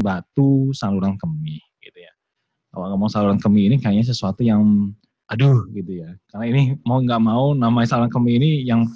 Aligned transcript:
batu 0.00 0.72
saluran 0.72 1.18
kemih 1.20 1.60
gitu 1.84 1.98
ya. 2.00 2.12
Kalau 2.72 2.88
ngomong 2.94 3.10
saluran 3.12 3.38
kemih 3.42 3.72
ini 3.72 3.76
kayaknya 3.76 4.08
sesuatu 4.08 4.40
yang 4.40 4.94
aduh 5.28 5.68
gitu 5.76 6.04
ya. 6.04 6.10
Karena 6.32 6.44
ini 6.48 6.62
mau 6.88 7.00
nggak 7.00 7.22
mau 7.22 7.52
namanya 7.52 7.88
saluran 7.92 8.12
kemih 8.12 8.40
ini 8.40 8.50
yang 8.64 8.88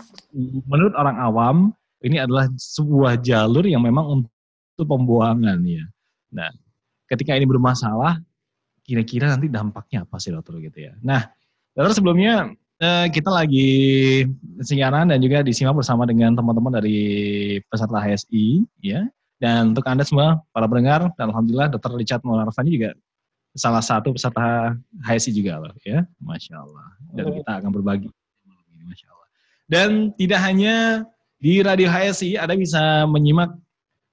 menurut 0.69 0.97
orang 0.97 1.17
awam 1.21 1.57
ini 2.05 2.21
adalah 2.21 2.47
sebuah 2.55 3.21
jalur 3.25 3.65
yang 3.65 3.83
memang 3.83 4.23
untuk 4.23 4.87
pembuangan 4.87 5.59
ya. 5.65 5.85
Nah, 6.33 6.53
ketika 7.09 7.33
ini 7.33 7.49
bermasalah, 7.49 8.21
kira-kira 8.85 9.33
nanti 9.33 9.49
dampaknya 9.49 10.05
apa 10.05 10.17
sih 10.21 10.31
dokter 10.31 10.61
gitu 10.61 10.79
ya. 10.91 10.93
Nah, 11.01 11.25
dokter 11.73 11.97
sebelumnya 11.97 12.53
eh, 12.79 13.07
kita 13.09 13.31
lagi 13.33 13.69
siaran 14.61 15.11
dan 15.11 15.19
juga 15.19 15.41
disimak 15.41 15.81
bersama 15.81 16.05
dengan 16.05 16.37
teman-teman 16.37 16.79
dari 16.79 16.99
peserta 17.67 17.99
HSI 17.99 18.63
ya. 18.85 19.09
Dan 19.37 19.77
untuk 19.77 19.85
Anda 19.85 20.05
semua 20.05 20.41
para 20.51 20.65
pendengar, 20.65 21.13
dan 21.21 21.29
Alhamdulillah 21.29 21.69
Dr. 21.77 21.93
Richard 21.97 22.25
Maulana 22.25 22.53
juga 22.65 22.97
salah 23.57 23.81
satu 23.81 24.13
peserta 24.13 24.77
HSI 25.05 25.33
juga 25.33 25.61
loh 25.61 25.73
ya, 25.85 26.05
Masya 26.21 26.55
Allah. 26.61 26.87
Dan 27.13 27.25
kita 27.41 27.53
akan 27.61 27.71
berbagi. 27.73 28.09
Masya 28.85 29.07
Allah. 29.13 29.29
Dan 29.69 29.89
tidak 30.17 30.41
hanya 30.45 31.05
di 31.37 31.61
Radio 31.61 31.89
HSI, 31.93 32.41
Anda 32.41 32.57
bisa 32.57 33.05
menyimak 33.09 33.53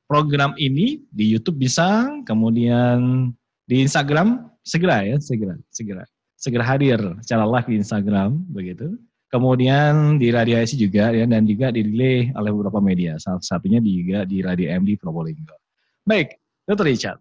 program 0.07 0.51
ini 0.59 0.99
di 1.11 1.31
YouTube 1.31 1.59
bisa, 1.59 2.07
kemudian 2.27 3.31
di 3.63 3.83
Instagram 3.83 4.51
segera 4.63 5.03
ya, 5.07 5.15
segera, 5.19 5.55
segera, 5.71 6.03
segera 6.35 6.63
hadir 6.67 6.99
secara 7.23 7.47
live 7.47 7.67
di 7.71 7.75
Instagram 7.79 8.43
begitu. 8.51 8.99
Kemudian 9.33 10.21
di 10.21 10.29
Radio 10.29 10.61
HSI 10.61 10.77
juga 10.77 11.09
ya 11.09 11.25
dan 11.25 11.41
juga 11.49 11.73
di 11.73 11.81
delay 11.81 12.29
oleh 12.37 12.53
beberapa 12.53 12.77
media, 12.77 13.17
salah 13.17 13.41
satunya 13.41 13.81
juga 13.81 14.29
di 14.29 14.45
Radio 14.45 14.69
MD 14.77 14.93
Probolinggo. 14.93 15.57
Baik, 16.05 16.37
Dr. 16.69 16.85
Richard, 16.85 17.17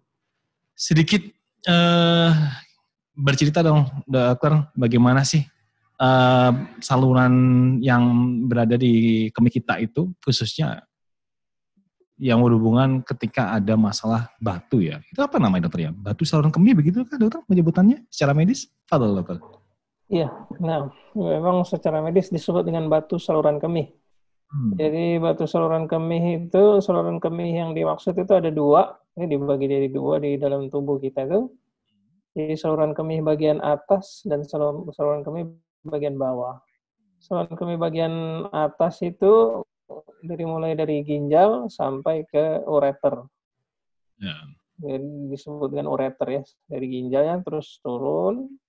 sedikit 0.77 1.25
uh, 1.65 2.29
bercerita 3.17 3.65
dong, 3.65 3.89
dokter, 4.05 4.53
bagaimana 4.77 5.25
sih 5.25 5.41
uh, 5.97 6.53
saluran 6.85 7.33
yang 7.81 8.05
berada 8.45 8.77
di 8.77 9.33
kemih 9.33 9.49
kita 9.49 9.81
itu, 9.81 10.13
khususnya 10.21 10.85
yang 12.21 12.45
berhubungan 12.45 13.01
ketika 13.01 13.57
ada 13.57 13.73
masalah 13.73 14.29
batu 14.37 14.85
ya. 14.85 15.01
Itu 15.09 15.25
apa 15.25 15.41
namanya 15.41 15.65
dokter 15.65 15.89
ya? 15.89 15.91
Batu 15.97 16.29
saluran 16.29 16.53
kemih 16.53 16.77
begitu 16.77 17.01
kan 17.09 17.17
dokter 17.17 17.41
penyebutannya 17.49 18.05
secara 18.13 18.37
medis? 18.37 18.69
Fadol 18.85 19.17
dokter. 19.17 19.62
Iya, 20.13 20.29
nah 20.61 20.93
memang 21.17 21.65
secara 21.65 21.97
medis 22.05 22.29
disebut 22.29 22.61
dengan 22.69 22.85
batu 22.85 23.17
saluran 23.17 23.57
kemih. 23.57 23.89
Hmm. 24.45 24.77
Jadi 24.77 25.17
batu 25.17 25.49
saluran 25.49 25.89
kemih 25.89 26.45
itu 26.45 26.77
saluran 26.85 27.17
kemih 27.17 27.49
yang 27.49 27.69
dimaksud 27.73 28.13
itu 28.13 28.29
ada 28.37 28.53
dua, 28.53 28.93
ini 29.17 29.25
dibagi 29.25 29.65
jadi 29.65 29.89
dua 29.89 30.21
di 30.21 30.37
dalam 30.37 30.69
tubuh 30.69 31.01
kita 31.01 31.25
itu. 31.25 31.49
Jadi 32.37 32.53
saluran 32.53 32.93
kemih 32.93 33.25
bagian 33.25 33.57
atas 33.57 34.21
dan 34.29 34.45
saluran, 34.45 35.25
kemih 35.25 35.49
bagian 35.81 36.13
bawah. 36.21 36.61
Saluran 37.17 37.57
kemih 37.57 37.81
bagian 37.81 38.13
atas 38.53 39.01
itu 39.01 39.65
dari 40.21 40.45
mulai 40.45 40.77
dari 40.77 41.01
ginjal 41.01 41.73
sampai 41.73 42.21
ke 42.29 42.61
ureter. 42.69 43.25
Ya. 44.21 44.37
Jadi 44.77 45.33
disebut 45.33 45.73
dengan 45.73 45.89
ureter 45.89 46.27
ya, 46.29 46.41
dari 46.69 46.85
ginjalnya 46.85 47.41
terus 47.41 47.81
turun 47.81 48.61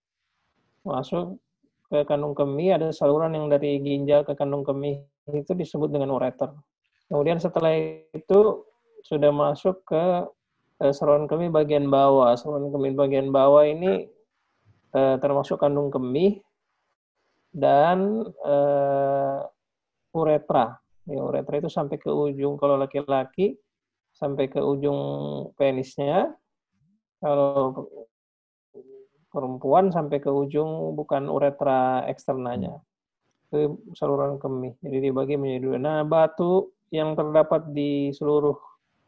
masuk 0.84 1.40
ke 1.88 2.04
kandung 2.06 2.36
kemih 2.36 2.76
ada 2.76 2.92
saluran 2.92 3.32
yang 3.32 3.48
dari 3.48 3.80
ginjal 3.80 4.22
ke 4.24 4.36
kandung 4.36 4.62
kemih 4.62 5.00
itu 5.32 5.52
disebut 5.56 5.88
dengan 5.88 6.12
ureter. 6.12 6.52
Kemudian 7.08 7.40
setelah 7.40 7.72
itu 8.12 8.64
sudah 9.04 9.32
masuk 9.32 9.84
ke 9.84 10.28
Eh, 10.82 10.90
saluran 10.90 11.30
kemih 11.30 11.54
bagian 11.54 11.86
bawah. 11.86 12.34
Saluran 12.34 12.74
kemih 12.74 12.98
bagian 12.98 13.30
bawah 13.30 13.62
ini 13.62 14.10
uh, 14.90 15.16
termasuk 15.22 15.62
kandung 15.62 15.88
kemih 15.94 16.42
dan 17.54 18.26
uh, 18.42 19.46
uretra. 20.10 20.82
Ya, 21.06 21.22
uretra 21.22 21.62
itu 21.62 21.70
sampai 21.70 21.96
ke 22.02 22.10
ujung 22.10 22.58
kalau 22.58 22.74
laki-laki 22.74 23.54
sampai 24.10 24.50
ke 24.50 24.58
ujung 24.58 24.98
penisnya. 25.54 26.34
Kalau 27.22 27.86
perempuan 29.34 29.90
sampai 29.90 30.22
ke 30.22 30.30
ujung 30.30 30.94
bukan 30.94 31.26
uretra 31.26 32.06
eksternanya. 32.06 32.78
Itu 33.50 33.82
saluran 33.98 34.38
kemih. 34.38 34.78
Jadi 34.78 35.10
dibagi 35.10 35.34
menjadi 35.34 35.60
dua. 35.66 35.76
Nah, 35.82 35.98
batu 36.06 36.70
yang 36.94 37.18
terdapat 37.18 37.74
di 37.74 38.14
seluruh 38.14 38.54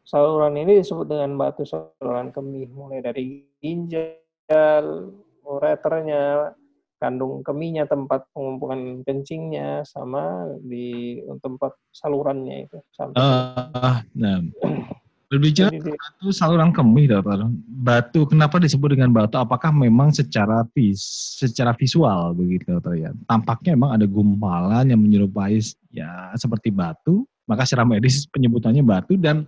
Saluran 0.07 0.55
ini 0.55 0.79
disebut 0.79 1.03
dengan 1.03 1.35
batu 1.35 1.67
saluran 1.67 2.31
kemih, 2.31 2.71
mulai 2.71 3.03
dari 3.03 3.43
ginjal, 3.59 5.11
ureternya, 5.43 6.55
kandung 6.95 7.43
kemihnya, 7.43 7.91
tempat 7.91 8.23
pengumpulan 8.31 9.03
kencingnya, 9.03 9.83
sama 9.83 10.47
di 10.63 11.19
tempat 11.43 11.75
salurannya 11.91 12.71
itu. 12.71 12.79
Sampai 12.95 13.19
uh, 13.19 13.99
nah. 14.15 14.39
Berbicara 15.27 15.75
batu 15.75 16.31
saluran 16.31 16.71
kemih, 16.71 17.11
dokter. 17.11 17.51
Batu 17.83 18.23
kenapa 18.31 18.63
disebut 18.63 18.95
dengan 18.95 19.11
batu? 19.11 19.35
Apakah 19.35 19.75
memang 19.75 20.15
secara 20.15 20.63
vis, 20.71 21.03
secara 21.35 21.75
visual 21.75 22.31
begitu, 22.31 22.71
dokter 22.71 22.95
ya? 22.95 23.11
Tampaknya 23.27 23.75
memang 23.75 23.91
ada 23.99 24.07
gumpalan 24.07 24.87
yang 24.87 25.03
menyerupai 25.03 25.59
ya 25.91 26.31
seperti 26.39 26.71
batu. 26.71 27.27
Maka 27.43 27.67
secara 27.67 27.83
medis 27.83 28.23
penyebutannya 28.31 28.79
batu 28.87 29.19
dan 29.19 29.43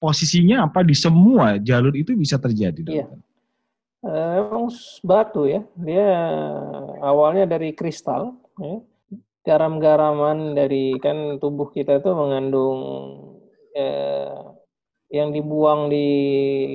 posisinya 0.00 0.64
apa 0.64 0.80
di 0.80 0.96
semua 0.96 1.60
jalur 1.60 1.92
itu 1.92 2.16
bisa 2.16 2.40
terjadi. 2.40 2.88
Iya. 2.88 3.06
Uh, 3.98 4.32
emang 4.40 4.72
batu 5.04 5.44
ya, 5.44 5.60
dia 5.74 6.08
awalnya 7.02 7.50
dari 7.50 7.74
kristal, 7.74 8.38
ya. 8.56 8.78
garam-garaman 9.42 10.54
dari 10.54 10.94
kan 11.02 11.42
tubuh 11.42 11.74
kita 11.74 11.98
itu 11.98 12.06
mengandung 12.14 12.78
eh, 13.74 14.38
yang 15.08 15.32
dibuang 15.32 15.88
di 15.88 16.08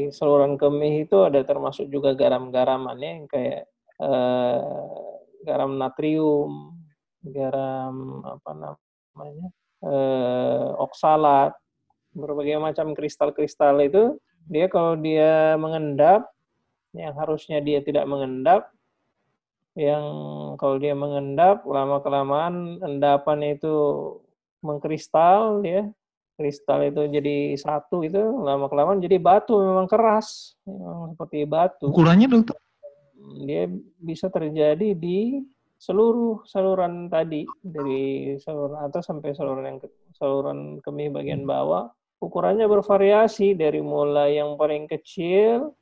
saluran 0.10 0.58
kemih 0.58 1.06
itu 1.06 1.22
ada 1.22 1.46
termasuk 1.46 1.86
juga 1.94 2.18
garam-garamannya 2.18 3.10
yang 3.22 3.26
kayak 3.30 3.70
eh, 4.02 4.62
garam 5.46 5.78
natrium, 5.78 6.74
garam 7.22 8.26
apa 8.26 8.52
namanya, 8.58 9.48
eh, 9.86 10.70
oksalat, 10.82 11.54
berbagai 12.16 12.58
macam 12.58 12.98
kristal-kristal 12.98 13.78
itu. 13.86 14.18
Dia 14.50 14.68
kalau 14.68 14.98
dia 14.98 15.56
mengendap 15.56 16.28
yang 16.94 17.14
harusnya 17.18 17.62
dia 17.62 17.80
tidak 17.82 18.06
mengendap 18.06 18.70
yang 19.74 20.06
kalau 20.62 20.78
dia 20.78 20.94
mengendap 20.94 21.66
lama 21.66 21.98
kelamaan 22.06 22.78
endapan 22.86 23.58
itu 23.58 23.74
mengkristal 24.62 25.66
ya 25.66 25.90
kristal 26.34 26.82
itu 26.82 27.06
jadi 27.10 27.54
satu 27.56 28.02
itu 28.02 28.18
lama 28.20 28.66
kelamaan 28.66 29.00
jadi 29.02 29.22
batu 29.22 29.58
memang 29.58 29.86
keras 29.86 30.58
memang 30.66 31.14
seperti 31.14 31.46
batu. 31.46 31.86
Ukurannya 31.90 32.28
dokter 32.30 32.58
dia 33.44 33.72
bisa 33.98 34.28
terjadi 34.28 34.94
di 34.94 35.40
seluruh 35.80 36.48
saluran 36.48 37.12
tadi 37.12 37.44
dari 37.60 38.36
saluran 38.40 38.88
atas 38.88 39.08
sampai 39.08 39.36
saluran 39.36 39.66
yang 39.68 39.80
saluran 40.16 40.60
kemih 40.80 41.12
bagian 41.12 41.44
bawah. 41.44 41.92
Ukurannya 42.24 42.72
bervariasi 42.72 43.52
dari 43.52 43.84
mulai 43.84 44.40
yang 44.40 44.56
paling 44.56 44.88
kecil, 44.88 45.76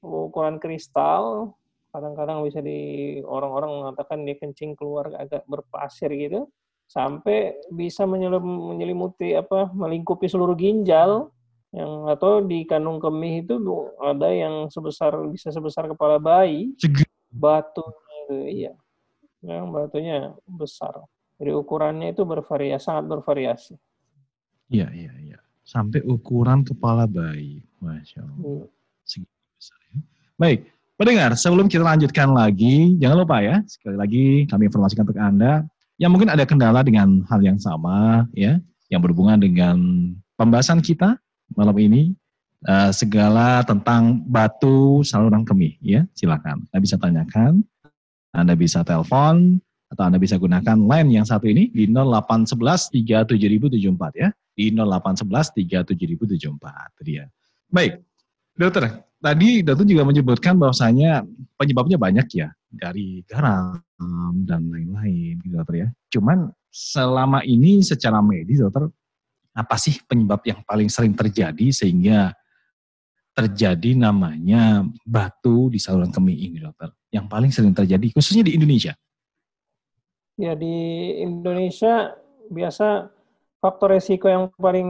ukuran 0.00 0.56
kristal, 0.56 1.52
kadang-kadang 1.92 2.40
bisa 2.48 2.64
di 2.64 3.20
orang-orang 3.20 3.84
mengatakan 3.84 4.24
dia 4.24 4.40
kencing 4.40 4.72
keluar 4.72 5.12
agak 5.12 5.44
berpasir 5.44 6.08
gitu, 6.16 6.48
sampai 6.92 7.56
bisa 7.72 8.04
menyelimuti 8.04 9.32
apa 9.32 9.72
melingkupi 9.72 10.28
seluruh 10.28 10.52
ginjal 10.52 11.32
yang 11.72 12.04
atau 12.12 12.44
di 12.44 12.68
kandung 12.68 13.00
kemih 13.00 13.48
itu 13.48 13.56
ada 14.04 14.28
yang 14.28 14.68
sebesar 14.68 15.16
bisa 15.32 15.48
sebesar 15.48 15.88
kepala 15.88 16.20
bayi 16.20 16.76
batu 17.32 17.80
itu 18.28 18.36
iya 18.44 18.72
yang 19.40 19.72
batunya 19.72 20.36
besar 20.44 21.00
jadi 21.40 21.56
ukurannya 21.56 22.12
itu 22.12 22.28
bervariasi 22.28 22.84
sangat 22.84 23.08
bervariasi 23.08 23.80
iya 24.68 24.92
iya 24.92 25.16
iya 25.16 25.40
sampai 25.62 26.02
ukuran 26.04 26.66
kepala 26.66 27.06
bayi. 27.06 27.62
Masya 27.82 28.22
Allah. 28.22 28.66
Hmm. 28.68 29.26
besar 29.58 29.78
ya. 29.90 29.98
Baik, 30.38 30.60
pendengar, 30.94 31.34
sebelum 31.34 31.66
kita 31.66 31.82
lanjutkan 31.82 32.30
lagi, 32.30 32.94
jangan 32.98 33.26
lupa 33.26 33.42
ya, 33.42 33.62
sekali 33.66 33.96
lagi 33.98 34.24
kami 34.46 34.70
informasikan 34.70 35.06
untuk 35.06 35.18
Anda, 35.18 35.66
yang 36.02 36.10
mungkin 36.10 36.34
ada 36.34 36.42
kendala 36.42 36.82
dengan 36.82 37.22
hal 37.30 37.38
yang 37.38 37.62
sama, 37.62 38.26
ya, 38.34 38.58
yang 38.90 38.98
berhubungan 38.98 39.38
dengan 39.38 39.78
pembahasan 40.34 40.82
kita 40.82 41.14
malam 41.54 41.78
ini, 41.78 42.10
uh, 42.66 42.90
segala 42.90 43.62
tentang 43.62 44.18
batu 44.26 45.06
saluran 45.06 45.46
kemih, 45.46 45.78
ya, 45.78 46.02
silakan. 46.18 46.66
Anda 46.74 46.82
bisa 46.82 46.98
tanyakan, 46.98 47.62
Anda 48.34 48.58
bisa 48.58 48.82
telepon, 48.82 49.62
atau 49.94 50.02
Anda 50.10 50.18
bisa 50.18 50.40
gunakan 50.42 50.74
line 50.74 51.22
yang 51.22 51.26
satu 51.28 51.46
ini 51.46 51.70
di 51.70 51.86
0811 51.86 52.90
37074 52.90 54.16
ya 54.18 54.34
di 54.56 54.72
0811 54.72 55.52
37074 55.94 56.96
itu 56.96 57.02
dia. 57.04 57.24
Baik. 57.68 58.02
Dokter, 58.56 59.04
tadi 59.22 59.62
dokter 59.62 59.86
juga 59.86 60.02
menyebutkan 60.02 60.58
bahwasanya 60.58 61.22
penyebabnya 61.54 61.96
banyak 61.96 62.26
ya 62.34 62.50
dari 62.66 63.22
garam 63.22 63.78
dan 64.42 64.66
lain-lain, 64.66 65.38
gitu, 65.38 65.54
dokter 65.54 65.86
ya. 65.86 65.88
Cuman 66.10 66.50
selama 66.68 67.46
ini 67.46 67.80
secara 67.86 68.18
medis, 68.18 68.58
dokter, 68.58 68.90
apa 69.54 69.76
sih 69.78 70.02
penyebab 70.04 70.42
yang 70.42 70.60
paling 70.66 70.90
sering 70.90 71.14
terjadi 71.14 71.70
sehingga 71.70 72.34
terjadi 73.32 73.96
namanya 73.96 74.84
batu 75.06 75.70
di 75.70 75.78
saluran 75.78 76.10
kemih 76.10 76.36
ini, 76.36 76.58
dokter? 76.58 76.90
Yang 77.14 77.26
paling 77.30 77.50
sering 77.54 77.72
terjadi, 77.76 78.06
khususnya 78.12 78.42
di 78.42 78.58
Indonesia? 78.58 78.92
Ya, 80.40 80.56
di 80.56 80.74
Indonesia 81.20 82.16
biasa 82.50 83.12
faktor 83.62 83.94
resiko 83.94 84.26
yang 84.26 84.50
paling 84.58 84.88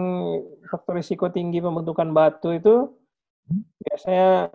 faktor 0.65 0.97
resiko 0.97 1.29
tinggi 1.29 1.61
pembentukan 1.61 2.09
batu 2.15 2.55
itu 2.57 2.89
biasanya 3.83 4.53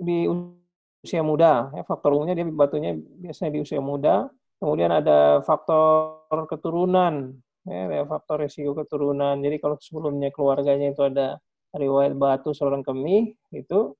di 0.00 0.26
usia 1.02 1.22
muda. 1.22 1.72
Ya, 1.74 1.82
faktor 1.84 2.14
umumnya 2.14 2.38
dia 2.38 2.46
batunya 2.46 2.96
biasanya 2.96 3.50
di 3.56 3.60
usia 3.62 3.82
muda. 3.82 4.30
Kemudian 4.62 4.94
ada 4.94 5.42
faktor 5.42 6.22
keturunan, 6.46 7.34
ya, 7.66 8.06
faktor 8.06 8.46
risiko 8.46 8.78
keturunan. 8.78 9.42
Jadi 9.42 9.58
kalau 9.58 9.74
sebelumnya 9.82 10.30
keluarganya 10.30 10.94
itu 10.94 11.02
ada 11.02 11.42
riwayat 11.74 12.14
batu 12.14 12.54
saluran 12.54 12.84
kemih 12.86 13.34
itu, 13.50 13.96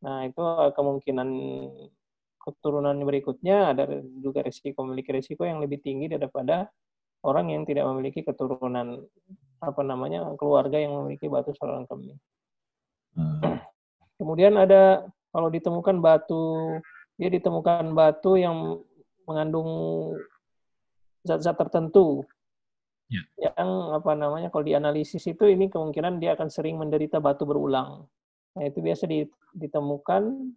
nah 0.00 0.22
itu 0.24 0.40
kemungkinan 0.72 1.28
keturunan 2.38 2.96
berikutnya 3.04 3.74
ada 3.74 3.84
juga 4.22 4.40
risiko 4.46 4.86
memiliki 4.86 5.10
risiko 5.12 5.42
yang 5.44 5.60
lebih 5.60 5.82
tinggi 5.82 6.08
daripada 6.08 6.70
orang 7.26 7.52
yang 7.52 7.66
tidak 7.66 7.84
memiliki 7.90 8.22
keturunan 8.22 9.02
apa 9.58 9.82
namanya 9.82 10.30
keluarga 10.38 10.78
yang 10.78 10.94
memiliki 11.02 11.26
batu 11.26 11.50
saluran 11.58 11.84
kemih. 11.90 12.14
Hmm. 13.18 13.58
Kemudian 14.14 14.54
ada 14.54 15.10
kalau 15.34 15.50
ditemukan 15.50 15.98
batu, 15.98 16.78
dia 17.18 17.28
ditemukan 17.28 17.90
batu 17.92 18.38
yang 18.38 18.78
mengandung 19.26 19.68
zat-zat 21.26 21.58
tertentu. 21.58 22.22
Ya. 23.10 23.52
Yang 23.58 23.70
apa 23.98 24.12
namanya 24.14 24.48
kalau 24.54 24.64
dianalisis 24.64 25.24
itu 25.26 25.48
ini 25.50 25.66
kemungkinan 25.66 26.22
dia 26.22 26.38
akan 26.38 26.48
sering 26.48 26.78
menderita 26.78 27.18
batu 27.18 27.42
berulang. 27.42 28.06
Nah, 28.54 28.62
itu 28.64 28.78
biasa 28.78 29.08
ditemukan 29.54 30.54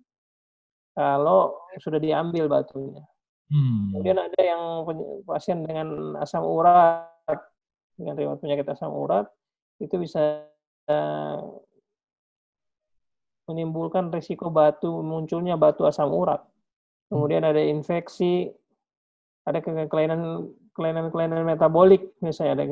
kalau 0.93 1.55
sudah 1.79 1.99
diambil 1.99 2.51
batunya. 2.51 3.03
Hmm. 3.51 3.91
Kemudian 3.91 4.19
ada 4.19 4.39
yang 4.39 4.63
pasien 5.27 5.63
dengan 5.63 6.15
asam 6.19 6.43
urat, 6.43 7.39
dengan 7.99 8.15
riwayat 8.15 8.39
penyakit 8.39 8.67
asam 8.71 8.95
urat, 8.95 9.27
itu 9.83 9.95
bisa 9.99 10.47
menimbulkan 13.51 14.09
risiko 14.09 14.47
batu 14.47 14.89
munculnya 15.03 15.59
batu 15.59 15.83
asam 15.83 16.09
urat. 16.09 16.39
Kemudian 17.11 17.43
ada 17.43 17.59
infeksi, 17.59 18.47
ada 19.43 19.59
kelainan 19.61 20.51
kelainan 20.71 21.11
kelainan 21.11 21.43
metabolik 21.43 22.15
misalnya 22.23 22.53
ada 22.55 22.63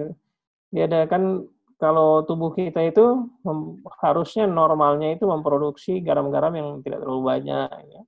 dia 0.71 0.83
ada 0.87 1.03
kan 1.11 1.43
kalau 1.79 2.27
tubuh 2.27 2.51
kita 2.51 2.91
itu 2.91 3.27
mem, 3.47 3.79
harusnya 4.03 4.43
normalnya 4.43 5.15
itu 5.15 5.23
memproduksi 5.23 6.03
garam-garam 6.03 6.51
yang 6.51 6.67
tidak 6.83 6.99
terlalu 7.03 7.23
banyak. 7.23 7.71
Ya. 7.71 8.01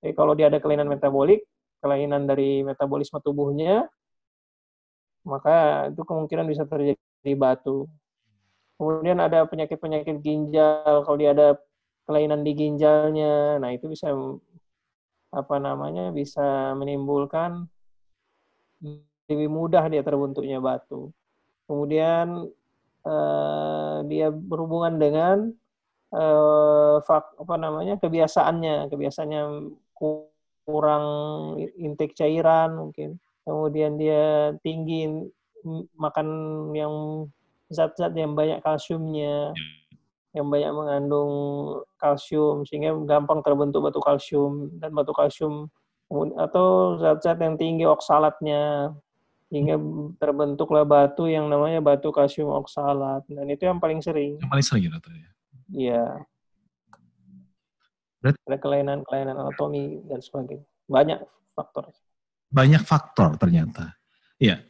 Jadi 0.00 0.12
kalau 0.16 0.32
dia 0.32 0.48
ada 0.48 0.56
kelainan 0.56 0.88
metabolik, 0.88 1.44
kelainan 1.84 2.24
dari 2.24 2.64
metabolisme 2.64 3.20
tubuhnya, 3.20 3.84
maka 5.28 5.88
itu 5.92 6.00
kemungkinan 6.00 6.48
bisa 6.48 6.64
terjadi 6.64 7.32
batu. 7.36 7.84
Kemudian 8.78 9.18
ada 9.18 9.42
penyakit-penyakit 9.44 10.22
ginjal, 10.22 11.02
kalau 11.02 11.16
dia 11.18 11.34
ada 11.34 11.58
kelainan 12.06 12.46
di 12.46 12.54
ginjalnya, 12.54 13.58
nah 13.58 13.74
itu 13.74 13.90
bisa 13.90 14.14
apa 15.28 15.56
namanya 15.60 16.08
bisa 16.14 16.72
menimbulkan 16.72 17.68
lebih 19.28 19.48
mudah 19.50 19.84
dia 19.92 20.00
terbentuknya 20.00 20.62
batu. 20.62 21.12
Kemudian 21.68 22.48
eh, 23.04 23.96
dia 24.08 24.30
berhubungan 24.32 24.94
dengan 24.96 25.36
eh, 26.14 26.96
fak, 27.02 27.36
apa 27.42 27.54
namanya 27.60 28.00
kebiasaannya, 28.00 28.88
kebiasaannya 28.88 29.42
kurang 30.64 31.04
intake 31.76 32.16
cairan 32.16 32.78
mungkin. 32.78 33.20
Kemudian 33.44 33.96
dia 34.00 34.52
tinggi 34.64 35.28
makan 35.96 36.28
yang 36.76 37.26
zat-zat 37.68 38.12
yang 38.16 38.32
banyak 38.32 38.60
kalsiumnya, 38.64 39.52
yang 40.36 40.48
banyak 40.48 40.72
mengandung 40.72 41.32
kalsium 41.96 42.64
sehingga 42.68 42.92
gampang 43.08 43.40
terbentuk 43.40 43.84
batu 43.88 44.00
kalsium 44.00 44.72
dan 44.76 44.92
batu 44.92 45.12
kalsium 45.16 45.72
atau 46.40 46.96
zat-zat 47.00 47.36
yang 47.40 47.56
tinggi 47.60 47.84
oksalatnya 47.84 48.92
sehingga 49.48 49.80
terbentuklah 50.20 50.84
batu 50.84 51.24
yang 51.24 51.48
namanya 51.48 51.80
batu 51.80 52.12
kalsium 52.12 52.52
oksalat 52.52 53.24
dan 53.32 53.48
itu 53.48 53.64
yang 53.64 53.80
paling 53.80 54.04
sering. 54.04 54.36
Yang 54.36 54.50
paling 54.52 54.64
sering 54.64 54.82
ya 54.84 54.90
ya. 54.92 55.30
Iya. 55.68 56.04
Ada 58.44 58.56
kelainan-kelainan 58.60 59.36
anatomi 59.36 60.04
dan 60.04 60.20
sebagainya. 60.20 60.68
Banyak 60.84 61.20
faktor. 61.56 61.88
Banyak 62.52 62.82
faktor 62.84 63.40
ternyata. 63.40 63.96
Iya. 64.36 64.67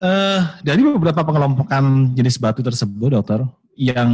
Uh, 0.00 0.40
dari 0.64 0.80
beberapa 0.80 1.20
pengelompokan 1.20 2.16
jenis 2.16 2.40
batu 2.40 2.64
tersebut, 2.64 3.20
dokter, 3.20 3.44
yang 3.76 4.12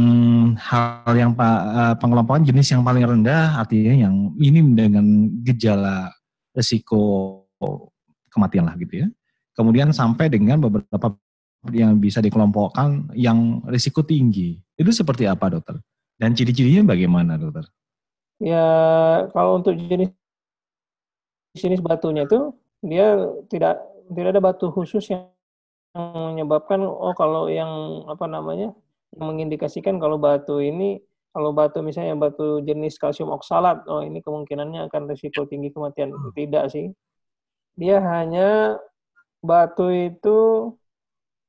hal 0.59 1.15
yang 1.15 1.31
uh, 1.39 1.95
pengelompokan 1.95 2.43
jenis 2.43 2.75
yang 2.75 2.83
paling 2.83 3.07
rendah 3.07 3.55
artinya 3.55 4.07
yang 4.07 4.35
minim 4.35 4.75
dengan 4.75 5.31
gejala 5.47 6.11
resiko 6.51 7.43
kematian 8.27 8.67
lah 8.67 8.75
gitu 8.75 9.03
ya. 9.03 9.07
Kemudian 9.55 9.95
sampai 9.95 10.27
dengan 10.27 10.59
beberapa 10.59 11.15
yang 11.71 11.95
bisa 12.03 12.19
dikelompokkan 12.19 13.15
yang 13.15 13.63
risiko 13.71 14.03
tinggi. 14.03 14.59
Itu 14.75 14.91
seperti 14.91 15.23
apa, 15.23 15.55
dokter? 15.55 15.79
Dan 16.19 16.35
ciri-cirinya 16.35 16.91
bagaimana, 16.91 17.39
dokter? 17.39 17.63
Ya, 18.43 18.67
kalau 19.31 19.63
untuk 19.63 19.73
jenis 19.73 20.11
jenis 21.57 21.81
batunya 21.81 22.27
itu 22.27 22.53
dia 22.85 23.17
tidak 23.49 23.81
tidak 24.13 24.29
ada 24.35 24.41
batu 24.43 24.69
khusus 24.69 25.09
yang 25.09 25.25
menyebabkan 25.97 26.85
oh 26.85 27.13
kalau 27.17 27.49
yang 27.49 28.03
apa 28.05 28.25
namanya 28.29 28.71
yang 29.15 29.25
mengindikasikan 29.33 29.97
kalau 29.97 30.21
batu 30.21 30.61
ini 30.61 31.01
kalau 31.37 31.53
batu 31.53 31.85
misalnya 31.85 32.17
batu 32.17 32.65
jenis 32.65 32.97
kalsium 32.97 33.29
oksalat 33.29 33.85
oh 33.85 34.01
ini 34.01 34.25
kemungkinannya 34.25 34.89
akan 34.89 35.05
risiko 35.05 35.45
tinggi 35.45 35.69
kematian 35.69 36.09
hmm. 36.09 36.33
tidak 36.33 36.73
sih 36.73 36.89
dia 37.77 38.01
hanya 38.01 38.81
batu 39.45 39.93
itu 39.93 40.73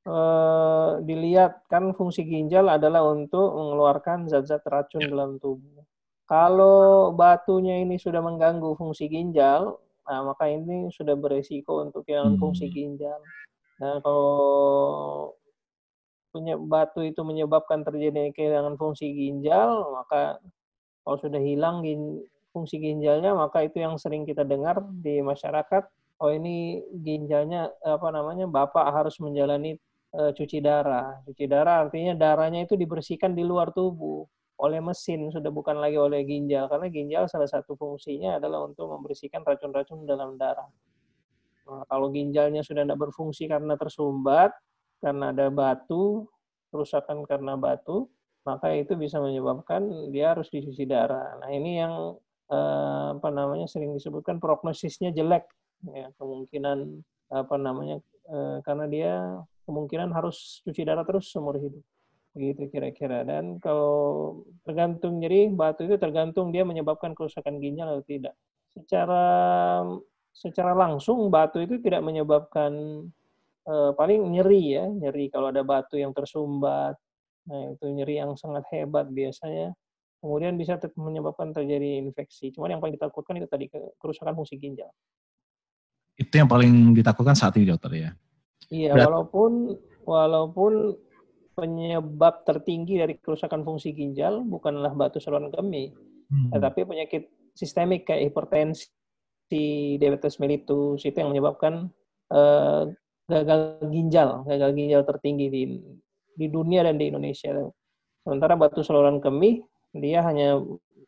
eh, 0.05 0.90
dilihat 1.09 1.64
kan 1.73 1.97
fungsi 1.97 2.28
ginjal 2.28 2.69
adalah 2.69 3.00
untuk 3.09 3.49
mengeluarkan 3.57 4.28
zat-zat 4.28 4.61
racun 4.69 5.09
dalam 5.09 5.40
tubuh 5.40 5.81
kalau 6.28 7.17
batunya 7.17 7.81
ini 7.81 7.97
sudah 7.97 8.21
mengganggu 8.21 8.76
fungsi 8.76 9.09
ginjal 9.09 9.81
nah 10.09 10.25
maka 10.25 10.49
ini 10.49 10.88
sudah 10.93 11.17
beresiko 11.17 11.85
untuk 11.85 12.05
kehilangan 12.05 12.37
hmm. 12.37 12.43
fungsi 12.45 12.69
ginjal 12.69 13.21
Nah, 13.78 14.02
kalau 14.02 15.35
batu 16.66 17.00
itu 17.02 17.20
menyebabkan 17.23 17.82
terjadi 17.87 18.30
kehilangan 18.35 18.75
fungsi 18.78 19.11
ginjal, 19.11 19.90
maka 19.94 20.38
kalau 21.02 21.16
sudah 21.25 21.40
hilang 21.40 21.82
fungsi 22.52 22.76
ginjalnya, 22.82 23.32
maka 23.32 23.64
itu 23.64 23.80
yang 23.80 23.97
sering 23.97 24.26
kita 24.28 24.44
dengar 24.44 24.82
di 25.02 25.23
masyarakat. 25.25 25.87
Oh 26.18 26.35
ini 26.35 26.82
ginjalnya 27.06 27.70
apa 27.87 28.11
namanya 28.11 28.50
bapak 28.50 28.90
harus 28.90 29.16
menjalani 29.23 29.78
uh, 30.18 30.35
cuci 30.35 30.58
darah. 30.58 31.23
Cuci 31.30 31.47
darah 31.47 31.87
artinya 31.87 32.12
darahnya 32.18 32.66
itu 32.66 32.75
dibersihkan 32.75 33.38
di 33.38 33.47
luar 33.47 33.70
tubuh 33.70 34.26
oleh 34.58 34.82
mesin 34.82 35.30
sudah 35.30 35.54
bukan 35.54 35.78
lagi 35.78 35.94
oleh 35.94 36.26
ginjal 36.26 36.66
karena 36.66 36.90
ginjal 36.90 37.25
salah 37.30 37.47
satu 37.47 37.78
fungsinya 37.78 38.42
adalah 38.42 38.66
untuk 38.66 38.90
membersihkan 38.90 39.47
racun-racun 39.47 40.02
dalam 40.02 40.35
darah. 40.35 40.66
Nah, 41.68 41.84
kalau 41.84 42.08
ginjalnya 42.08 42.64
sudah 42.64 42.88
tidak 42.88 42.96
berfungsi 42.96 43.44
karena 43.44 43.76
tersumbat, 43.76 44.56
karena 45.04 45.30
ada 45.37 45.52
batu, 45.52 46.25
kerusakan 46.72 47.28
karena 47.28 47.54
batu, 47.60 48.08
maka 48.48 48.72
itu 48.72 48.96
bisa 48.96 49.20
menyebabkan 49.20 50.08
dia 50.08 50.32
harus 50.32 50.48
dicuci 50.48 50.88
darah. 50.88 51.37
Nah 51.44 51.50
ini 51.52 51.84
yang 51.84 52.16
eh, 52.48 53.06
apa 53.20 53.28
namanya 53.28 53.68
sering 53.68 53.92
disebutkan 53.92 54.40
prognosisnya 54.40 55.12
jelek, 55.12 55.44
ya, 55.92 56.08
kemungkinan 56.16 57.04
apa 57.28 57.56
namanya 57.60 58.00
eh, 58.25 58.58
karena 58.64 58.87
dia 58.88 59.12
kemungkinan 59.68 60.08
harus 60.16 60.64
cuci 60.64 60.82
darah 60.88 61.04
terus 61.04 61.28
seumur 61.28 61.60
hidup. 61.60 61.84
Begitu 62.32 62.72
kira-kira. 62.72 63.25
Dan 63.28 63.60
kalau 63.60 64.44
tergantung 64.64 65.20
jadi 65.20 65.52
batu 65.52 65.84
itu 65.84 66.00
tergantung 66.00 66.48
dia 66.48 66.64
menyebabkan 66.64 67.12
kerusakan 67.12 67.60
ginjal 67.60 67.92
atau 67.92 68.04
tidak. 68.08 68.34
Secara 68.72 69.25
secara 70.38 70.71
langsung 70.71 71.26
batu 71.35 71.59
itu 71.59 71.83
tidak 71.83 72.07
menyebabkan 72.07 72.71
eh, 73.66 73.90
paling 73.99 74.23
nyeri 74.30 74.78
ya, 74.78 74.87
nyeri 74.87 75.26
kalau 75.35 75.50
ada 75.50 75.66
batu 75.66 75.99
yang 75.99 76.14
tersumbat. 76.14 76.95
Nah, 77.49 77.75
itu 77.75 77.87
nyeri 77.90 78.23
yang 78.23 78.38
sangat 78.38 78.62
hebat 78.71 79.11
biasanya 79.11 79.75
kemudian 80.18 80.54
bisa 80.59 80.78
menyebabkan 80.99 81.54
terjadi 81.54 82.02
infeksi. 82.02 82.50
Cuma 82.54 82.71
yang 82.71 82.83
paling 82.83 82.95
ditakutkan 82.99 83.38
itu 83.38 83.49
tadi 83.50 83.71
kerusakan 83.99 84.35
fungsi 84.35 84.59
ginjal. 84.59 84.90
Itu 86.18 86.35
yang 86.35 86.50
paling 86.50 86.95
ditakutkan 86.95 87.38
saat 87.38 87.54
ini 87.59 87.71
dokter 87.71 87.90
ya. 87.95 88.11
Iya, 88.68 88.92
Berat. 88.95 89.07
walaupun 89.09 89.52
walaupun 90.02 90.73
penyebab 91.54 92.47
tertinggi 92.47 93.00
dari 93.02 93.14
kerusakan 93.18 93.66
fungsi 93.66 93.95
ginjal 93.95 94.42
bukanlah 94.47 94.95
batu 94.95 95.18
saluran 95.18 95.50
kemih, 95.50 95.95
hmm. 96.30 96.54
tetapi 96.54 96.87
penyakit 96.87 97.30
sistemik 97.54 98.07
kayak 98.07 98.30
hipertensi, 98.30 98.90
diabetes 99.49 100.37
mellitus 100.37 101.02
itu 101.02 101.17
yang 101.17 101.33
menyebabkan 101.33 101.88
uh, 102.33 102.88
gagal 103.28 103.81
ginjal, 103.88 104.45
gagal 104.45 104.71
ginjal 104.76 105.02
tertinggi 105.05 105.47
di 105.49 105.62
di 106.38 106.47
dunia 106.47 106.87
dan 106.87 106.97
di 106.97 107.11
Indonesia. 107.11 107.50
Sementara 108.23 108.55
batu 108.55 108.85
saluran 108.85 109.19
kemih 109.19 109.64
dia 109.97 110.21
hanya 110.23 110.61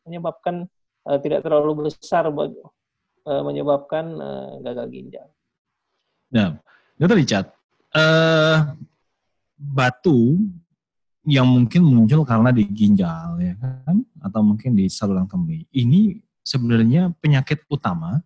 menyebabkan 0.05 0.67
uh, 1.07 1.19
tidak 1.21 1.45
terlalu 1.45 1.89
besar 1.89 2.29
uh, 2.29 3.43
menyebabkan 3.45 4.17
uh, 4.19 4.59
gagal 4.65 4.87
ginjal. 4.91 5.29
Nah, 6.31 6.57
Dokter 6.97 7.17
Richard, 7.19 7.47
uh, 7.95 8.75
batu 9.61 10.41
yang 11.29 11.45
mungkin 11.45 11.85
muncul 11.85 12.25
karena 12.25 12.49
di 12.49 12.65
ginjal 12.65 13.37
ya 13.37 13.53
kan 13.61 14.01
atau 14.25 14.41
mungkin 14.41 14.73
di 14.73 14.89
saluran 14.89 15.29
kemih. 15.29 15.69
Ini 15.69 16.17
sebenarnya 16.41 17.13
penyakit 17.21 17.69
utama 17.69 18.25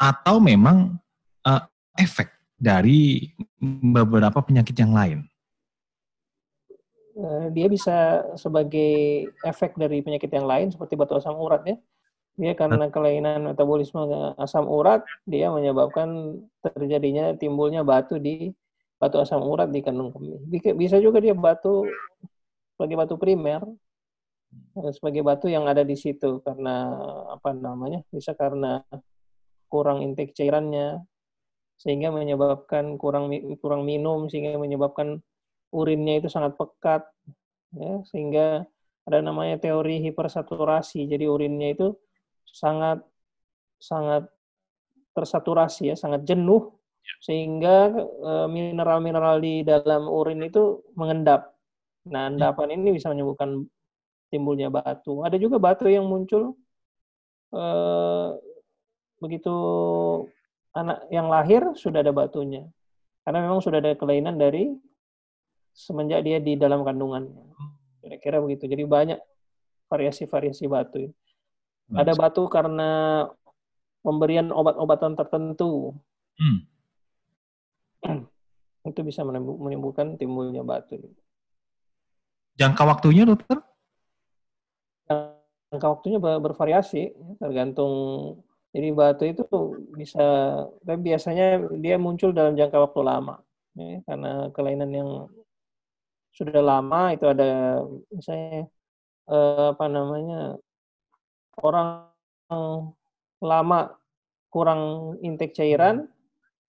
atau 0.00 0.40
memang 0.40 0.96
uh, 1.44 1.62
efek 2.00 2.32
dari 2.56 3.28
beberapa 3.60 4.40
penyakit 4.40 4.72
yang 4.80 4.96
lain? 4.96 5.20
Eh, 7.20 7.46
dia 7.52 7.66
bisa 7.68 8.24
sebagai 8.40 9.28
efek 9.44 9.76
dari 9.76 10.00
penyakit 10.00 10.32
yang 10.32 10.48
lain 10.48 10.72
seperti 10.72 10.96
batu 10.96 11.20
asam 11.20 11.36
urat 11.36 11.60
ya. 11.68 11.76
Dia 12.40 12.56
karena 12.56 12.88
kelainan 12.88 13.52
metabolisme 13.52 14.00
asam 14.40 14.64
urat, 14.64 15.04
dia 15.28 15.52
menyebabkan 15.52 16.40
terjadinya 16.64 17.36
timbulnya 17.36 17.84
batu 17.84 18.16
di 18.16 18.48
batu 18.96 19.20
asam 19.20 19.44
urat 19.44 19.68
di 19.68 19.84
kandung 19.84 20.16
kemih. 20.16 20.40
Bisa 20.72 20.96
juga 20.96 21.20
dia 21.20 21.36
batu 21.36 21.84
sebagai 22.78 22.96
batu 22.96 23.14
primer, 23.20 23.60
eh, 24.80 24.92
sebagai 24.96 25.20
batu 25.20 25.52
yang 25.52 25.68
ada 25.68 25.84
di 25.84 26.00
situ 26.00 26.40
karena 26.40 26.96
apa 27.36 27.52
namanya? 27.52 28.00
Bisa 28.08 28.32
karena 28.32 28.80
kurang 29.72 30.02
intake 30.04 30.34
cairannya 30.36 31.00
sehingga 31.80 32.12
menyebabkan 32.12 33.00
kurang 33.00 33.32
kurang 33.62 33.88
minum 33.88 34.28
sehingga 34.28 34.60
menyebabkan 34.60 35.22
urinnya 35.72 36.20
itu 36.20 36.28
sangat 36.28 36.58
pekat 36.60 37.02
ya 37.72 38.02
sehingga 38.10 38.66
ada 39.08 39.18
namanya 39.24 39.56
teori 39.58 39.98
hipersaturasi. 40.06 41.08
Jadi 41.08 41.24
urinnya 41.26 41.74
itu 41.74 41.86
sangat 42.46 43.02
sangat 43.80 44.28
tersaturasi 45.16 45.90
ya, 45.90 45.96
sangat 45.96 46.22
jenuh 46.28 46.76
sehingga 47.24 47.90
eh, 47.98 48.46
mineral-mineral 48.46 49.40
di 49.42 49.64
dalam 49.66 50.06
urin 50.06 50.44
itu 50.46 50.84
mengendap. 50.94 51.56
Nah, 52.06 52.30
endapan 52.30 52.76
ini 52.76 52.96
bisa 52.96 53.10
menyebabkan 53.10 53.66
timbulnya 54.30 54.68
batu. 54.70 55.24
Ada 55.26 55.36
juga 55.40 55.56
batu 55.58 55.88
yang 55.90 56.06
muncul 56.06 56.54
eh, 57.56 58.28
begitu 59.20 59.54
anak 60.74 61.06
yang 61.12 61.28
lahir 61.28 61.62
sudah 61.76 62.00
ada 62.00 62.10
batunya. 62.10 62.66
Karena 63.22 63.44
memang 63.44 63.60
sudah 63.60 63.78
ada 63.78 63.92
kelainan 63.94 64.40
dari 64.40 64.72
semenjak 65.76 66.24
dia 66.24 66.40
di 66.40 66.56
dalam 66.56 66.82
kandungannya. 66.82 67.52
Kira-kira 68.00 68.40
begitu. 68.40 68.64
Jadi 68.66 68.82
banyak 68.88 69.20
variasi-variasi 69.92 70.64
batu. 70.66 71.12
Ada 71.92 72.16
batu 72.16 72.48
karena 72.48 73.26
pemberian 74.00 74.48
obat-obatan 74.50 75.14
tertentu. 75.14 75.92
Hmm 76.40 76.70
itu 78.90 79.00
bisa 79.04 79.24
menimbulkan 79.24 80.16
timbulnya 80.16 80.64
batu. 80.64 80.96
Jangka 82.56 82.82
waktunya, 82.84 83.24
dokter? 83.24 83.60
Jangka 85.70 85.86
waktunya 85.86 86.18
bervariasi, 86.20 87.14
tergantung. 87.40 88.42
Jadi 88.70 88.88
batu 88.94 89.24
itu 89.26 89.42
bisa, 89.98 90.22
tapi 90.86 91.00
biasanya 91.10 91.74
dia 91.82 91.98
muncul 91.98 92.30
dalam 92.30 92.54
jangka 92.54 92.78
waktu 92.86 93.00
lama, 93.02 93.42
ya, 93.74 93.98
karena 94.06 94.32
kelainan 94.54 94.90
yang 94.94 95.10
sudah 96.30 96.62
lama 96.62 97.10
itu 97.10 97.26
ada 97.26 97.82
misalnya 98.14 98.70
eh, 99.26 99.66
apa 99.74 99.86
namanya 99.90 100.54
orang 101.58 102.06
lama 103.42 103.78
kurang 104.50 105.14
intake 105.22 105.54
cairan 105.54 106.10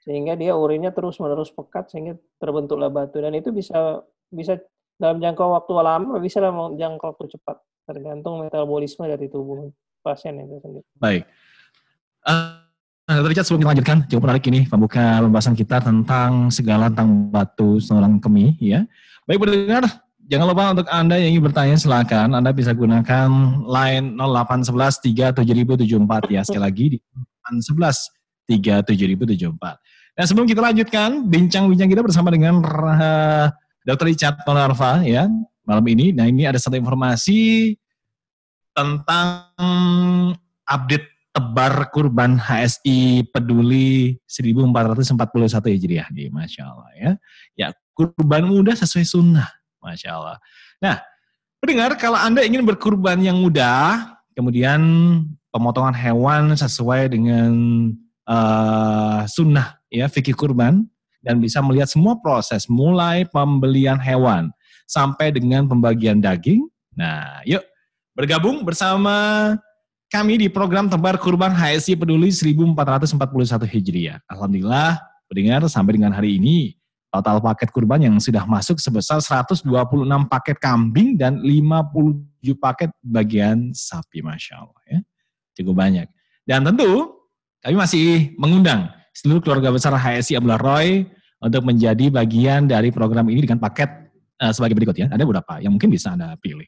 sehingga 0.02 0.34
dia 0.34 0.58
urinnya 0.58 0.90
terus 0.94 1.22
menerus 1.22 1.54
pekat 1.54 1.94
sehingga 1.94 2.18
terbentuklah 2.42 2.90
batu 2.90 3.22
dan 3.22 3.38
itu 3.38 3.54
bisa 3.54 4.02
bisa 4.34 4.58
dalam 4.98 5.22
jangka 5.22 5.42
waktu 5.42 5.72
lama 5.78 6.18
bisa 6.18 6.42
dalam 6.42 6.74
jangka 6.78 7.14
waktu 7.14 7.38
cepat 7.38 7.58
tergantung 7.86 8.42
metabolisme 8.42 9.06
dari 9.10 9.30
tubuh 9.30 9.70
pasien 10.02 10.42
itu 10.42 10.58
sendiri. 10.62 10.88
Baik. 10.98 11.24
Uh, 12.22 12.62
Richard 13.28 13.44
sebelum 13.44 13.66
kita 13.66 13.72
lanjutkan 13.76 13.98
cukup 14.08 14.24
menarik 14.30 14.46
ini 14.48 14.62
pembuka 14.70 15.20
pembahasan 15.20 15.56
kita 15.58 15.84
tentang 15.84 16.48
segala 16.54 16.88
tentang 16.88 17.28
batu 17.28 17.82
seorang 17.82 18.22
kemih 18.24 18.56
ya. 18.62 18.88
Baik 19.28 19.44
pendengar, 19.44 19.84
jangan 20.32 20.46
lupa 20.48 20.64
untuk 20.72 20.88
Anda 20.88 21.20
yang 21.20 21.36
ingin 21.36 21.44
bertanya 21.44 21.76
silakan 21.76 22.32
Anda 22.38 22.56
bisa 22.56 22.72
gunakan 22.72 23.30
line 23.68 24.16
0811 24.16 25.44
37074 25.44 26.32
ya 26.32 26.42
sekali 26.48 26.64
lagi 26.64 26.86
di 26.96 26.98
0811 27.52 28.22
37074. 28.48 29.60
Nah 30.12 30.26
sebelum 30.28 30.48
kita 30.48 30.62
lanjutkan 30.64 31.28
bincang-bincang 31.28 31.90
kita 31.92 32.02
bersama 32.04 32.32
dengan 32.32 32.64
uh, 32.64 33.48
Dr. 33.84 34.08
Richard 34.08 34.40
Tonarva 34.48 35.04
ya 35.04 35.28
malam 35.68 35.86
ini. 35.92 36.16
Nah 36.16 36.28
ini 36.32 36.48
ada 36.48 36.60
satu 36.60 36.80
informasi 36.80 37.76
tentang 38.72 39.52
update 40.64 41.11
tebar 41.32 41.88
kurban 41.96 42.36
HSI 42.36 43.32
Peduli 43.32 44.20
1441 44.28 45.76
Hijriah 45.76 46.08
nih, 46.12 46.28
Masya 46.28 46.64
Allah 46.68 46.92
ya. 46.96 47.12
Ya 47.56 47.68
kurban 47.96 48.48
mudah 48.48 48.76
sesuai 48.76 49.08
sunnah, 49.08 49.48
Masya 49.80 50.10
Allah. 50.12 50.38
Nah, 50.84 51.00
pendengar 51.64 51.96
kalau 51.96 52.20
Anda 52.20 52.44
ingin 52.44 52.68
berkurban 52.68 53.24
yang 53.24 53.40
mudah, 53.40 54.20
kemudian 54.36 54.82
pemotongan 55.52 55.96
hewan 55.96 56.52
sesuai 56.56 57.16
dengan 57.16 57.52
uh, 58.28 59.24
sunnah 59.28 59.80
ya 59.92 60.08
fikih 60.08 60.36
kurban 60.36 60.88
dan 61.22 61.38
bisa 61.38 61.62
melihat 61.62 61.88
semua 61.88 62.18
proses 62.20 62.66
mulai 62.68 63.28
pembelian 63.30 64.00
hewan 64.00 64.50
sampai 64.90 65.32
dengan 65.32 65.68
pembagian 65.70 66.20
daging. 66.20 66.66
Nah, 66.96 67.40
yuk 67.48 67.64
bergabung 68.12 68.68
bersama 68.68 69.56
kami 70.12 70.44
di 70.44 70.48
program 70.52 70.92
Tebar 70.92 71.16
Kurban 71.16 71.56
HSI 71.56 71.96
Peduli 71.96 72.36
1441 72.36 73.16
Hijriah. 73.64 74.20
Alhamdulillah, 74.28 75.00
pendengar 75.32 75.64
sampai 75.72 75.96
dengan 75.96 76.12
hari 76.12 76.36
ini 76.36 76.76
total 77.08 77.40
paket 77.40 77.72
kurban 77.72 78.04
yang 78.04 78.20
sudah 78.20 78.44
masuk 78.44 78.76
sebesar 78.84 79.24
126 79.24 79.64
paket 80.28 80.58
kambing 80.60 81.16
dan 81.16 81.40
57 81.40 82.28
paket 82.60 82.92
bagian 83.00 83.72
sapi, 83.72 84.20
Masya 84.20 84.54
Allah. 84.60 84.82
Ya. 84.92 85.00
Cukup 85.56 85.80
banyak. 85.80 86.12
Dan 86.44 86.68
tentu 86.68 87.16
kami 87.64 87.76
masih 87.80 88.36
mengundang 88.36 88.92
seluruh 89.16 89.40
keluarga 89.40 89.72
besar 89.72 89.96
HSI 89.96 90.36
Abdullah 90.36 90.60
Roy 90.60 91.08
untuk 91.40 91.64
menjadi 91.64 92.12
bagian 92.12 92.68
dari 92.68 92.92
program 92.92 93.32
ini 93.32 93.48
dengan 93.48 93.64
paket 93.64 93.88
uh, 94.44 94.52
sebagai 94.52 94.76
berikut 94.76 94.96
ya. 95.00 95.08
Ada 95.08 95.24
beberapa 95.24 95.64
yang 95.64 95.72
mungkin 95.72 95.88
bisa 95.88 96.12
Anda 96.12 96.36
pilih. 96.36 96.68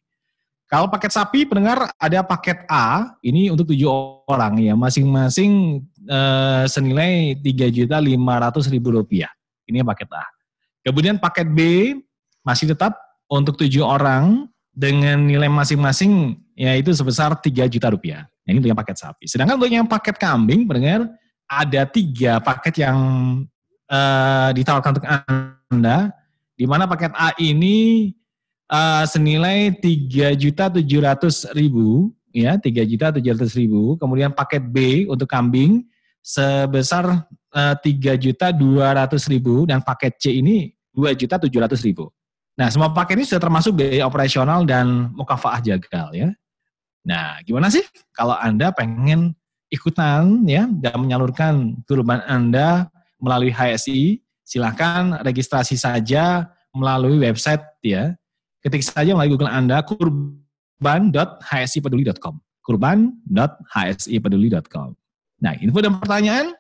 Kalau 0.74 0.90
paket 0.90 1.14
sapi 1.14 1.46
pendengar 1.46 1.86
ada 2.02 2.26
paket 2.26 2.66
A 2.66 3.14
ini 3.22 3.54
untuk 3.54 3.70
tujuh 3.70 3.86
orang 4.26 4.58
ya 4.58 4.74
masing-masing 4.74 5.86
uh, 6.10 6.66
senilai 6.66 7.38
tiga 7.46 7.70
juta 7.70 8.02
lima 8.02 8.42
ratus 8.42 8.74
ribu 8.74 8.90
rupiah. 8.90 9.30
Ini 9.70 9.86
paket 9.86 10.10
A. 10.18 10.26
Kemudian 10.82 11.22
paket 11.22 11.46
B 11.46 11.94
masih 12.42 12.74
tetap 12.74 12.98
untuk 13.30 13.54
tujuh 13.54 13.86
orang 13.86 14.50
dengan 14.74 15.22
nilai 15.22 15.46
masing-masing 15.46 16.42
yaitu 16.58 16.90
sebesar 16.98 17.38
tiga 17.38 17.70
juta 17.70 17.94
rupiah. 17.94 18.26
Ini 18.50 18.58
untuk 18.58 18.74
yang 18.74 18.82
paket 18.82 18.98
sapi. 18.98 19.30
Sedangkan 19.30 19.62
untuk 19.62 19.70
yang 19.70 19.86
paket 19.86 20.18
kambing 20.18 20.66
pendengar 20.66 21.06
ada 21.46 21.86
tiga 21.86 22.42
paket 22.42 22.82
yang 22.82 22.98
uh, 23.94 24.50
ditawarkan 24.58 24.98
untuk 24.98 25.06
Anda, 25.06 26.10
di 26.58 26.66
mana 26.66 26.90
paket 26.90 27.14
A 27.14 27.30
ini 27.38 28.10
uh, 28.74 29.06
senilai 29.06 29.78
tiga 29.78 30.34
juta 30.34 30.74
tujuh 30.74 31.06
ratus 31.06 31.46
ribu, 31.54 32.10
ya 32.34 32.58
tiga 32.58 32.82
juta 32.82 33.14
tujuh 33.14 33.38
ratus 33.38 33.54
ribu. 33.54 33.94
Kemudian 34.02 34.34
paket 34.34 34.66
B 34.66 35.06
untuk 35.06 35.30
kambing 35.30 35.86
sebesar 36.24 37.28
eh, 37.52 37.76
tiga 37.84 38.16
juta 38.16 38.56
dua 38.56 38.96
ratus 38.96 39.28
ribu 39.28 39.68
dan 39.68 39.84
paket 39.84 40.16
C 40.18 40.40
ini 40.40 40.72
dua 40.90 41.12
juta 41.14 41.36
tujuh 41.36 41.60
ratus 41.60 41.84
ribu. 41.84 42.08
Nah, 42.56 42.72
semua 42.72 42.90
paket 42.96 43.20
ini 43.20 43.26
sudah 43.28 43.44
termasuk 43.44 43.76
biaya 43.76 44.08
operasional 44.08 44.64
dan 44.64 45.12
mukafaah 45.14 45.60
jagal 45.60 46.16
ya. 46.16 46.32
Nah, 47.04 47.44
gimana 47.44 47.68
sih 47.68 47.84
kalau 48.16 48.40
Anda 48.40 48.72
pengen 48.72 49.36
ikutan 49.68 50.48
ya 50.48 50.70
dan 50.70 50.96
menyalurkan 51.02 51.84
kurban 51.84 52.24
Anda 52.24 52.88
melalui 53.20 53.52
HSI, 53.52 54.22
silakan 54.46 55.20
registrasi 55.26 55.76
saja 55.76 56.48
melalui 56.72 57.20
website 57.20 57.62
ya. 57.84 58.16
Ketik 58.64 58.80
saja 58.80 59.12
melalui 59.12 59.36
Google 59.36 59.52
Anda 59.52 59.84
kurban.hsipeduli.com. 59.84 62.40
kurban.hsipeduli.com. 62.64 64.96
Nah, 65.44 65.52
info 65.60 65.84
dan 65.84 66.00
pertanyaan 66.00 66.56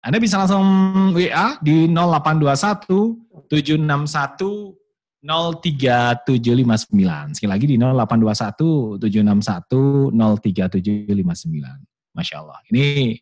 Anda 0.00 0.16
bisa 0.16 0.40
langsung 0.40 0.64
WA 1.12 1.60
di 1.60 1.92
0821 1.92 3.52
761 3.52 4.80
03759. 5.22 7.36
Sekali 7.36 7.50
lagi 7.52 7.68
di 7.68 7.76
0821 7.76 8.96
761 8.98 10.10
03759. 10.10 12.16
Masya 12.16 12.40
Allah. 12.40 12.56
Ini 12.72 13.12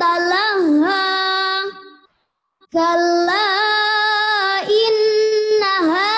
talaha 0.00 1.04
kala 2.72 3.48
innaha 4.64 6.12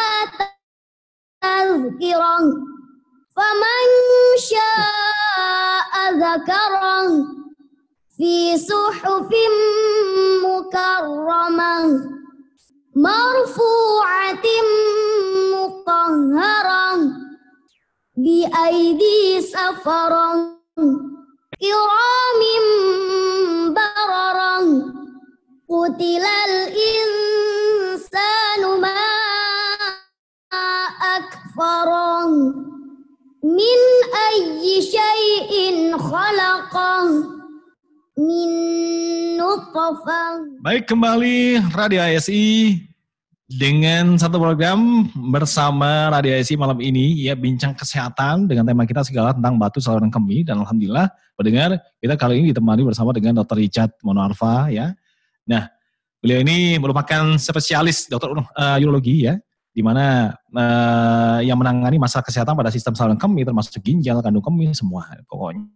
tazkirah 1.42 2.47
faman 3.35 3.90
syaa'a 4.38 6.05
zakarah 6.23 7.11
fi 8.14 8.55
suhufin 8.55 9.55
mukarramah. 10.47 11.90
Marfu'atin 12.92 14.68
muqahharah 15.51 17.01
bi 18.14 18.47
aidi 18.47 19.42
safarang 19.42 20.62
kiramim 21.62 22.66
bararang 23.70 24.68
kutilal 25.70 26.55
insanu 26.75 28.83
ma 28.83 28.98
akfarang 31.14 32.35
Min 33.46 33.81
ayyi 34.11 34.83
syai'in 34.83 35.94
khalaqang 35.98 37.31
Min 38.18 38.51
nutfah 39.38 40.42
Baik 40.66 40.90
kembali 40.90 41.62
Radio 41.79 42.03
ASI 42.03 42.92
dengan 43.53 44.17
satu 44.17 44.41
program 44.41 45.09
bersama 45.33 46.09
Radio 46.09 46.33
ASI 46.33 46.57
malam 46.57 46.81
ini 46.81 47.29
ya 47.29 47.37
bincang 47.37 47.77
kesehatan 47.77 48.49
dengan 48.49 48.65
tema 48.65 48.88
kita 48.88 49.05
segala 49.05 49.37
tentang 49.37 49.61
batu 49.61 49.77
saluran 49.77 50.09
kemih 50.09 50.49
dan 50.49 50.61
alhamdulillah 50.65 51.12
pendengar 51.37 51.77
kita 52.01 52.15
kali 52.17 52.41
ini 52.41 52.57
ditemani 52.57 52.83
bersama 52.87 53.12
dengan 53.12 53.45
Dr. 53.45 53.61
Richard 53.61 53.93
Monarva 54.01 54.73
ya. 54.73 54.97
Nah, 55.45 55.69
beliau 56.25 56.41
ini 56.41 56.81
merupakan 56.81 57.37
spesialis 57.37 58.09
dokter 58.09 58.33
uh, 58.33 58.77
urologi 58.81 59.29
ya 59.29 59.37
di 59.73 59.81
mana 59.85 60.33
uh, 60.53 61.41
yang 61.45 61.57
menangani 61.61 62.01
masalah 62.01 62.25
kesehatan 62.25 62.57
pada 62.57 62.73
sistem 62.73 62.97
saluran 62.97 63.21
kemih 63.21 63.45
termasuk 63.45 63.77
ginjal, 63.85 64.21
kandung 64.25 64.45
kemih 64.45 64.73
semua 64.73 65.09
pokoknya. 65.29 65.69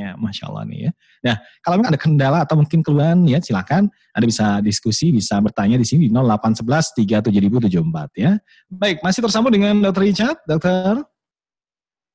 Ya, 0.00 0.16
Masya 0.16 0.48
Allah 0.48 0.64
nih 0.64 0.88
ya. 0.88 0.90
Nah, 1.20 1.36
kalau 1.60 1.74
memang 1.76 1.92
ada 1.92 2.00
kendala 2.00 2.38
atau 2.40 2.56
mungkin 2.56 2.80
keluhan 2.80 3.28
ya 3.28 3.36
silakan 3.44 3.92
Anda 4.16 4.24
bisa 4.24 4.64
diskusi, 4.64 5.12
bisa 5.12 5.36
bertanya 5.44 5.76
di 5.76 5.84
sini 5.84 6.08
di 6.08 6.10
0811 6.16 6.96
37074 6.96 8.16
ya. 8.16 8.40
Baik, 8.72 9.04
masih 9.04 9.20
tersambung 9.20 9.52
dengan 9.52 9.76
Dr. 9.76 10.00
Richard, 10.00 10.40
Dokter. 10.48 11.04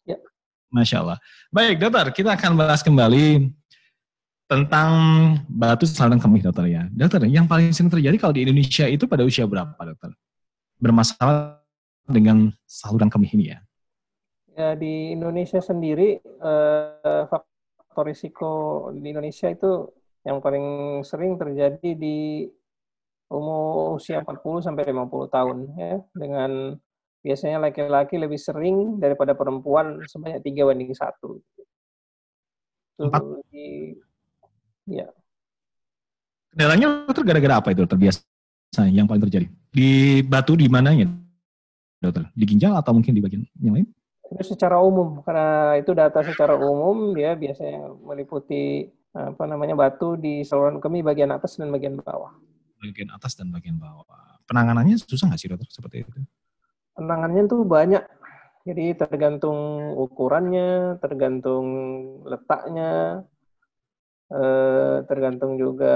Ya. 0.10 0.18
Masya 0.74 1.06
Allah. 1.06 1.18
Baik, 1.54 1.78
Dokter, 1.78 2.06
kita 2.10 2.34
akan 2.34 2.58
bahas 2.58 2.82
kembali 2.82 3.54
tentang 4.46 4.90
batu 5.50 5.90
saluran 5.90 6.22
kemih 6.22 6.46
dokter 6.46 6.66
ya. 6.70 6.86
Dokter, 6.94 7.26
yang 7.26 7.50
paling 7.50 7.74
sering 7.74 7.90
terjadi 7.90 8.18
kalau 8.18 8.34
di 8.34 8.46
Indonesia 8.46 8.86
itu 8.86 9.10
pada 9.10 9.26
usia 9.26 9.46
berapa 9.46 9.78
dokter? 9.78 10.14
Bermasalah 10.78 11.62
dengan 12.06 12.54
saluran 12.66 13.10
kemih 13.10 13.32
ini 13.34 13.46
ya? 13.54 13.60
Ya 14.56 14.70
di 14.78 15.12
Indonesia 15.12 15.60
sendiri 15.60 16.22
eh, 16.22 17.22
faktor 17.28 17.55
risiko 18.04 18.52
di 18.92 19.14
Indonesia 19.14 19.48
itu 19.48 19.88
yang 20.26 20.42
paling 20.42 21.00
sering 21.06 21.38
terjadi 21.38 21.94
di 21.96 22.50
umur 23.30 23.96
usia 23.98 24.22
40 24.22 24.66
sampai 24.66 24.84
50 24.90 25.30
tahun 25.30 25.58
ya 25.78 25.96
dengan 26.14 26.52
biasanya 27.26 27.58
laki-laki 27.58 28.22
lebih 28.22 28.38
sering 28.38 28.98
daripada 29.02 29.34
perempuan 29.34 30.02
sebanyak 30.06 30.46
tiga 30.46 30.70
banding 30.70 30.94
satu. 30.94 31.42
Empat, 33.02 33.22
Ya. 34.86 35.10
Kendalanya 36.54 37.10
dokter 37.10 37.26
gara-gara 37.26 37.58
apa 37.58 37.74
itu 37.74 37.84
terbiasa 37.90 38.22
yang 38.86 39.10
paling 39.10 39.26
terjadi? 39.26 39.50
Di 39.74 40.22
batu 40.22 40.54
di 40.54 40.70
mananya 40.70 41.10
dokter? 41.98 42.30
Di 42.38 42.46
ginjal 42.46 42.78
atau 42.78 42.94
mungkin 42.94 43.18
di 43.18 43.22
bagian 43.26 43.44
yang 43.60 43.82
lain? 43.82 43.88
Itu 44.34 44.44
secara 44.56 44.82
umum 44.82 45.22
karena 45.22 45.78
itu 45.78 45.92
data 45.94 46.26
secara 46.26 46.58
umum 46.58 47.14
dia 47.14 47.38
biasanya 47.38 47.94
meliputi 48.02 48.90
apa 49.16 49.48
namanya 49.48 49.80
batu 49.80 50.20
di 50.20 50.44
saluran 50.44 50.84
kemih 50.84 51.06
bagian 51.06 51.32
atas 51.32 51.56
dan 51.56 51.72
bagian 51.72 51.96
bawah. 52.02 52.36
Bagian 52.84 53.14
atas 53.16 53.38
dan 53.40 53.54
bagian 53.54 53.80
bawah. 53.80 54.42
Penanganannya 54.46 55.00
susah 55.00 55.32
nggak 55.32 55.40
sih 55.40 55.50
dokter 55.50 55.70
seperti 55.72 56.04
itu? 56.04 56.20
Penanganannya 57.00 57.44
tuh 57.48 57.64
banyak. 57.64 58.04
Jadi 58.66 58.98
tergantung 58.98 59.94
ukurannya, 59.94 60.98
tergantung 60.98 61.66
letaknya, 62.26 63.22
eh, 64.34 65.06
tergantung 65.06 65.56
juga 65.62 65.96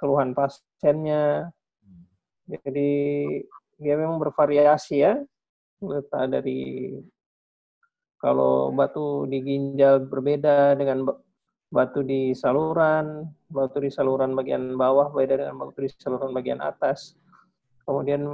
keluhan 0.00 0.32
pasiennya. 0.32 1.52
Jadi 2.48 2.92
dia 3.76 3.94
memang 4.00 4.16
bervariasi 4.16 4.96
ya, 5.02 5.20
letak 5.82 6.24
dari 6.32 6.94
kalau 8.26 8.74
batu 8.74 9.22
di 9.30 9.38
ginjal 9.38 10.02
berbeda 10.02 10.74
dengan 10.74 11.06
batu 11.70 12.02
di 12.02 12.34
saluran, 12.34 13.30
batu 13.46 13.78
di 13.78 13.86
saluran 13.86 14.34
bagian 14.34 14.74
bawah 14.74 15.14
beda 15.14 15.46
dengan 15.46 15.62
batu 15.62 15.86
di 15.86 15.90
saluran 15.94 16.34
bagian 16.34 16.58
atas. 16.58 17.14
Kemudian 17.86 18.26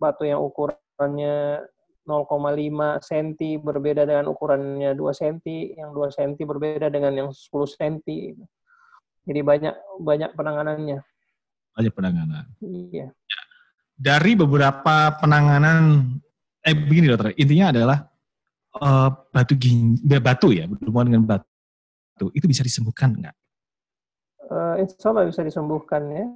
batu 0.00 0.24
yang 0.24 0.40
ukurannya 0.40 1.60
0,5 2.08 3.04
cm 3.04 3.60
berbeda 3.60 4.08
dengan 4.08 4.32
ukurannya 4.32 4.96
2 4.96 5.20
cm, 5.20 5.44
yang 5.76 5.92
2 5.92 6.08
cm 6.08 6.32
berbeda 6.48 6.88
dengan 6.88 7.12
yang 7.12 7.28
10 7.28 7.52
cm. 7.52 8.00
Jadi 9.28 9.40
banyak 9.44 9.76
banyak 10.00 10.32
penanganannya. 10.32 11.04
Banyak 11.76 11.92
penanganan. 11.92 12.44
Iya. 12.64 13.12
Dari 13.92 14.32
beberapa 14.32 15.20
penanganan 15.20 16.16
eh 16.64 16.72
begini 16.72 17.12
dokter, 17.12 17.36
intinya 17.36 17.76
adalah 17.76 17.98
uh, 18.78 19.10
batu 19.30 19.54
gin, 19.58 19.98
batu 20.22 20.54
ya, 20.54 20.66
berhubungan 20.66 21.06
dengan 21.12 21.24
batu, 21.26 22.26
itu 22.32 22.46
bisa 22.46 22.62
disembuhkan 22.62 23.14
nggak? 23.14 23.36
Uh, 24.48 24.80
insya 24.80 25.12
Allah 25.12 25.28
bisa 25.28 25.44
disembuhkan 25.44 26.02
ya. 26.08 26.26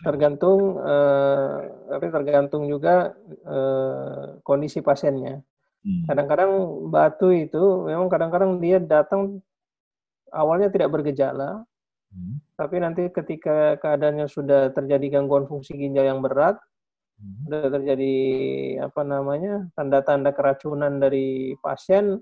Tergantung, 0.00 0.80
uh, 0.80 1.68
tapi 1.92 2.08
tergantung 2.08 2.64
juga 2.64 3.12
uh, 3.44 4.40
kondisi 4.40 4.80
pasiennya. 4.80 5.44
Hmm. 5.84 6.08
Kadang-kadang 6.08 6.50
hmm. 6.52 6.88
batu 6.88 7.28
itu 7.28 7.84
memang 7.84 8.08
kadang-kadang 8.08 8.56
dia 8.56 8.80
datang 8.80 9.44
awalnya 10.32 10.72
tidak 10.72 10.88
bergejala, 10.96 11.60
hmm. 12.08 12.40
tapi 12.56 12.80
nanti 12.80 13.12
ketika 13.12 13.76
keadaannya 13.84 14.24
sudah 14.32 14.72
terjadi 14.72 15.20
gangguan 15.20 15.44
fungsi 15.44 15.76
ginjal 15.76 16.08
yang 16.08 16.24
berat, 16.24 16.56
hmm. 17.18 17.48
sudah 17.48 17.70
terjadi 17.70 18.14
apa 18.84 19.02
namanya 19.02 19.68
tanda-tanda 19.74 20.30
keracunan 20.34 20.98
dari 20.98 21.54
pasien, 21.60 22.18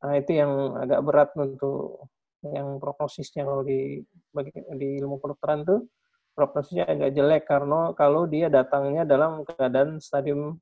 nah 0.00 0.14
itu 0.16 0.36
yang 0.36 0.78
agak 0.80 1.00
berat 1.04 1.30
untuk 1.36 2.08
yang 2.40 2.80
prognosisnya 2.80 3.44
kalau 3.44 3.62
di 3.64 4.00
bagi, 4.32 4.52
di 4.80 4.96
ilmu 5.00 5.20
kedokteran 5.20 5.64
tuh 5.68 5.84
prognosisnya 6.32 6.88
agak 6.88 7.12
jelek 7.12 7.44
karena 7.44 7.92
kalau 7.92 8.24
dia 8.24 8.48
datangnya 8.48 9.04
dalam 9.04 9.44
keadaan 9.44 10.00
stadium 10.00 10.56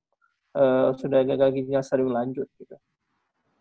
uh, 0.59 0.91
sudah 0.99 1.23
gagal 1.23 1.55
ginjal 1.55 1.83
stadium 1.87 2.11
lanjut 2.11 2.51
gitu. 2.59 2.75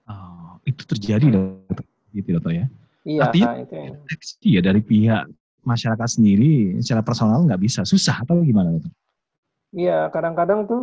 Oh, 0.08 0.58
itu 0.64 0.82
terjadi 0.88 1.28
dokter, 1.30 1.84
gitu 2.16 2.30
dokter 2.40 2.52
ya? 2.64 2.66
Iya, 3.08 3.22
Artinya 3.28 3.54
itu 3.64 3.76
deteksi 4.04 4.48
ya 4.52 4.62
dari 4.64 4.82
pihak 4.82 5.24
masyarakat 5.68 6.10
sendiri 6.10 6.80
secara 6.80 7.04
personal 7.04 7.44
nggak 7.44 7.60
bisa, 7.60 7.84
susah 7.84 8.24
atau 8.24 8.40
gimana 8.40 8.72
dokter? 8.72 8.92
Iya, 9.76 10.08
kadang-kadang 10.14 10.68
tuh 10.70 10.82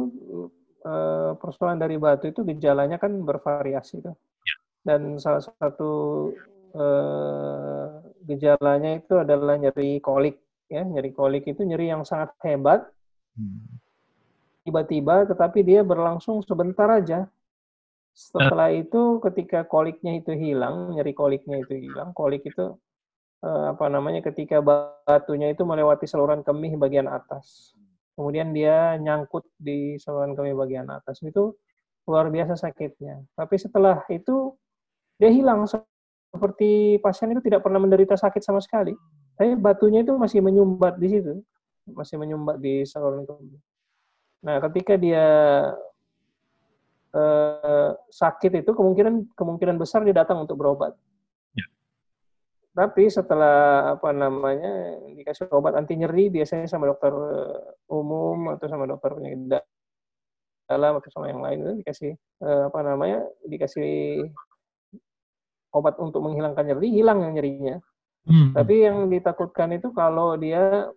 uh, 0.84 1.32
persoalan 1.40 1.80
dari 1.80 1.96
batu 1.96 2.28
itu 2.28 2.44
gejalanya 2.44 3.00
kan 3.00 3.12
bervariasi 3.24 4.04
tuh. 4.04 4.16
Ya. 4.44 4.54
Dan 4.84 5.16
salah 5.16 5.40
satu 5.40 5.92
uh, 6.76 7.86
gejalanya 8.26 8.98
itu 8.98 9.14
adalah 9.20 9.56
nyeri 9.56 10.02
kolik 10.02 10.44
ya 10.68 10.82
nyeri 10.82 11.12
kolik 11.12 11.44
itu 11.46 11.62
nyeri 11.62 11.92
yang 11.92 12.02
sangat 12.02 12.34
hebat 12.42 12.88
hmm. 13.36 13.78
tiba-tiba 14.64 15.28
tetapi 15.28 15.60
dia 15.62 15.84
berlangsung 15.84 16.40
sebentar 16.42 16.88
aja 16.88 17.28
setelah 18.14 18.70
itu 18.70 19.18
ketika 19.26 19.66
koliknya 19.66 20.22
itu 20.22 20.32
hilang 20.32 20.94
nyeri 20.94 21.12
koliknya 21.12 21.60
itu 21.60 21.74
hilang 21.74 22.14
kolik 22.14 22.46
itu 22.46 22.78
eh, 23.42 23.64
apa 23.74 23.90
namanya 23.90 24.22
ketika 24.22 24.62
batunya 24.62 25.50
itu 25.50 25.66
melewati 25.66 26.06
saluran 26.06 26.46
kemih 26.46 26.78
bagian 26.78 27.10
atas 27.10 27.74
kemudian 28.14 28.54
dia 28.54 28.94
nyangkut 28.98 29.46
di 29.58 29.98
saluran 29.98 30.34
kemih 30.34 30.54
bagian 30.54 30.86
atas. 30.90 31.20
Itu 31.22 31.58
luar 32.06 32.30
biasa 32.30 32.54
sakitnya. 32.58 33.22
Tapi 33.34 33.54
setelah 33.58 34.02
itu 34.10 34.54
dia 35.18 35.30
hilang. 35.30 35.66
Seperti 35.68 36.98
pasien 36.98 37.30
itu 37.30 37.42
tidak 37.42 37.62
pernah 37.62 37.78
menderita 37.78 38.18
sakit 38.18 38.42
sama 38.42 38.58
sekali. 38.58 38.94
Tapi 39.38 39.54
batunya 39.58 40.02
itu 40.02 40.14
masih 40.14 40.42
menyumbat 40.42 40.98
di 40.98 41.08
situ, 41.10 41.42
masih 41.90 42.18
menyumbat 42.18 42.58
di 42.58 42.82
saluran 42.86 43.26
kemih. 43.26 43.58
Nah, 44.44 44.58
ketika 44.70 44.94
dia 44.98 45.26
eh, 47.14 47.90
sakit 48.10 48.66
itu 48.66 48.70
kemungkinan 48.74 49.34
kemungkinan 49.34 49.76
besar 49.78 50.02
dia 50.02 50.14
datang 50.14 50.42
untuk 50.42 50.58
berobat. 50.58 50.94
Ya. 52.74 52.90
Tapi 52.90 53.06
setelah 53.06 53.94
apa 53.94 54.10
namanya 54.10 54.98
dikasih 55.14 55.46
obat 55.54 55.78
anti 55.78 55.94
nyeri 55.94 56.26
biasanya 56.34 56.66
sama 56.66 56.90
dokter 56.90 57.14
eh, 57.14 57.94
umum 57.94 58.50
atau 58.50 58.66
sama 58.66 58.90
dokter 58.90 59.14
penyakit 59.14 59.62
dalam 60.66 60.98
atau 60.98 61.10
sama 61.14 61.30
yang 61.30 61.38
lain 61.38 61.62
itu 61.62 61.72
dikasih 61.86 62.12
eh, 62.18 62.62
apa 62.66 62.80
namanya 62.82 63.22
dikasih 63.46 64.26
obat 65.70 65.98
untuk 66.02 66.18
menghilangkan 66.26 66.66
nyeri 66.66 66.88
hilang 66.90 67.22
yang 67.22 67.38
nyerinya 67.38 67.78
Hmm. 68.24 68.56
Tapi 68.56 68.88
yang 68.88 69.12
ditakutkan 69.12 69.76
itu 69.76 69.92
kalau 69.92 70.36
dia 70.40 70.88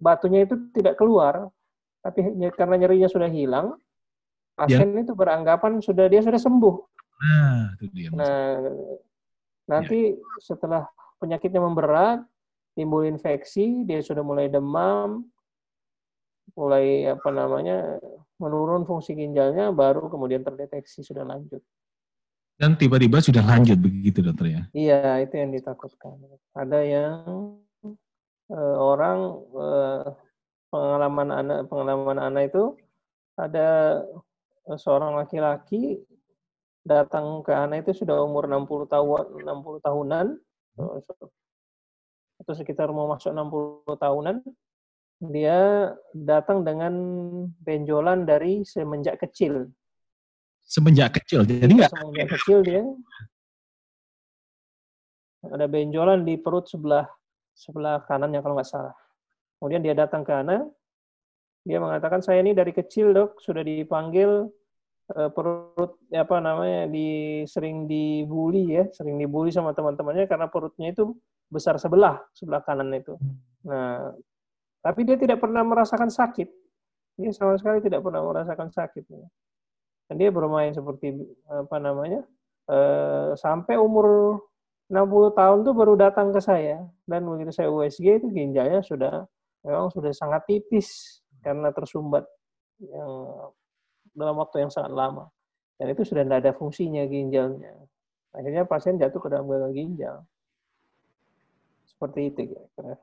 batunya 0.00 0.48
itu 0.48 0.56
tidak 0.72 0.96
keluar, 0.96 1.52
tapi 2.00 2.24
karena 2.56 2.80
nyerinya 2.80 3.08
sudah 3.12 3.28
hilang, 3.28 3.76
pasien 4.56 4.96
ya. 4.96 5.04
itu 5.04 5.12
beranggapan 5.12 5.84
sudah 5.84 6.08
dia 6.08 6.24
sudah 6.24 6.40
sembuh. 6.40 6.76
Nah, 7.16 7.76
itu 7.76 7.84
dia. 7.92 8.08
Nah, 8.12 8.56
nanti 9.66 10.14
ya. 10.14 10.38
setelah 10.42 10.82
penyakitnya 11.18 11.62
memberat, 11.62 12.22
timbul 12.74 13.06
infeksi, 13.06 13.86
dia 13.86 14.02
sudah 14.02 14.22
mulai 14.22 14.46
demam, 14.50 15.26
mulai 16.54 17.04
apa 17.10 17.28
namanya 17.34 17.98
menurun 18.40 18.86
fungsi 18.88 19.12
ginjalnya, 19.16 19.72
baru 19.74 20.08
kemudian 20.08 20.46
terdeteksi 20.46 21.02
sudah 21.02 21.26
lanjut. 21.26 21.60
Dan 22.56 22.72
tiba-tiba 22.80 23.20
sudah 23.20 23.44
lanjut 23.44 23.76
begitu 23.76 24.24
dokter 24.24 24.56
ya? 24.56 24.62
Iya, 24.72 25.20
itu 25.20 25.34
yang 25.36 25.52
ditakutkan. 25.52 26.16
Ada 26.56 26.80
yang 26.88 27.16
uh, 28.48 28.76
orang 28.80 29.18
uh, 29.52 30.08
pengalaman 30.72 31.28
anak 31.32 31.58
pengalaman 31.68 32.16
anak 32.16 32.48
itu 32.48 32.64
ada 33.36 34.00
seorang 34.80 35.20
laki-laki 35.20 36.00
datang 36.86 37.42
ke 37.42 37.50
anak 37.50 37.82
itu 37.82 38.06
sudah 38.06 38.22
umur 38.22 38.46
60 38.46 38.86
tahun 38.86 39.22
60 39.42 39.86
tahunan. 39.86 40.26
Atau 42.36 42.52
sekitar 42.54 42.88
mau 42.94 43.10
masuk 43.10 43.34
60 43.34 43.98
tahunan 43.98 44.36
dia 45.16 45.90
datang 46.12 46.60
dengan 46.60 46.92
benjolan 47.64 48.28
dari 48.28 48.60
semenjak 48.68 49.16
kecil. 49.16 49.72
Semenjak 50.66 51.16
kecil. 51.16 51.48
Jadi 51.48 51.72
nggak 51.72 51.92
semenjak 51.92 52.28
kecil 52.36 52.58
dia. 52.60 52.82
Ada 55.46 55.70
benjolan 55.70 56.26
di 56.26 56.36
perut 56.36 56.66
sebelah 56.66 57.06
sebelah 57.56 58.04
kanannya 58.04 58.44
kalau 58.44 58.58
nggak 58.58 58.68
salah. 58.68 58.96
Kemudian 59.56 59.80
dia 59.80 59.96
datang 59.96 60.20
ke 60.20 60.36
Ana, 60.36 60.68
dia 61.64 61.80
mengatakan 61.80 62.20
saya 62.20 62.44
ini 62.44 62.52
dari 62.52 62.76
kecil 62.76 63.16
dok. 63.16 63.40
Sudah 63.40 63.64
dipanggil 63.64 64.52
uh, 65.14 65.30
perut 65.30 66.00
apa 66.10 66.36
namanya 66.42 66.90
di 66.90 67.42
sering 67.46 67.86
dibully 67.86 68.74
ya, 68.74 68.84
sering 68.90 69.20
dibully 69.20 69.54
sama 69.54 69.76
teman-temannya 69.76 70.26
karena 70.26 70.50
perutnya 70.50 70.90
itu 70.90 71.14
besar 71.46 71.78
sebelah 71.78 72.18
sebelah 72.34 72.62
kanan 72.66 72.90
itu. 72.96 73.14
Nah, 73.66 74.10
tapi 74.82 75.06
dia 75.06 75.14
tidak 75.14 75.38
pernah 75.38 75.62
merasakan 75.62 76.10
sakit. 76.10 76.48
Dia 77.16 77.30
sama 77.32 77.56
sekali 77.58 77.82
tidak 77.82 78.02
pernah 78.02 78.22
merasakan 78.22 78.70
sakit. 78.70 79.04
Dan 80.06 80.14
dia 80.18 80.30
bermain 80.30 80.70
seperti 80.70 81.14
apa 81.50 81.76
namanya 81.82 82.22
uh, 82.70 83.34
sampai 83.34 83.74
umur 83.78 84.38
60 84.86 85.34
tahun 85.34 85.58
tuh 85.66 85.74
baru 85.74 85.98
datang 85.98 86.30
ke 86.30 86.38
saya 86.38 86.78
dan 87.10 87.26
begitu 87.26 87.50
saya 87.50 87.66
USG 87.74 88.22
itu 88.22 88.30
ginjalnya 88.30 88.86
sudah 88.86 89.26
memang 89.66 89.90
sudah 89.90 90.14
sangat 90.14 90.46
tipis 90.46 91.18
karena 91.42 91.74
tersumbat 91.74 92.22
yang 92.78 93.10
dalam 94.16 94.40
waktu 94.40 94.64
yang 94.64 94.72
sangat 94.72 94.96
lama. 94.96 95.28
Dan 95.76 95.92
itu 95.92 96.08
sudah 96.08 96.24
tidak 96.24 96.40
ada 96.40 96.52
fungsinya 96.56 97.04
ginjalnya. 97.04 97.76
Akhirnya 98.32 98.64
pasien 98.64 98.96
jatuh 98.96 99.20
ke 99.20 99.28
dalam 99.28 99.44
gagal 99.48 99.72
ginjal. 99.76 100.16
Seperti 101.84 102.32
itu 102.32 102.40
ya 102.56 102.62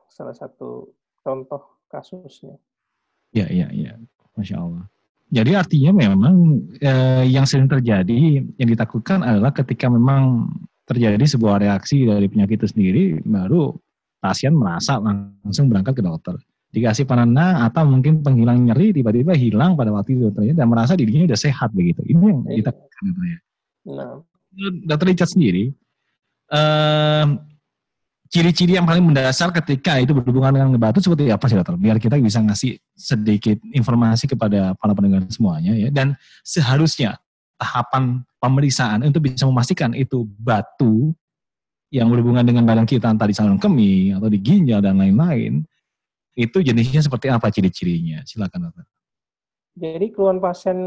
salah 0.09 0.33
satu 0.33 0.89
contoh 1.21 1.61
kasusnya. 1.89 2.57
Ya 3.33 3.45
ya 3.49 3.69
ya. 3.69 3.97
Masya 4.33 4.57
Allah. 4.57 4.85
Jadi 5.33 5.51
artinya 5.57 5.91
memang 5.93 6.61
eh, 6.77 7.25
yang 7.25 7.45
sering 7.49 7.65
terjadi 7.65 8.45
yang 8.57 8.69
ditakutkan 8.69 9.25
adalah 9.25 9.49
ketika 9.49 9.89
memang 9.89 10.49
terjadi 10.85 11.25
sebuah 11.25 11.57
reaksi 11.63 12.05
dari 12.05 12.29
penyakit 12.29 12.61
itu 12.61 12.67
sendiri, 12.69 13.03
baru 13.25 13.73
pasien 14.21 14.53
merasa 14.53 15.01
langsung 15.01 15.73
berangkat 15.73 15.97
ke 15.97 16.03
dokter. 16.05 16.35
Dikasih 16.73 17.05
penenang 17.05 17.69
atau 17.69 17.85
mungkin 17.85 18.25
penghilang 18.25 18.65
nyeri 18.65 18.97
tiba-tiba 18.97 19.37
hilang 19.37 19.77
pada 19.77 19.93
waktu 19.93 20.17
itu 20.17 20.21
dokternya 20.27 20.57
dan 20.57 20.67
merasa 20.73 20.97
dirinya 20.97 21.29
sudah 21.29 21.41
sehat 21.45 21.69
begitu. 21.69 22.01
Ini 22.01 22.17
yang 22.17 22.39
ditakutkan 22.49 23.03
dokternya. 23.13 23.39
Nah. 23.93 24.17
Dokter 24.85 25.07
Richard 25.09 25.33
sendiri, 25.33 25.73
eh, 26.53 27.25
ciri-ciri 28.33 28.77
yang 28.77 28.89
paling 28.89 29.05
mendasar 29.05 29.53
ketika 29.53 30.01
itu 30.01 30.17
berhubungan 30.17 30.53
dengan 30.57 30.69
batu 30.81 30.97
seperti 30.97 31.29
apa 31.29 31.45
sih 31.45 31.57
dokter? 31.57 31.77
Biar 31.77 32.01
kita 32.01 32.17
bisa 32.17 32.41
ngasih 32.41 32.81
sedikit 32.97 33.61
informasi 33.69 34.25
kepada 34.25 34.73
para 34.73 34.93
pendengar 34.97 35.25
semuanya 35.29 35.77
ya. 35.77 35.93
Dan 35.93 36.17
seharusnya 36.41 37.21
tahapan 37.61 38.25
pemeriksaan 38.41 39.05
untuk 39.05 39.29
bisa 39.29 39.45
memastikan 39.45 39.93
itu 39.93 40.25
batu 40.41 41.13
yang 41.93 42.09
berhubungan 42.09 42.41
dengan 42.41 42.65
badan 42.65 42.89
kita 42.89 43.13
entah 43.13 43.29
di 43.29 43.37
saluran 43.37 43.61
kemih 43.61 44.17
atau 44.17 44.25
di 44.25 44.41
ginjal 44.41 44.81
dan 44.81 44.97
lain-lain, 44.97 45.61
itu 46.33 46.57
jenisnya 46.65 47.01
seperti 47.05 47.29
apa 47.29 47.49
ciri-cirinya? 47.53 48.25
Silakan 48.25 48.69
dokter. 48.69 48.85
Jadi 49.73 50.13
keluhan 50.13 50.37
pasien 50.37 50.77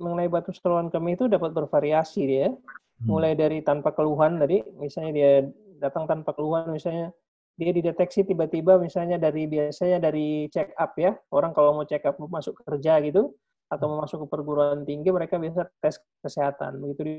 mengenai 0.00 0.32
batu 0.32 0.48
saluran 0.56 0.88
kemih 0.88 1.16
itu 1.16 1.28
dapat 1.28 1.52
bervariasi 1.52 2.20
dia. 2.24 2.48
Hmm. 2.48 3.06
Mulai 3.08 3.36
dari 3.36 3.60
tanpa 3.60 3.92
keluhan 3.92 4.40
tadi, 4.40 4.64
misalnya 4.80 5.12
dia 5.12 5.32
datang 5.80 6.08
tanpa 6.08 6.32
keluhan, 6.32 6.72
misalnya 6.72 7.12
dia 7.60 7.76
dideteksi 7.76 8.24
tiba-tiba 8.24 8.80
misalnya 8.80 9.20
dari 9.20 9.44
biasanya 9.44 10.00
dari 10.00 10.48
check 10.48 10.72
up 10.80 10.96
ya. 10.96 11.12
Orang 11.28 11.52
kalau 11.52 11.76
mau 11.76 11.84
check 11.84 12.04
up 12.08 12.16
masuk 12.16 12.56
kerja 12.64 12.96
gitu 13.04 13.36
atau 13.68 13.84
mau 13.86 14.02
masuk 14.02 14.24
ke 14.24 14.26
perguruan 14.32 14.82
tinggi 14.88 15.12
mereka 15.12 15.36
biasa 15.36 15.68
tes 15.84 16.00
kesehatan. 16.24 16.80
Begitu 16.80 17.00
di 17.04 17.14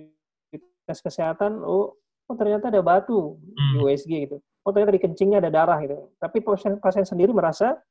tes 0.89 0.99
kesehatan, 0.99 1.61
oh, 1.61 1.93
oh 2.25 2.35
ternyata 2.35 2.73
ada 2.73 2.81
batu 2.81 3.37
di 3.37 3.77
hmm. 3.77 3.85
USG 3.85 4.11
gitu. 4.25 4.37
Oh 4.61 4.69
ternyata 4.69 4.93
di 4.93 5.01
kencingnya 5.01 5.41
ada 5.41 5.49
darah 5.49 5.79
gitu. 5.81 6.13
Tapi 6.21 6.37
pasien, 6.45 6.77
pasien 6.77 7.05
sendiri 7.05 7.33
merasa 7.33 7.81